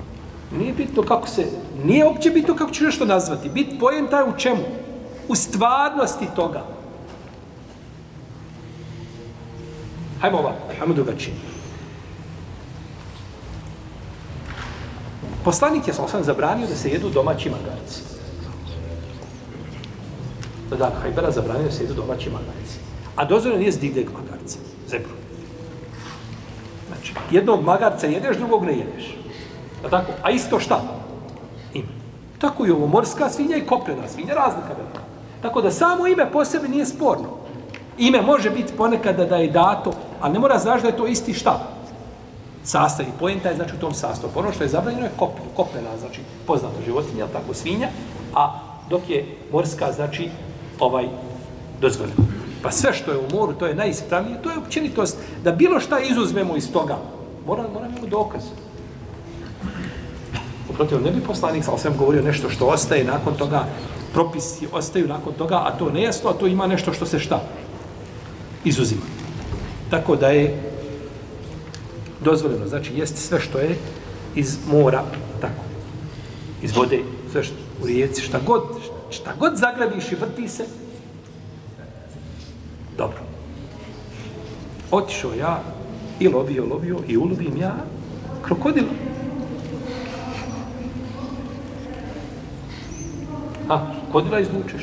Nije 0.59 0.72
bitno 0.72 1.02
kako 1.02 1.28
se, 1.28 1.46
nije 1.84 2.04
uopće 2.04 2.30
bitno 2.30 2.54
kako 2.54 2.70
ću 2.70 2.84
nešto 2.84 3.04
nazvati. 3.04 3.48
Bit 3.48 3.80
pojenta 3.80 4.18
je 4.18 4.24
u 4.24 4.38
čemu? 4.38 4.62
U 5.28 5.34
stvarnosti 5.34 6.26
toga. 6.36 6.64
Hajmo 10.20 10.38
ovako, 10.38 10.74
hajmo 10.78 10.94
drugačije. 10.94 11.34
Poslanik 15.45 15.89
je 15.89 15.95
sam 15.95 16.24
zabranio 16.24 16.66
da 16.66 16.74
se 16.74 16.91
jedu 16.91 17.09
domaći 17.09 17.51
magarci. 17.51 18.03
Da 20.70 20.76
dan 20.76 20.93
Hajbera 21.03 21.30
zabranio 21.30 21.64
da 21.64 21.70
se 21.70 21.82
jedu 21.82 21.95
domaći 21.95 22.30
magarci. 22.30 22.78
A 23.16 23.24
dozvoljeno 23.24 23.61
nije 23.61 23.72
divljeg 23.72 24.09
magarca, 24.12 24.59
zebru. 24.89 25.14
Znači, 26.89 27.14
jednog 27.30 27.64
magarca 27.64 28.07
jedeš, 28.07 28.36
drugog 28.36 28.64
ne 28.64 28.72
jedeš. 28.72 29.16
A 29.84 29.89
tako? 29.89 30.12
A 30.22 30.30
isto 30.30 30.61
šta? 30.61 30.82
Ima. 31.74 31.89
Tako 32.39 32.66
i 32.66 32.70
ovo 32.70 32.86
morska 32.86 33.30
svinja 33.30 33.57
i 33.57 33.66
kopljena 33.66 34.09
svinja, 34.09 34.34
razlika 34.34 34.68
velika. 34.68 35.01
Tako 35.43 35.61
da 35.61 35.70
samo 35.70 36.07
ime 36.07 36.32
po 36.32 36.45
sebi 36.45 36.68
nije 36.68 36.86
sporno. 36.86 37.28
Ime 37.99 38.22
može 38.22 38.51
biti 38.51 38.72
ponekad 38.76 39.16
da 39.16 39.36
je 39.36 39.51
dato, 39.51 39.93
ali 40.20 40.32
ne 40.32 40.39
mora 40.39 40.59
znaš 40.59 40.82
da 40.82 40.89
je 40.89 40.97
to 40.97 41.07
isti 41.07 41.34
šta. 41.34 41.78
Sastav 42.64 43.06
i 43.06 43.18
pojenta 43.18 43.48
je 43.48 43.56
znači 43.56 43.74
u 43.74 43.80
tom 43.80 43.94
sastavu. 43.94 44.32
Ono 44.36 44.52
što 44.52 44.64
je 44.64 44.68
zabranjeno 44.68 45.04
je 45.04 45.12
kop, 45.16 45.30
kopljena, 45.56 45.88
znači 46.00 46.20
poznata 46.46 46.76
životinja, 46.86 47.26
tako 47.26 47.54
svinja, 47.54 47.88
a 48.34 48.61
dok 48.90 49.11
je 49.11 49.26
morska, 49.52 49.92
znači 49.92 50.30
ovaj 50.80 51.09
dozvoljeno. 51.80 52.22
Pa 52.62 52.70
sve 52.70 52.92
što 52.92 53.11
je 53.12 53.18
u 53.18 53.30
moru, 53.32 53.52
to 53.52 53.66
je 53.66 53.74
najispravnije, 53.74 54.42
to 54.42 54.50
je 54.50 54.59
općenitost, 54.59 55.16
da 55.44 55.52
bilo 55.52 55.80
šta 55.80 56.00
izuzmemo 56.00 56.56
iz 56.56 56.72
toga, 56.72 56.98
mora, 57.46 57.62
moramo 57.72 57.90
imati 57.90 58.11
dokaz. 58.11 58.42
Uprotiv, 60.70 61.02
ne 61.02 61.11
bi 61.11 61.20
poslanik, 61.20 61.64
ali 61.68 61.78
sam 61.78 61.96
govorio 61.96 62.22
nešto 62.22 62.50
što 62.50 62.66
ostaje 62.66 63.04
nakon 63.04 63.34
toga, 63.34 63.64
propisi 64.12 64.68
ostaju 64.72 65.09
nakon 65.09 65.32
toga, 65.32 65.56
a 65.56 65.70
to 65.78 65.90
nejasno, 65.90 66.30
a 66.30 66.32
to 66.32 66.46
ima 66.46 66.66
nešto 66.66 66.92
što 66.92 67.06
se 67.06 67.18
šta? 67.18 67.40
Izuzima. 68.64 69.02
Tako 69.90 70.16
da 70.16 70.28
je 70.28 70.62
dozvoljeno, 72.24 72.68
znači 72.68 72.92
jesti 72.96 73.20
sve 73.20 73.40
što 73.40 73.58
je 73.58 73.76
iz 74.34 74.58
mora, 74.70 75.04
tako, 75.40 75.62
iz 76.62 76.76
vode, 76.76 77.00
sve 77.32 77.44
što 77.44 77.54
u 77.82 77.86
rijeci, 77.86 78.22
šta 78.22 78.40
god, 78.46 78.62
šta 79.10 79.34
god 79.38 79.56
zaglebiš 79.56 80.12
i 80.12 80.14
vrti 80.14 80.48
se, 80.48 80.64
dobro. 82.96 83.18
Otišao 84.90 85.34
ja 85.34 85.62
i 86.20 86.28
lovio, 86.28 86.66
lovio 86.66 86.98
i 87.08 87.16
ulovim 87.16 87.56
ja 87.56 87.74
krokodila. 88.42 88.88
A, 93.68 93.92
krokodila 94.02 94.40
izvučeš. 94.40 94.82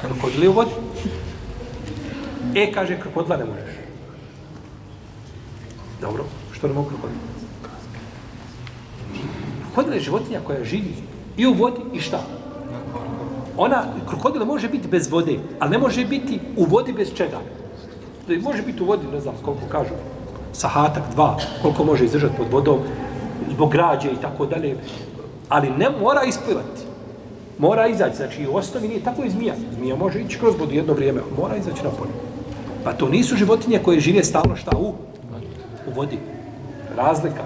Krokodila 0.00 0.44
je 0.44 0.48
u 0.48 0.52
vodi. 0.52 0.70
E, 2.54 2.72
kaže, 2.72 3.00
krokodila 3.00 3.36
ne 3.36 3.44
možeš. 3.44 3.75
Dobro, 6.00 6.24
što 6.52 6.68
ne 6.68 6.74
mogu 6.74 6.88
krokodil? 6.88 7.16
Krokodil 9.62 9.94
je 9.94 10.00
životinja 10.00 10.40
koja 10.46 10.64
živi 10.64 10.94
i 11.36 11.46
u 11.46 11.52
vodi 11.52 11.80
i 11.92 12.00
šta? 12.00 12.20
Ona, 13.56 13.84
krokodil 14.08 14.44
može 14.44 14.68
biti 14.68 14.88
bez 14.88 15.10
vode, 15.10 15.38
ali 15.58 15.70
ne 15.70 15.78
može 15.78 16.04
biti 16.04 16.40
u 16.56 16.64
vodi 16.64 16.92
bez 16.92 17.14
čega. 17.14 17.38
Da 18.28 18.34
može 18.40 18.62
biti 18.62 18.82
u 18.82 18.86
vodi, 18.86 19.06
ne 19.12 19.20
znam 19.20 19.34
koliko 19.44 19.66
kažu, 19.70 19.94
sahatak, 20.52 21.02
dva, 21.14 21.36
koliko 21.62 21.84
može 21.84 22.04
izdržati 22.04 22.36
pod 22.36 22.46
vodom, 22.52 22.78
zbog 23.52 23.72
građe 23.72 24.08
i 24.08 24.20
tako 24.22 24.46
dalje, 24.46 24.76
ali 25.48 25.70
ne 25.70 25.90
mora 26.00 26.22
isplivati. 26.24 26.82
Mora 27.58 27.86
izaći, 27.86 28.16
znači 28.16 28.46
u 28.48 28.56
osnovi 28.56 28.88
nije 28.88 29.00
tako 29.00 29.24
i 29.24 29.30
zmija. 29.30 29.54
Zmija 29.78 29.96
može 29.96 30.20
ići 30.20 30.38
kroz 30.38 30.54
vodu 30.58 30.74
jedno 30.74 30.92
vrijeme, 30.92 31.20
mora 31.38 31.56
izaći 31.56 31.84
na 31.84 31.90
polje. 31.90 32.12
Pa 32.84 32.92
to 32.92 33.08
nisu 33.08 33.36
životinje 33.36 33.78
koje 33.78 34.00
žive 34.00 34.24
stalno 34.24 34.56
šta 34.56 34.76
u, 34.76 34.92
u 35.86 35.90
vodi. 35.94 36.18
Razlika. 36.96 37.44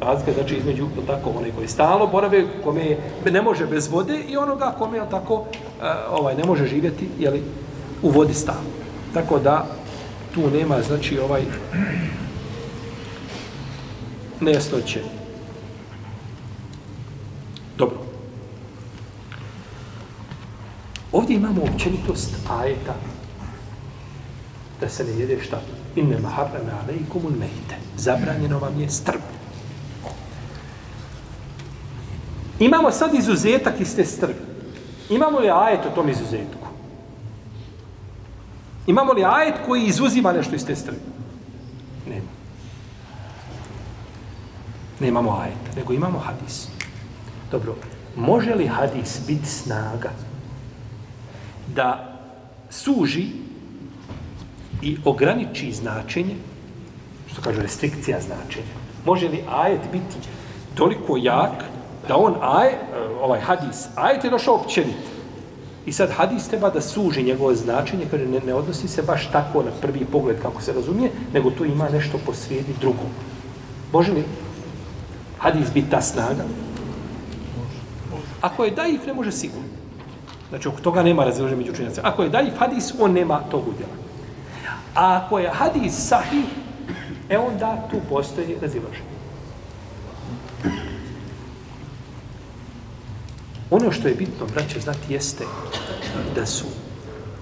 Razlika 0.00 0.32
znači 0.32 0.56
između 0.56 0.86
tako 1.06 1.30
onaj 1.30 1.50
koji 1.50 1.68
stalno 1.68 2.06
borave, 2.06 2.46
kome 2.64 2.96
ne 3.30 3.42
može 3.42 3.66
bez 3.66 3.88
vode 3.88 4.18
i 4.28 4.36
onoga 4.36 4.74
kome 4.78 4.98
je 4.98 5.10
tako 5.10 5.44
eh, 5.82 5.84
ovaj 6.10 6.34
ne 6.34 6.44
može 6.44 6.66
živjeti 6.66 7.08
je 7.18 7.30
li 7.30 7.42
u 8.02 8.10
vodi 8.10 8.34
stalno. 8.34 8.70
Tako 9.14 9.38
da 9.38 9.66
tu 10.34 10.50
nema 10.50 10.82
znači 10.82 11.18
ovaj 11.18 11.42
nejasnoće. 14.40 15.00
Dobro. 17.78 17.98
Ovdje 21.12 21.36
imamo 21.36 21.62
općenitost 21.62 22.30
ajeta 22.50 22.94
da 24.80 24.88
se 24.88 25.04
ne 25.04 25.10
jede 25.10 25.42
šta? 25.42 25.60
Inne 25.96 26.18
maharrame 26.18 26.72
alejkumul 26.82 27.30
mejte. 27.30 27.76
Zabranjeno 27.96 28.58
vam 28.58 28.80
je 28.80 28.90
strb. 28.90 29.20
Imamo 32.58 32.90
sad 32.90 33.14
izuzetak 33.14 33.80
iz 33.80 33.96
te 33.96 34.04
strvi. 34.04 34.34
Imamo 35.10 35.38
li 35.38 35.50
ajet 35.50 35.86
o 35.86 35.90
tom 35.90 36.08
izuzetku? 36.08 36.68
Imamo 38.86 39.12
li 39.12 39.24
ajet 39.24 39.54
koji 39.66 39.86
izuzima 39.86 40.32
nešto 40.32 40.54
iz 40.54 40.66
te 40.66 40.76
strvi? 40.76 40.98
Nema. 42.08 42.28
Nemamo 45.00 45.38
ajet, 45.42 45.76
nego 45.76 45.92
imamo 45.92 46.18
hadis. 46.18 46.68
Dobro, 47.50 47.74
može 48.16 48.54
li 48.54 48.66
hadis 48.66 49.20
biti 49.26 49.46
snaga 49.46 50.10
da 51.74 52.18
suži 52.70 53.26
i 54.82 54.96
ograniči 55.04 55.72
značenje, 55.72 56.34
što 57.32 57.42
kaže 57.42 57.62
restrikcija 57.62 58.20
značenja, 58.20 58.74
može 59.04 59.28
li 59.28 59.44
ajet 59.50 59.80
biti 59.92 60.16
toliko 60.74 61.16
jak 61.16 61.64
da 62.08 62.16
on 62.16 62.34
aj, 62.40 62.68
eh, 62.68 62.78
ovaj 63.22 63.40
hadis, 63.40 63.86
ajet 63.94 64.24
je 64.24 64.30
došao 64.30 64.54
općenit. 64.54 65.10
I 65.86 65.92
sad 65.92 66.10
hadis 66.10 66.48
treba 66.48 66.70
da 66.70 66.80
suži 66.80 67.22
njegovo 67.22 67.54
značenje, 67.54 68.06
kaže 68.10 68.26
ne, 68.26 68.40
ne 68.46 68.54
odnosi 68.54 68.88
se 68.88 69.02
baš 69.02 69.30
tako 69.32 69.62
na 69.62 69.70
prvi 69.80 70.04
pogled 70.04 70.36
kako 70.42 70.62
se 70.62 70.72
razumije, 70.72 71.10
nego 71.32 71.50
tu 71.50 71.64
ima 71.64 71.88
nešto 71.88 72.18
po 72.26 72.34
srijedi 72.34 72.74
drugo. 72.80 73.06
Može 73.92 74.12
li 74.12 74.24
hadis 75.38 75.72
biti 75.74 75.90
ta 75.90 76.00
snaga? 76.00 76.44
Ako 78.40 78.64
je 78.64 78.70
daif, 78.70 79.06
ne 79.06 79.14
može 79.14 79.32
sigurno. 79.32 79.68
Znači, 80.48 80.68
oko 80.68 80.80
toga 80.80 81.02
nema 81.02 81.24
razilaženja 81.24 81.58
među 81.58 81.72
učenjacima. 81.72 82.08
Ako 82.08 82.22
je 82.22 82.28
daif 82.28 82.58
hadis, 82.58 82.92
on 83.00 83.12
nema 83.12 83.40
tog 83.50 83.68
udjela. 83.68 83.99
A 84.94 85.16
ako 85.16 85.38
je 85.38 85.50
hadis 85.50 85.94
sahih, 86.08 86.44
e 87.28 87.38
onda 87.38 87.88
tu 87.90 87.96
postoji 88.08 88.56
razilaženje. 88.60 89.10
Ono 93.70 93.92
što 93.92 94.08
je 94.08 94.14
bitno, 94.14 94.46
braće, 94.46 94.80
znati 94.80 95.12
jeste 95.12 95.44
da 96.34 96.46
su, 96.46 96.64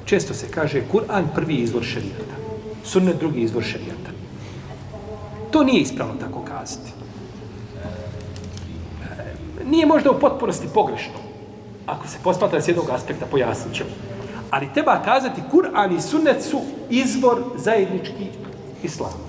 često 0.05 0.35
se 0.35 0.49
kaže, 0.51 0.83
Kur'an 0.93 1.25
prvi 1.35 1.55
izvor 1.55 1.85
šarijata, 1.85 2.37
sunnet 2.85 3.19
drugi 3.19 3.41
izvor 3.41 3.65
šarijata. 3.65 4.11
To 5.51 5.65
nije 5.65 5.81
ispravno 5.81 6.15
tako 6.21 6.45
kazati. 6.45 6.93
E, 9.03 9.65
nije 9.65 9.87
možda 9.87 10.11
u 10.11 10.21
potpunosti 10.21 10.69
pogrešno. 10.75 11.15
Ako 11.87 12.09
se 12.09 12.19
posmatra 12.25 12.61
s 12.61 12.69
jednog 12.69 12.91
aspekta, 12.91 13.27
pojasnit 13.27 13.75
ćemo. 13.75 13.91
Ali 14.51 14.69
treba 14.75 15.03
kazati, 15.05 15.41
Kur'an 15.53 15.97
i 15.97 16.01
sunnet 16.01 16.43
su 16.43 16.61
izvor 16.91 17.43
zajednički 17.57 18.27
islama. 18.83 19.29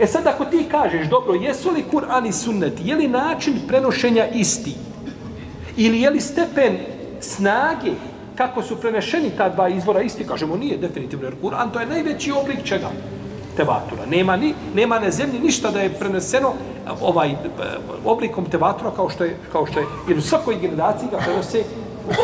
E 0.00 0.06
sad 0.06 0.26
ako 0.26 0.44
ti 0.44 0.66
kažeš, 0.70 1.08
dobro, 1.08 1.34
jesu 1.34 1.70
li 1.70 1.84
Kur'an 1.92 2.26
i 2.26 2.32
sunnet, 2.32 2.72
je 2.84 2.96
li 2.96 3.08
način 3.08 3.54
prenošenja 3.68 4.26
isti? 4.26 4.74
Ili 5.76 6.00
je 6.00 6.10
li 6.10 6.20
stepen 6.20 6.78
snage 7.20 7.90
kako 8.36 8.62
su 8.62 8.80
prenešeni 8.80 9.30
ta 9.36 9.48
dva 9.48 9.68
izvora 9.68 10.02
isti? 10.02 10.26
Kažemo, 10.26 10.56
nije 10.56 10.78
definitivno, 10.78 11.26
jer 11.26 11.34
Kur'an 11.42 11.70
to 11.72 11.80
je 11.80 11.86
najveći 11.86 12.32
oblik 12.32 12.64
čega? 12.64 12.90
Tevatura. 13.56 14.06
Nema, 14.06 14.36
ni, 14.36 14.54
nema 14.74 14.98
na 14.98 15.10
zemlji 15.10 15.40
ništa 15.40 15.70
da 15.70 15.80
je 15.80 15.92
preneseno 15.92 16.48
eh, 16.48 16.90
ovaj 17.00 17.30
eh, 17.30 17.36
oblikom 18.04 18.44
tevatura 18.44 18.90
kao 18.90 19.10
što 19.10 19.24
je, 19.24 19.36
kao 19.52 19.66
što 19.66 19.80
je 19.80 19.86
jer 20.08 20.18
u 20.18 20.22
svakoj 20.22 20.56
generaciji 20.60 21.08
ga 21.10 21.18
prenose 21.18 21.64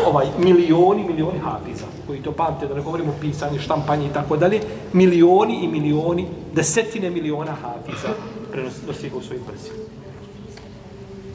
ovaj 0.06 0.26
milioni, 0.38 1.04
milioni 1.04 1.38
hafiza 1.38 1.84
koji 2.06 2.22
to 2.22 2.32
pamte, 2.32 2.66
da 2.66 2.74
ne 2.74 2.82
govorimo 2.82 3.12
pisanje, 3.20 3.58
štampanje 3.58 4.06
i 4.06 4.12
tako 4.12 4.36
dalje, 4.36 4.60
milioni 4.92 5.64
i 5.64 5.68
milioni, 5.68 6.26
desetine 6.54 7.10
miliona 7.10 7.52
hafiza 7.52 8.08
prenosio 8.52 9.10
u 9.18 9.22
svojim 9.22 9.42
prsima. 9.44 9.78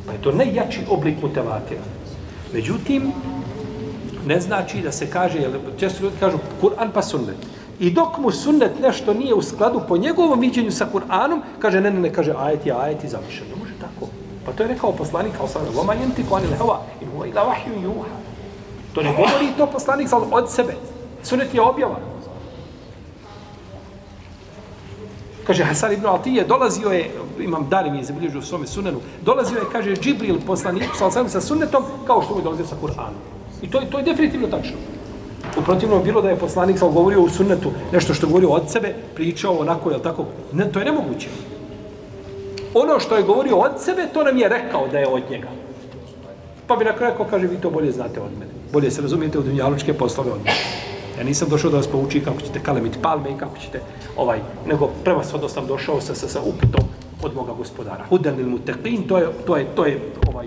Pa 0.06 0.12
je 0.12 0.22
to 0.22 0.32
najjači 0.32 0.80
oblik 0.90 1.22
mutevatira. 1.22 1.82
Međutim, 2.54 3.12
ne 4.26 4.40
znači 4.40 4.82
da 4.82 4.92
se 4.92 5.10
kaže, 5.10 5.40
jer 5.40 5.52
često 5.80 6.04
ljudi 6.04 6.16
kažu 6.20 6.38
Kur'an 6.62 6.90
pa 6.94 7.02
sunnet. 7.02 7.36
I 7.80 7.92
dok 7.92 8.18
mu 8.18 8.32
sunnet 8.32 8.72
nešto 8.82 9.14
nije 9.14 9.34
u 9.34 9.42
skladu 9.42 9.82
po 9.88 9.98
njegovom 9.98 10.40
viđenju 10.40 10.72
sa 10.72 10.88
Kur'anom, 10.94 11.42
kaže, 11.60 11.82
ne, 11.82 11.92
ne, 11.92 12.00
ne, 12.00 12.14
kaže, 12.14 12.34
ajet 12.38 12.66
je 12.66 12.74
ajet 12.74 13.04
i 13.04 13.08
završeno. 13.08 13.50
Ne 13.50 13.56
može 13.60 13.74
tako. 13.82 14.12
Pa 14.46 14.52
to 14.52 14.64
je 14.64 14.70
rekao 14.70 14.92
poslanik, 14.92 15.34
kao 15.38 15.48
sam, 15.48 15.62
loma 15.76 15.94
jenti 15.94 16.24
kuani 16.30 16.48
lehova, 16.48 16.82
in 17.02 17.08
huva 17.12 17.28
ila 17.28 17.44
vahju 17.44 17.74
juha. 17.84 18.25
To 18.96 19.04
ne 19.04 19.12
govori 19.12 19.52
to 19.58 19.68
poslanik 19.68 20.10
sal 20.10 20.24
od 20.32 20.52
sebe. 20.52 20.74
Sunet 21.24 21.54
je 21.54 21.62
objava. 21.62 22.00
Kaže, 25.44 25.64
Hasan 25.64 25.94
ibn 25.94 26.06
Atije 26.08 26.44
dolazio 26.44 26.90
je, 26.90 27.12
imam 27.40 27.68
dar 27.70 27.92
mi 27.92 27.98
je 27.98 28.04
zabilježio 28.04 28.40
u 28.40 28.44
svome 28.44 28.68
sunenu, 28.68 29.00
dolazio 29.22 29.58
je, 29.58 29.66
kaže, 29.72 29.96
Džibril 29.96 30.40
poslanik, 30.48 30.96
sa 30.98 31.12
sa 31.12 31.42
sunnetom, 31.42 31.84
kao 32.08 32.22
što 32.22 32.34
mu 32.34 32.40
je 32.40 32.44
dolazio 32.44 32.66
sa 32.66 32.76
Kur'anom. 32.82 33.20
I 33.62 33.70
to, 33.72 33.82
to 33.92 33.98
je 33.98 34.04
definitivno 34.04 34.48
tačno. 34.48 34.78
U 35.58 35.62
protivnom 35.62 36.04
bilo 36.04 36.22
da 36.22 36.30
je 36.30 36.40
poslanik 36.40 36.80
sal 36.80 36.90
govorio 36.90 37.22
u 37.22 37.30
sunnetu 37.30 37.72
nešto 37.92 38.14
što 38.14 38.28
govorio 38.28 38.50
od 38.50 38.72
sebe, 38.72 38.96
pričao 39.16 39.58
onako, 39.58 39.92
je 39.92 40.02
tako? 40.02 40.26
Ne, 40.54 40.72
to 40.72 40.80
je 40.80 40.86
nemoguće. 40.86 41.28
Ono 42.74 43.00
što 43.00 43.16
je 43.16 43.24
govorio 43.24 43.58
od 43.58 43.72
sebe, 43.80 44.08
to 44.14 44.24
nam 44.24 44.38
je 44.38 44.50
rekao 44.50 44.88
da 44.88 45.00
je 45.00 45.08
od 45.08 45.24
njega. 45.30 45.50
Pa 46.68 46.76
bi 46.76 46.86
na 46.86 46.96
kraju 46.96 47.12
rekao, 47.12 47.26
kaže, 47.26 47.48
vi 47.48 47.58
to 47.62 47.70
bolje 47.70 47.92
znate 47.92 48.22
od 48.22 48.32
mene. 48.40 48.52
Bolje 48.76 48.92
se 48.92 49.02
razumijete 49.02 49.40
u 49.40 49.44
dunjalučke 49.44 49.94
poslove 49.94 50.32
od 50.32 50.38
mene. 50.38 50.58
Ja 51.18 51.24
nisam 51.24 51.50
došao 51.50 51.72
da 51.72 51.78
vas 51.78 51.88
pouči 51.88 52.20
kako 52.24 52.42
ćete 52.42 52.60
kalemiti 52.60 52.98
palme 53.02 53.30
i 53.30 53.38
kako 53.38 53.58
ćete, 53.58 53.82
ovaj, 54.18 54.40
nego 54.68 54.90
prva 55.04 55.24
svod 55.24 55.52
sam 55.52 55.68
došao 55.68 56.02
sa, 56.02 56.16
sa, 56.16 56.28
sa 56.28 56.42
uputom 56.42 56.84
od 57.24 57.36
moga 57.36 57.54
gospodara. 57.54 58.06
Hudan 58.10 58.40
il 58.40 58.50
muteqin, 58.50 59.08
to 59.08 59.18
je, 59.18 59.30
to 59.48 59.58
je, 59.58 59.66
to 59.76 59.86
je, 59.86 60.02
ovaj, 60.28 60.46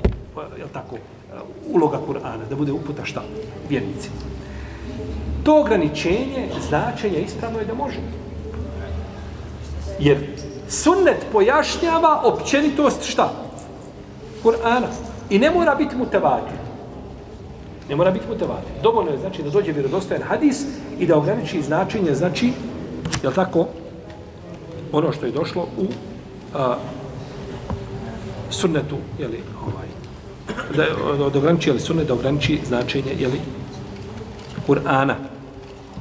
je 0.58 0.66
tako, 0.72 0.94
uh, 0.94 1.40
uloga 1.74 2.00
Kur'ana, 2.08 2.48
da 2.50 2.56
bude 2.56 2.72
uputa 2.72 3.04
šta? 3.04 3.22
Vjernici. 3.68 4.10
To 5.44 5.60
ograničenje, 5.60 6.48
značenje 6.68 7.20
ispravno 7.20 7.58
je 7.58 7.64
da 7.64 7.74
može. 7.74 7.98
Jer 9.98 10.18
sunnet 10.68 11.26
pojašnjava 11.32 12.20
općenitost 12.24 13.04
šta? 13.04 13.32
Kur'ana. 14.44 14.86
I 15.30 15.38
ne 15.38 15.50
mora 15.50 15.74
biti 15.74 15.96
mutavatir. 15.96 16.67
Ne 17.88 17.96
mora 17.96 18.10
biti 18.10 18.28
mutavatir. 18.28 18.72
Dovoljno 18.82 19.10
je 19.10 19.18
znači 19.18 19.42
da 19.42 19.50
dođe 19.50 19.72
vjerodostojan 19.72 20.22
hadis 20.22 20.62
i 20.98 21.06
da 21.06 21.16
ograniči 21.16 21.62
značenje, 21.62 22.14
znači, 22.14 22.52
je 23.22 23.34
tako, 23.34 23.66
ono 24.92 25.12
što 25.12 25.26
je 25.26 25.32
došlo 25.32 25.62
u 25.62 25.86
a, 26.54 26.76
sunnetu, 28.50 28.96
je 29.18 29.28
li, 29.28 29.42
ovaj, 29.62 29.88
da, 30.76 30.84
da, 31.16 31.30
da 31.30 31.38
ograniči, 31.38 31.70
jeli 31.70 31.80
sunnet, 31.80 32.06
da 32.06 32.14
ograniči 32.14 32.60
značenje, 32.66 33.12
je 33.18 33.28
li, 33.28 33.40
Kur'ana. 34.66 35.14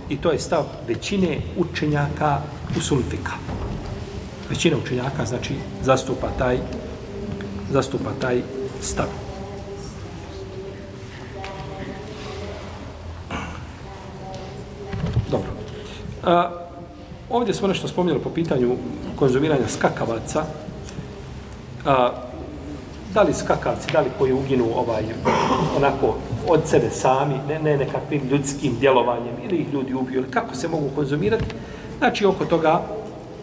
I 0.10 0.18
to 0.18 0.32
je 0.32 0.40
stav 0.40 0.64
većine 0.88 1.40
učenjaka 1.58 2.42
u 2.78 2.82
sulfika. 2.82 3.32
Većina 4.50 4.78
učenjaka, 4.78 5.26
znači, 5.26 5.54
zastupa 5.84 6.28
taj, 6.38 6.58
zastupa 7.72 8.10
taj 8.22 8.42
stav. 8.82 9.08
Dobro. 15.32 15.50
A, 16.28 16.50
ovdje 17.30 17.54
smo 17.54 17.68
nešto 17.68 17.88
spominjali 17.88 18.24
po 18.24 18.30
pitanju 18.30 18.76
konzumiranja 19.16 19.68
skakavaca. 19.68 20.44
A, 21.86 22.12
da 23.14 23.22
li 23.22 23.34
skakavci, 23.34 23.92
da 23.92 24.02
li 24.02 24.10
koji 24.18 24.34
uginu 24.34 24.66
ovaj, 24.76 25.04
onako 25.78 26.16
od 26.48 26.62
sebe 26.66 26.90
sami, 26.90 27.36
ne, 27.48 27.60
ne 27.60 27.78
nekakvim 27.78 28.22
ljudskim 28.32 28.76
djelovanjem, 28.80 29.36
ili 29.46 29.58
ih 29.58 29.74
ljudi 29.74 29.94
ubiju, 29.94 30.20
ili 30.20 30.32
kako 30.32 30.56
se 30.56 30.68
mogu 30.68 30.90
konzumirati. 30.96 31.46
Znači, 31.98 32.26
oko 32.26 32.46
toga 32.46 32.82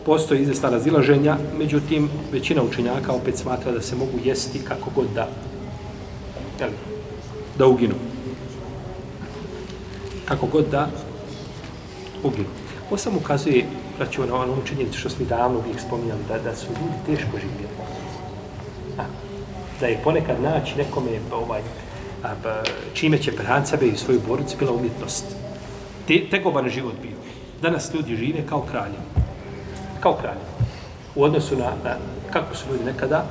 postoji 0.07 0.43
izvesna 0.43 0.71
razilaženja, 0.71 1.37
međutim, 1.59 2.11
većina 2.33 2.63
učenjaka 2.63 3.13
opet 3.13 3.37
smatra 3.37 3.73
da 3.73 3.81
se 3.81 3.97
mogu 3.97 4.19
jesti 4.25 4.59
kako 4.59 4.91
god 4.95 5.07
da, 5.15 5.29
jel, 6.61 6.71
da 7.59 7.67
uginu. 7.67 7.95
Kako 10.25 10.47
god 10.47 10.65
da 10.71 10.89
uginu. 12.25 12.64
Ovo 12.89 12.99
samo 12.99 13.19
ukazuje, 13.19 13.65
braću, 13.99 14.27
na 14.27 14.35
onom 14.35 14.59
činjenicu 14.65 14.99
što 14.99 15.11
smo 15.11 15.27
davno 15.27 15.59
uvijek 15.59 15.81
spominjali, 15.81 16.21
da, 16.29 16.39
da 16.39 16.57
su 16.57 16.67
ljudi 16.67 16.99
teško 17.07 17.39
živjeli. 17.39 17.75
A, 18.99 19.03
da 19.81 19.87
je 19.87 20.01
ponekad 20.05 20.43
naći 20.43 20.79
nekome 20.79 21.11
ovaj, 21.33 21.61
a, 22.23 22.29
a, 22.45 22.63
čime 22.95 23.19
će 23.19 23.33
prehraniti 23.33 23.71
sebe 23.71 23.87
i 23.87 23.97
svoju 23.97 24.21
boricu 24.29 24.57
bila 24.59 24.73
umjetnost. 24.73 25.25
Te, 26.09 26.29
tegoban 26.31 26.69
život 26.69 26.95
bio. 27.03 27.17
Danas 27.63 27.95
ljudi 27.95 28.17
žive 28.17 28.47
kao 28.47 28.61
kralje 28.61 28.99
kao 30.05 30.17
kraljevi. 30.21 30.53
U 31.15 31.23
odnosu 31.23 31.57
na, 31.57 31.73
na 31.85 31.97
kako 32.33 32.57
su 32.57 32.65
ljudi 32.73 32.85
nekada, 32.85 33.25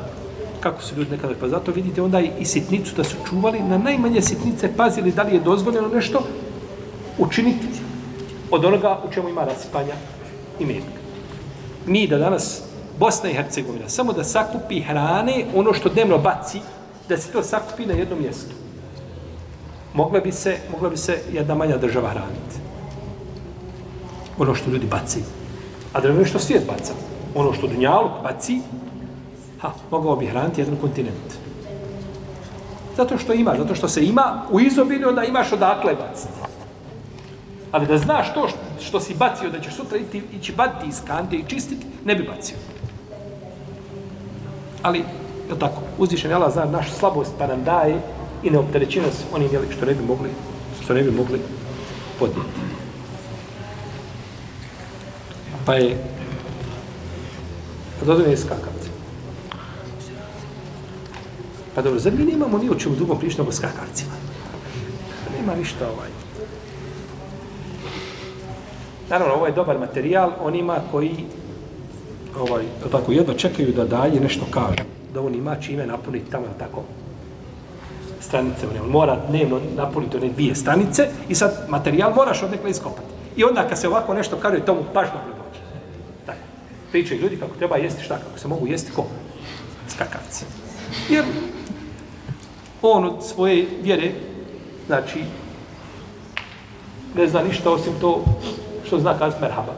kako 0.59 0.81
su 0.81 0.95
ljudi 0.95 1.11
nekada, 1.11 1.33
pa 1.39 1.47
zato 1.47 1.71
vidite 1.71 2.01
onda 2.01 2.19
i 2.19 2.45
sitnicu 2.45 2.95
da 2.95 3.03
su 3.03 3.15
čuvali, 3.29 3.59
na 3.59 3.77
najmanje 3.77 4.21
sitnice 4.21 4.71
pazili 4.77 5.11
da 5.11 5.23
li 5.23 5.33
je 5.33 5.39
dozvoljeno 5.39 5.87
nešto 5.87 6.23
učiniti 7.17 7.67
od 8.53 8.65
onoga 8.65 8.99
u 9.07 9.11
čemu 9.11 9.29
ima 9.29 9.43
rasipanja 9.43 9.93
i 10.59 10.65
metka. 10.65 10.99
Mi 11.85 12.07
da 12.07 12.17
danas, 12.17 12.61
Bosna 12.99 13.29
i 13.29 13.33
Hercegovina, 13.33 13.89
samo 13.89 14.13
da 14.13 14.23
sakupi 14.23 14.81
hrane, 14.81 15.45
ono 15.55 15.73
što 15.73 15.89
dnevno 15.89 16.17
baci, 16.17 16.59
da 17.09 17.17
se 17.17 17.31
to 17.31 17.43
sakupi 17.43 17.85
na 17.85 17.93
jednom 17.93 18.19
mjestu. 18.19 18.55
Mogla 19.93 20.19
bi 20.19 20.31
se, 20.31 20.57
mogla 20.71 20.89
bi 20.89 20.97
se 20.97 21.21
jedna 21.31 21.55
manja 21.55 21.77
država 21.77 22.09
hraniti. 22.09 22.61
Ono 24.37 24.55
što 24.55 24.69
ljudi 24.69 24.87
baci. 24.87 25.19
A 25.93 26.01
da 26.01 26.25
što 26.25 26.39
svijet 26.39 26.67
baca. 26.67 26.93
Ono 27.35 27.53
što 27.53 27.67
Dunjaluk 27.67 28.11
baci, 28.23 28.61
ha, 29.61 29.71
mogao 29.91 30.15
bi 30.15 30.25
hraniti 30.25 30.61
jedan 30.61 30.75
kontinent. 30.81 31.33
Zato 32.97 33.17
što 33.17 33.33
ima, 33.33 33.55
zato 33.57 33.75
što 33.75 33.87
se 33.87 34.05
ima 34.05 34.45
u 34.51 34.59
izobilju, 34.59 35.09
onda 35.09 35.23
imaš 35.23 35.51
odakle 35.51 35.95
baciti. 35.95 36.52
Ali 37.73 37.87
da 37.87 37.97
znaš 37.97 38.33
to 38.33 38.47
što, 38.47 38.57
što 38.81 38.99
si 38.99 39.15
bacio, 39.15 39.49
da 39.49 39.59
ćeš 39.59 39.75
sutra 39.75 39.97
iti, 39.97 40.21
ići 40.33 40.51
batiti 40.51 40.89
iz 40.89 41.01
kante 41.07 41.35
i 41.35 41.45
čistiti, 41.47 41.85
ne 42.05 42.15
bi 42.15 42.23
bacio. 42.23 42.55
Ali, 44.81 44.99
je 45.49 45.59
tako, 45.59 45.81
uzvišen 45.97 46.31
je 46.31 46.35
Allah 46.35 46.53
zna 46.53 46.65
našu 46.65 46.91
slabost, 46.91 47.31
pa 47.39 47.47
nam 47.47 47.63
daje 47.63 48.01
i 48.43 48.49
ne 48.49 48.59
optereći 48.59 49.01
nas 49.01 49.23
onim 49.33 49.49
što 49.77 49.85
ne 49.85 49.93
bi 49.93 50.05
mogli, 50.05 50.29
što 50.83 50.93
ne 50.93 51.03
bi 51.03 51.11
mogli 51.11 51.41
podnijeti. 52.19 52.59
Pa 55.65 55.73
je 55.73 55.97
pa 57.99 58.05
dozvoljeno 58.05 58.31
je 58.31 58.37
skakavce. 58.37 58.89
Pa 61.75 61.81
dobro, 61.81 61.99
zar 61.99 62.13
mi 62.13 62.25
nemamo 62.25 62.57
ni 62.57 62.69
o 62.69 62.75
čemu 62.75 62.95
drugom 62.95 63.19
pričati 63.19 63.41
nego 63.41 63.51
skakavcima? 63.51 64.13
Nema 65.39 65.55
ništa 65.55 65.89
ovaj. 65.89 66.22
Naravno, 69.09 69.33
ovo 69.33 69.45
je 69.45 69.51
dobar 69.51 69.79
materijal 69.79 70.31
onima 70.43 70.77
koji 70.91 71.15
ovaj, 72.39 72.63
tako, 72.91 73.11
jedno 73.11 73.33
čekaju 73.33 73.71
da 73.71 73.85
dalje 73.85 74.19
nešto 74.19 74.45
kažu. 74.51 74.83
Da 75.13 75.21
on 75.21 75.35
ima 75.35 75.55
čime 75.55 75.85
napuniti 75.85 76.31
tamo, 76.31 76.45
tako, 76.59 76.83
stranice. 78.21 78.67
On 78.83 78.89
mora 78.89 79.17
dnevno 79.29 79.59
napuniti 79.75 80.17
one 80.17 80.29
dvije 80.29 80.55
stranice 80.55 81.07
i 81.29 81.35
sad 81.35 81.65
materijal 81.69 82.13
moraš 82.15 82.43
odnekle 82.43 82.69
iskopati. 82.69 83.07
I 83.35 83.43
onda 83.43 83.67
kad 83.67 83.79
se 83.79 83.87
ovako 83.87 84.13
nešto 84.13 84.35
kaže, 84.35 84.59
to 84.59 84.75
mu 84.75 84.81
pažno 84.93 85.33
pričaju 86.93 87.21
ljudi 87.21 87.37
kako 87.37 87.55
treba 87.57 87.77
jesti 87.77 88.03
šta, 88.03 88.17
kako 88.17 88.39
se 88.39 88.47
mogu 88.47 88.67
jesti 88.67 88.91
ko? 88.91 89.05
Skakavci. 89.89 90.45
Jer 91.09 91.25
on 92.81 93.05
od 93.05 93.25
svoje 93.25 93.65
vjere, 93.81 94.11
znači, 94.87 95.23
ne 97.15 97.27
zna 97.27 97.41
ništa 97.41 97.71
osim 97.71 97.93
to 98.01 98.25
što 98.93 98.99
zna 98.99 99.17
kazati 99.17 99.41
merhaba. 99.41 99.73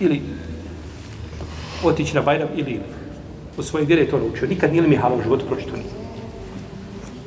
Ili 0.00 0.22
otići 1.84 2.14
na 2.14 2.22
Bajram 2.22 2.48
ili 2.54 2.70
ili. 2.70 2.84
U 3.56 3.62
svojoj 3.62 3.86
vjeri 3.86 4.02
je 4.02 4.10
to 4.10 4.18
naučio. 4.18 4.48
Nikad 4.48 4.70
nije 4.70 4.82
li 4.82 4.88
mi 4.88 4.96
halal 4.96 5.18
u 5.18 5.22
životu 5.22 5.46
pročito 5.46 5.72
nije. 5.76 5.88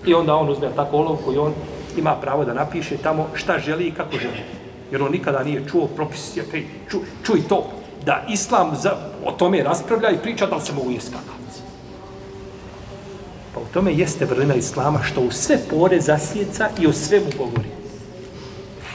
I 0.06 0.14
onda 0.14 0.36
on 0.36 0.50
uzme 0.50 0.70
tako 0.76 0.98
olovku 0.98 1.34
i 1.34 1.38
on 1.38 1.54
ima 1.98 2.16
pravo 2.22 2.46
da 2.46 2.54
napiše 2.54 2.98
tamo 2.98 3.28
šta 3.34 3.60
želi 3.60 3.88
i 3.88 3.92
kako 3.92 4.18
želi. 4.18 4.44
Jer 4.92 5.04
on 5.04 5.12
nikada 5.12 5.44
nije 5.44 5.64
čuo 5.68 5.88
propis, 5.88 6.38
je, 6.38 6.44
ču, 6.90 6.98
čuj 7.24 7.48
to, 7.50 7.66
da 8.06 8.26
islam 8.30 8.76
za, 8.82 8.92
o 9.26 9.32
tome 9.32 9.64
raspravlja 9.64 10.10
i 10.12 10.22
priča 10.22 10.46
da 10.46 10.56
li 10.56 10.62
se 10.62 10.74
mogu 10.74 10.92
jesti. 10.92 11.16
Pa 13.54 13.60
u 13.60 13.66
tome 13.74 13.94
jeste 13.94 14.26
vrlina 14.26 14.56
islama 14.56 15.04
što 15.04 15.22
u 15.22 15.32
sve 15.32 15.58
pore 15.70 16.02
zasjeca 16.02 16.70
i 16.82 16.88
o 16.88 16.94
svemu 16.94 17.28
govori. 17.38 17.85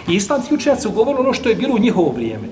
I 0.09 0.15
islamski 0.15 0.55
učenjaci 0.55 0.83
su 0.83 0.91
govorili 0.91 1.25
ono 1.25 1.33
što 1.33 1.49
je 1.49 1.55
bilo 1.55 1.75
u 1.75 1.79
njihovo 1.79 2.13
vrijeme. 2.13 2.49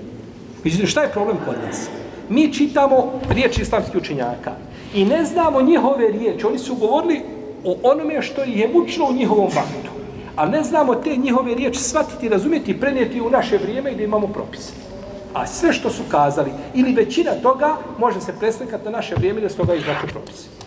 Međutim, 0.65 0.87
šta 0.87 1.03
je 1.03 1.13
problem 1.13 1.37
kod 1.47 1.57
nas? 1.67 1.89
Mi 2.29 2.53
čitamo 2.53 3.13
riječi 3.31 3.63
islamskih 3.63 4.01
učenjaka 4.01 4.53
i 4.95 5.05
ne 5.05 5.25
znamo 5.25 5.63
njihove 5.63 6.11
riječi. 6.11 6.47
Oni 6.47 6.59
su 6.59 6.75
govorili 6.75 7.21
o 7.65 7.77
onome 7.83 8.23
što 8.23 8.43
je 8.43 8.71
mučno 8.75 9.05
u 9.05 9.13
njihovom 9.13 9.49
vaktu. 9.55 9.91
A 10.37 10.47
ne 10.47 10.63
znamo 10.63 10.95
te 10.95 11.17
njihove 11.17 11.55
riječi 11.55 11.81
shvatiti, 11.81 12.29
razumjeti 12.29 12.81
prenijeti 12.81 13.21
u 13.21 13.31
naše 13.31 13.59
vrijeme 13.59 13.93
gdje 13.93 14.05
imamo 14.05 14.27
propise. 14.27 14.73
A 15.35 15.47
sve 15.47 15.73
što 15.73 15.91
su 15.91 16.03
kazali, 16.11 16.51
ili 16.75 16.93
većina 16.93 17.31
toga, 17.43 17.77
može 17.99 18.21
se 18.21 18.33
preslikati 18.39 18.85
na 18.85 18.91
naše 18.91 19.15
vrijeme 19.15 19.41
da 19.41 19.49
s 19.49 19.57
toga 19.57 19.75
izvlače 19.75 20.07
propise. 20.07 20.58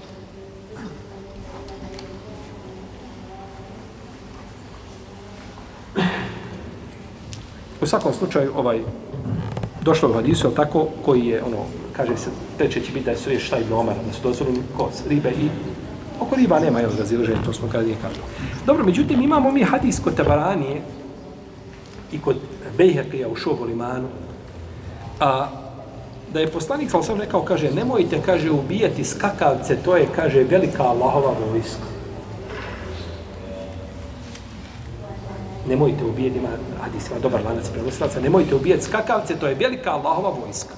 U 7.82 7.88
svakom 7.88 8.14
slučaju, 8.14 8.52
ovaj, 8.56 8.80
došlo 9.82 10.10
u 10.10 10.14
hadisu, 10.14 10.48
ali 10.48 10.56
tako, 10.56 10.88
koji 11.06 11.26
je, 11.26 11.44
ono, 11.44 11.58
kaže 11.98 12.18
se, 12.18 12.30
treće 12.58 12.82
će 12.82 12.92
biti 12.92 13.06
da 13.06 13.18
su 13.18 13.30
riješ 13.30 13.48
šta 13.48 13.58
i 13.58 13.70
nomar, 13.70 13.96
da 14.08 14.14
su 14.14 14.20
dozvoljeni 14.24 14.60
kos, 14.78 15.08
ribe 15.08 15.30
i 15.30 15.50
oko 16.20 16.36
riba 16.36 16.60
nema, 16.60 16.80
jel, 16.80 16.92
razilaženje, 17.00 17.40
to 17.46 17.54
smo 17.54 17.68
kada 17.72 17.84
nije 17.84 17.98
kažu. 18.02 18.22
Dobro, 18.66 18.86
međutim, 18.86 19.22
imamo 19.22 19.52
mi 19.52 19.64
hadis 19.64 20.00
kod 20.00 20.16
Tabaranije 20.16 20.82
i 22.12 22.20
kod 22.22 22.36
Bejherkija 22.78 23.28
u 23.28 23.36
Šobolimanu, 23.36 24.08
a 25.20 25.48
da 26.34 26.40
je 26.40 26.52
poslanik 26.52 26.92
sam 26.92 27.04
sam 27.04 27.20
rekao, 27.20 27.42
kaže, 27.42 27.72
nemojte, 27.72 28.22
kaže, 28.26 28.52
ubijati 28.52 29.04
skakavce, 29.04 29.76
to 29.76 29.98
je, 29.98 30.08
kaže, 30.16 30.44
velika 30.44 30.84
Allahova 30.84 31.34
vojska. 31.50 31.91
Nemojte 35.68 36.06
ubijati, 36.06 36.38
ima 36.38 36.50
hadis, 36.82 37.10
ima 37.10 37.20
dobar 37.20 37.42
lanac 37.46 37.70
prenosilaca, 37.70 38.20
nemojte 38.20 38.56
ubijati 38.56 38.84
skakavce, 38.84 39.36
to 39.40 39.48
je 39.48 39.56
velika 39.56 39.92
Allahova 39.92 40.30
vojska. 40.30 40.74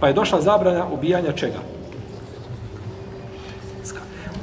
Pa 0.00 0.08
je 0.08 0.12
došla 0.12 0.40
zabrana 0.40 0.86
ubijanja 0.92 1.32
čega? 1.32 1.58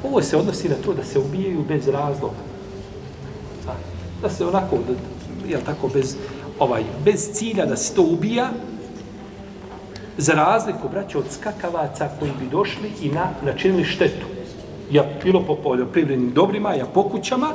Ovo 0.04 0.22
se 0.22 0.36
odnosi 0.36 0.68
na 0.68 0.74
to 0.84 0.94
da 0.94 1.04
se 1.04 1.18
ubijaju 1.18 1.64
bez 1.68 1.88
razloga. 1.88 2.36
Da 4.22 4.30
se 4.30 4.46
onako, 4.46 4.76
da, 4.76 4.94
jel 5.48 5.60
tako, 5.66 5.88
bez, 5.88 6.16
ovaj, 6.58 6.84
bez 7.04 7.32
cilja 7.32 7.66
da 7.66 7.76
se 7.76 7.94
to 7.94 8.02
ubija, 8.02 8.50
za 10.20 10.34
razliku, 10.34 10.88
braće, 10.92 11.18
od 11.18 11.24
skakavaca 11.30 12.08
koji 12.18 12.30
bi 12.40 12.46
došli 12.50 12.90
i 13.02 13.08
na, 13.08 13.30
načinili 13.44 13.84
štetu. 13.84 14.26
Ja 14.90 15.04
bilo 15.24 15.44
po 15.46 15.56
poljoprivrednim 15.56 16.32
dobrima, 16.32 16.74
ja 16.74 16.86
po 16.86 17.02
kućama, 17.02 17.48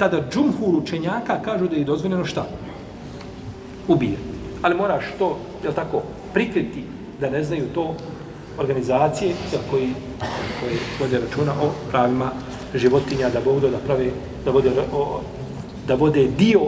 tada 0.00 0.22
džumhur 0.32 0.76
učenjaka 0.76 1.42
kažu 1.44 1.68
da 1.68 1.76
je 1.76 1.84
dozvoljeno 1.84 2.24
šta? 2.24 2.46
Ubije. 3.88 4.16
Ali 4.62 4.74
moraš 4.74 5.04
to, 5.18 5.36
jel 5.64 5.72
tako, 5.72 6.02
prikriti 6.32 6.84
da 7.20 7.30
ne 7.30 7.44
znaju 7.44 7.68
to 7.74 7.94
organizacije 8.58 9.34
jel, 9.52 9.60
koji, 9.70 9.92
koji 10.60 10.78
vode 11.00 11.20
računa 11.20 11.52
o 11.52 11.70
pravima 11.90 12.30
životinja, 12.74 13.28
da 13.28 13.40
Bog 13.40 13.60
da 13.60 13.78
prave, 13.84 14.10
da 14.44 14.50
vode, 14.50 14.70
o, 14.92 15.20
da 15.86 15.94
vode 15.94 16.28
dio 16.38 16.60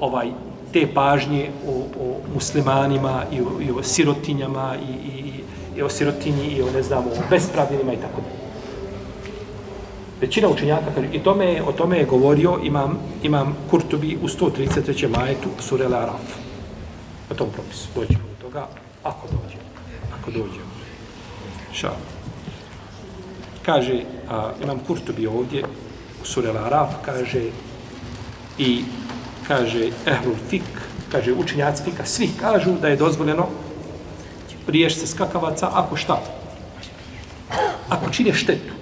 ovaj 0.00 0.30
te 0.72 0.86
pažnje 0.94 1.50
o, 1.68 1.70
o 2.04 2.16
muslimanima 2.34 3.22
i 3.32 3.40
o, 3.40 3.60
i 3.60 3.70
o 3.70 3.82
sirotinjama 3.82 4.74
i, 4.88 5.08
i, 5.08 5.32
i 5.76 5.82
o 5.82 5.88
sirotinji 5.88 6.46
i 6.56 6.62
o 6.62 6.70
ne 6.74 6.82
znamo 6.82 7.10
o 7.10 7.22
bespravljenima 7.30 7.92
i 7.92 7.96
tako 7.96 8.20
dalje. 8.20 8.41
Većina 10.22 10.48
učenjaka 10.48 10.94
kaže, 10.94 11.08
i 11.12 11.18
tome, 11.18 11.62
o 11.62 11.72
tome 11.72 11.98
je 11.98 12.04
govorio 12.04 12.58
imam, 12.62 12.98
imam 13.22 13.56
Kurtubi 13.70 14.18
u 14.22 14.28
133. 14.28 15.08
majetu 15.08 15.48
Surele 15.58 15.96
Araf. 15.96 16.22
O 17.30 17.34
tom 17.34 17.50
propisu. 17.50 17.88
Dođemo 17.94 18.24
do 18.24 18.46
toga, 18.46 18.66
ako 19.02 19.26
dođemo. 19.26 19.62
Ako 20.20 20.30
dođemo. 20.30 20.72
Ša. 21.72 21.90
Kaže, 23.66 24.02
a, 24.30 24.50
imam 24.62 24.78
Kurtubi 24.86 25.26
ovdje 25.26 25.64
u 26.22 26.24
Surele 26.24 26.60
Araf, 26.60 26.94
kaže 27.04 27.42
i 28.58 28.84
kaže 29.48 29.90
Ehlul 30.06 30.36
Fik, 30.48 30.70
kaže 31.12 31.32
učenjaci 31.32 31.82
Fika, 31.82 32.04
svi 32.04 32.30
kažu 32.40 32.72
da 32.80 32.88
je 32.88 32.96
dozvoljeno 32.96 33.48
riješiti 34.66 35.00
se 35.00 35.06
skakavaca 35.06 35.70
ako 35.72 35.96
šta? 35.96 36.22
Ako 37.88 38.10
čine 38.10 38.34
štetu. 38.34 38.81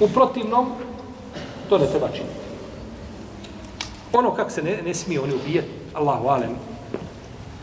U 0.00 0.08
protivnom, 0.08 0.72
to 1.68 1.78
ne 1.78 1.86
treba 1.86 2.08
činiti. 2.08 2.34
Ono 4.12 4.34
kako 4.34 4.50
se 4.50 4.62
ne, 4.62 4.82
ne 4.84 4.94
smije 4.94 5.20
oni 5.20 5.34
ubijati, 5.34 5.68
Allahu 5.94 6.28
alem, 6.28 6.50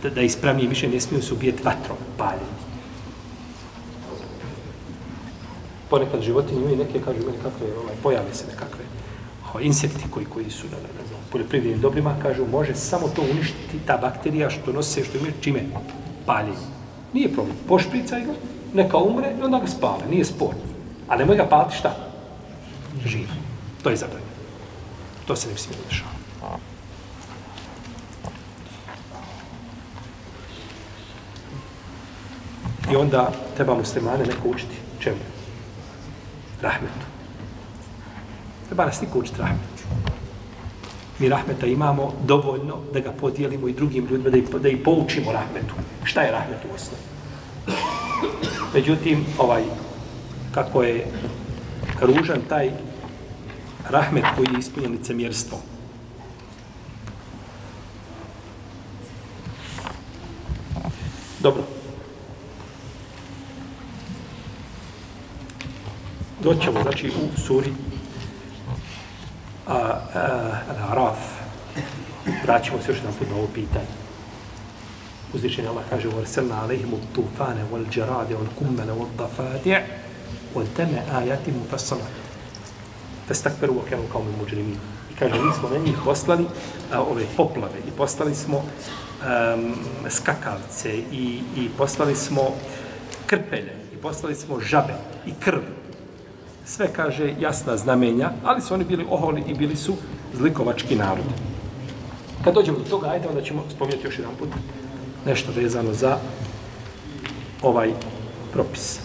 da, 0.04 0.10
da 0.10 0.22
ispravnije 0.22 0.70
više 0.70 0.88
ne 0.88 1.00
smiju 1.00 1.22
se 1.22 1.34
ubijati 1.34 1.64
vatrom, 1.64 1.98
paljenjem. 2.18 2.56
Ponekad 5.90 6.22
životinje 6.22 6.62
imaju 6.62 6.78
neke, 6.78 7.00
kažu 7.00 7.22
imaju 7.22 7.38
nekakve, 7.38 7.68
ovaj, 7.78 7.96
pojave 8.04 8.34
se 8.34 8.46
nekakve 8.48 8.86
o, 9.56 9.60
insekti 9.60 10.04
koji, 10.12 10.26
koji 10.26 10.50
su 10.50 10.68
na, 10.68 10.78
na, 10.78 10.88
na 11.12 11.18
poljoprivrednim 11.32 11.82
dobrima, 11.82 12.16
kažu, 12.22 12.46
može 12.52 12.76
samo 12.76 13.08
to 13.08 13.22
uništiti, 13.22 13.80
ta 13.86 13.98
bakterija 13.98 14.50
što 14.50 14.72
nose, 14.72 15.04
što 15.04 15.18
imaju, 15.18 15.34
čime? 15.42 15.64
Paljenje. 16.26 16.68
Nije 17.14 17.34
problem. 17.34 17.56
Pošpricaj 17.68 18.22
ga, 18.22 18.34
neka 18.74 18.98
umre 18.98 19.34
i 19.40 19.44
onda 19.44 19.60
ga 19.60 19.68
spale, 19.68 20.04
nije 20.10 20.26
spor. 20.26 20.54
A 21.08 21.16
nemoj 21.16 21.38
ga 21.38 21.46
paliti 21.46 21.76
šta? 21.76 21.96
Živ. 23.06 23.28
To 23.84 23.90
je 23.90 23.98
zabranjeno. 23.98 24.32
To 25.28 25.36
se 25.36 25.48
ne 25.48 25.54
bi 25.54 25.60
smijelo 25.60 25.84
dešavati. 25.90 26.26
I 32.92 32.96
onda 32.96 33.32
treba 33.56 33.76
muslimane 33.76 34.26
neko 34.26 34.50
učiti. 34.50 34.76
Čemu? 35.00 35.18
Rahmetu. 36.62 37.06
Treba 38.66 38.86
nas 38.86 39.02
niko 39.02 39.20
učiti 39.20 39.40
rahmetu. 39.40 39.84
Mi 41.20 41.30
rahmeta 41.30 41.66
imamo 41.66 42.14
dovoljno 42.24 42.78
da 42.94 43.00
ga 43.00 43.12
podijelimo 43.12 43.68
i 43.68 43.74
drugim 43.74 44.06
ljudima, 44.06 44.30
da 44.30 44.38
ih, 44.38 44.50
da 44.50 44.70
ih 44.70 44.78
poučimo 44.84 45.32
rahmetu. 45.32 45.74
Šta 46.04 46.22
je 46.22 46.32
rahmet 46.32 46.58
u 46.72 46.76
osnovi? 46.76 47.04
Međutim, 48.74 49.26
ovaj, 49.38 49.64
kako 50.52 50.84
je 50.84 51.08
ružan 52.02 52.42
taj 52.50 52.72
rahmet 53.91 54.25
koji 54.37 54.47
je 54.53 54.59
ispunjen 54.59 54.93
licemjerstvom. 54.93 55.61
Dobro. 61.41 61.63
Doćemo, 66.43 66.83
znači, 66.83 67.09
u 67.09 67.41
suri 67.41 67.73
Al-Araf. 69.67 71.17
Vraćamo 72.45 72.83
se 72.83 72.91
još 72.91 72.99
jedan 72.99 73.13
put 73.19 73.29
na 73.31 73.37
ovo 73.37 73.47
pitanje. 73.55 73.87
Uzvišenje 75.35 75.69
Allah 75.69 75.85
kaže 75.91 76.09
وَرْسَلْنَا 76.09 76.55
عَلَيْهِمُ 76.55 76.93
الطُّوفَانَ 76.95 77.59
وَالْجَرَادِ 77.73 78.33
وَالْكُمَّنَ 78.33 78.91
وَالضَّفَادِعِ 78.91 79.83
وَالْتَمَ 80.55 80.91
آيَاتِ 81.21 81.49
مُفَصَّلَةِ 81.49 82.07
فاستكبروا 83.30 83.82
kao 83.92 84.00
قوم 84.14 84.28
المجرمين 84.28 84.78
i 85.12 85.16
kaže 85.20 85.42
mi 85.42 85.54
smo 85.60 85.70
na 85.70 85.78
njih 85.78 85.96
poslali 86.06 86.46
a, 86.94 87.02
ove 87.02 87.26
poplave. 87.38 87.80
I 87.88 87.92
poslali 87.98 88.36
smo 88.36 88.58
um, 88.58 89.76
skakavce 90.10 90.98
i, 91.12 91.42
i 91.58 91.70
poslali 91.78 92.16
smo 92.16 92.42
krpelje. 93.26 93.74
I 93.94 93.98
poslali 93.98 94.36
smo 94.36 94.60
žabe 94.60 94.94
i 95.26 95.32
krv. 95.40 95.60
Sve 96.66 96.94
kaže 96.94 97.34
jasna 97.40 97.78
znamenja 97.78 98.32
ali 98.44 98.62
su 98.62 98.74
oni 98.74 98.84
bili 98.84 99.06
oholi 99.10 99.44
i 99.48 99.54
bili 99.54 99.76
su 99.76 99.96
zlikovački 100.34 100.96
narod. 100.96 101.26
Kad 102.44 102.54
dođemo 102.54 102.78
do 102.78 102.84
toga 102.84 103.08
ajde 103.10 103.28
onda 103.28 103.42
ćemo 103.42 103.64
spomenuti 103.76 104.08
još 104.08 104.20
jedan 104.20 104.36
put 104.40 104.50
nešto 105.26 105.52
vezano 105.56 105.94
za 105.94 106.18
ovaj 107.62 107.92
propis. 108.54 109.05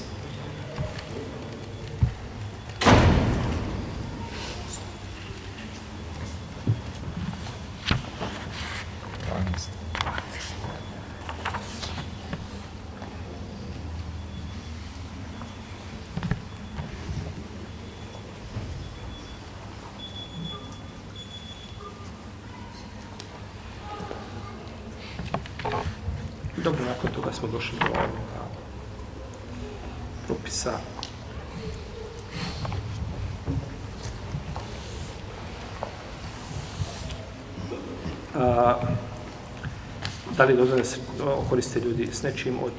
Da 40.51 40.55
li 40.55 40.59
dozvoljeno 40.59 40.85
se 40.85 40.97
koriste 41.49 41.81
ljudi 41.81 42.09
s 42.13 42.23
nečim 42.23 42.55
od 42.65 42.73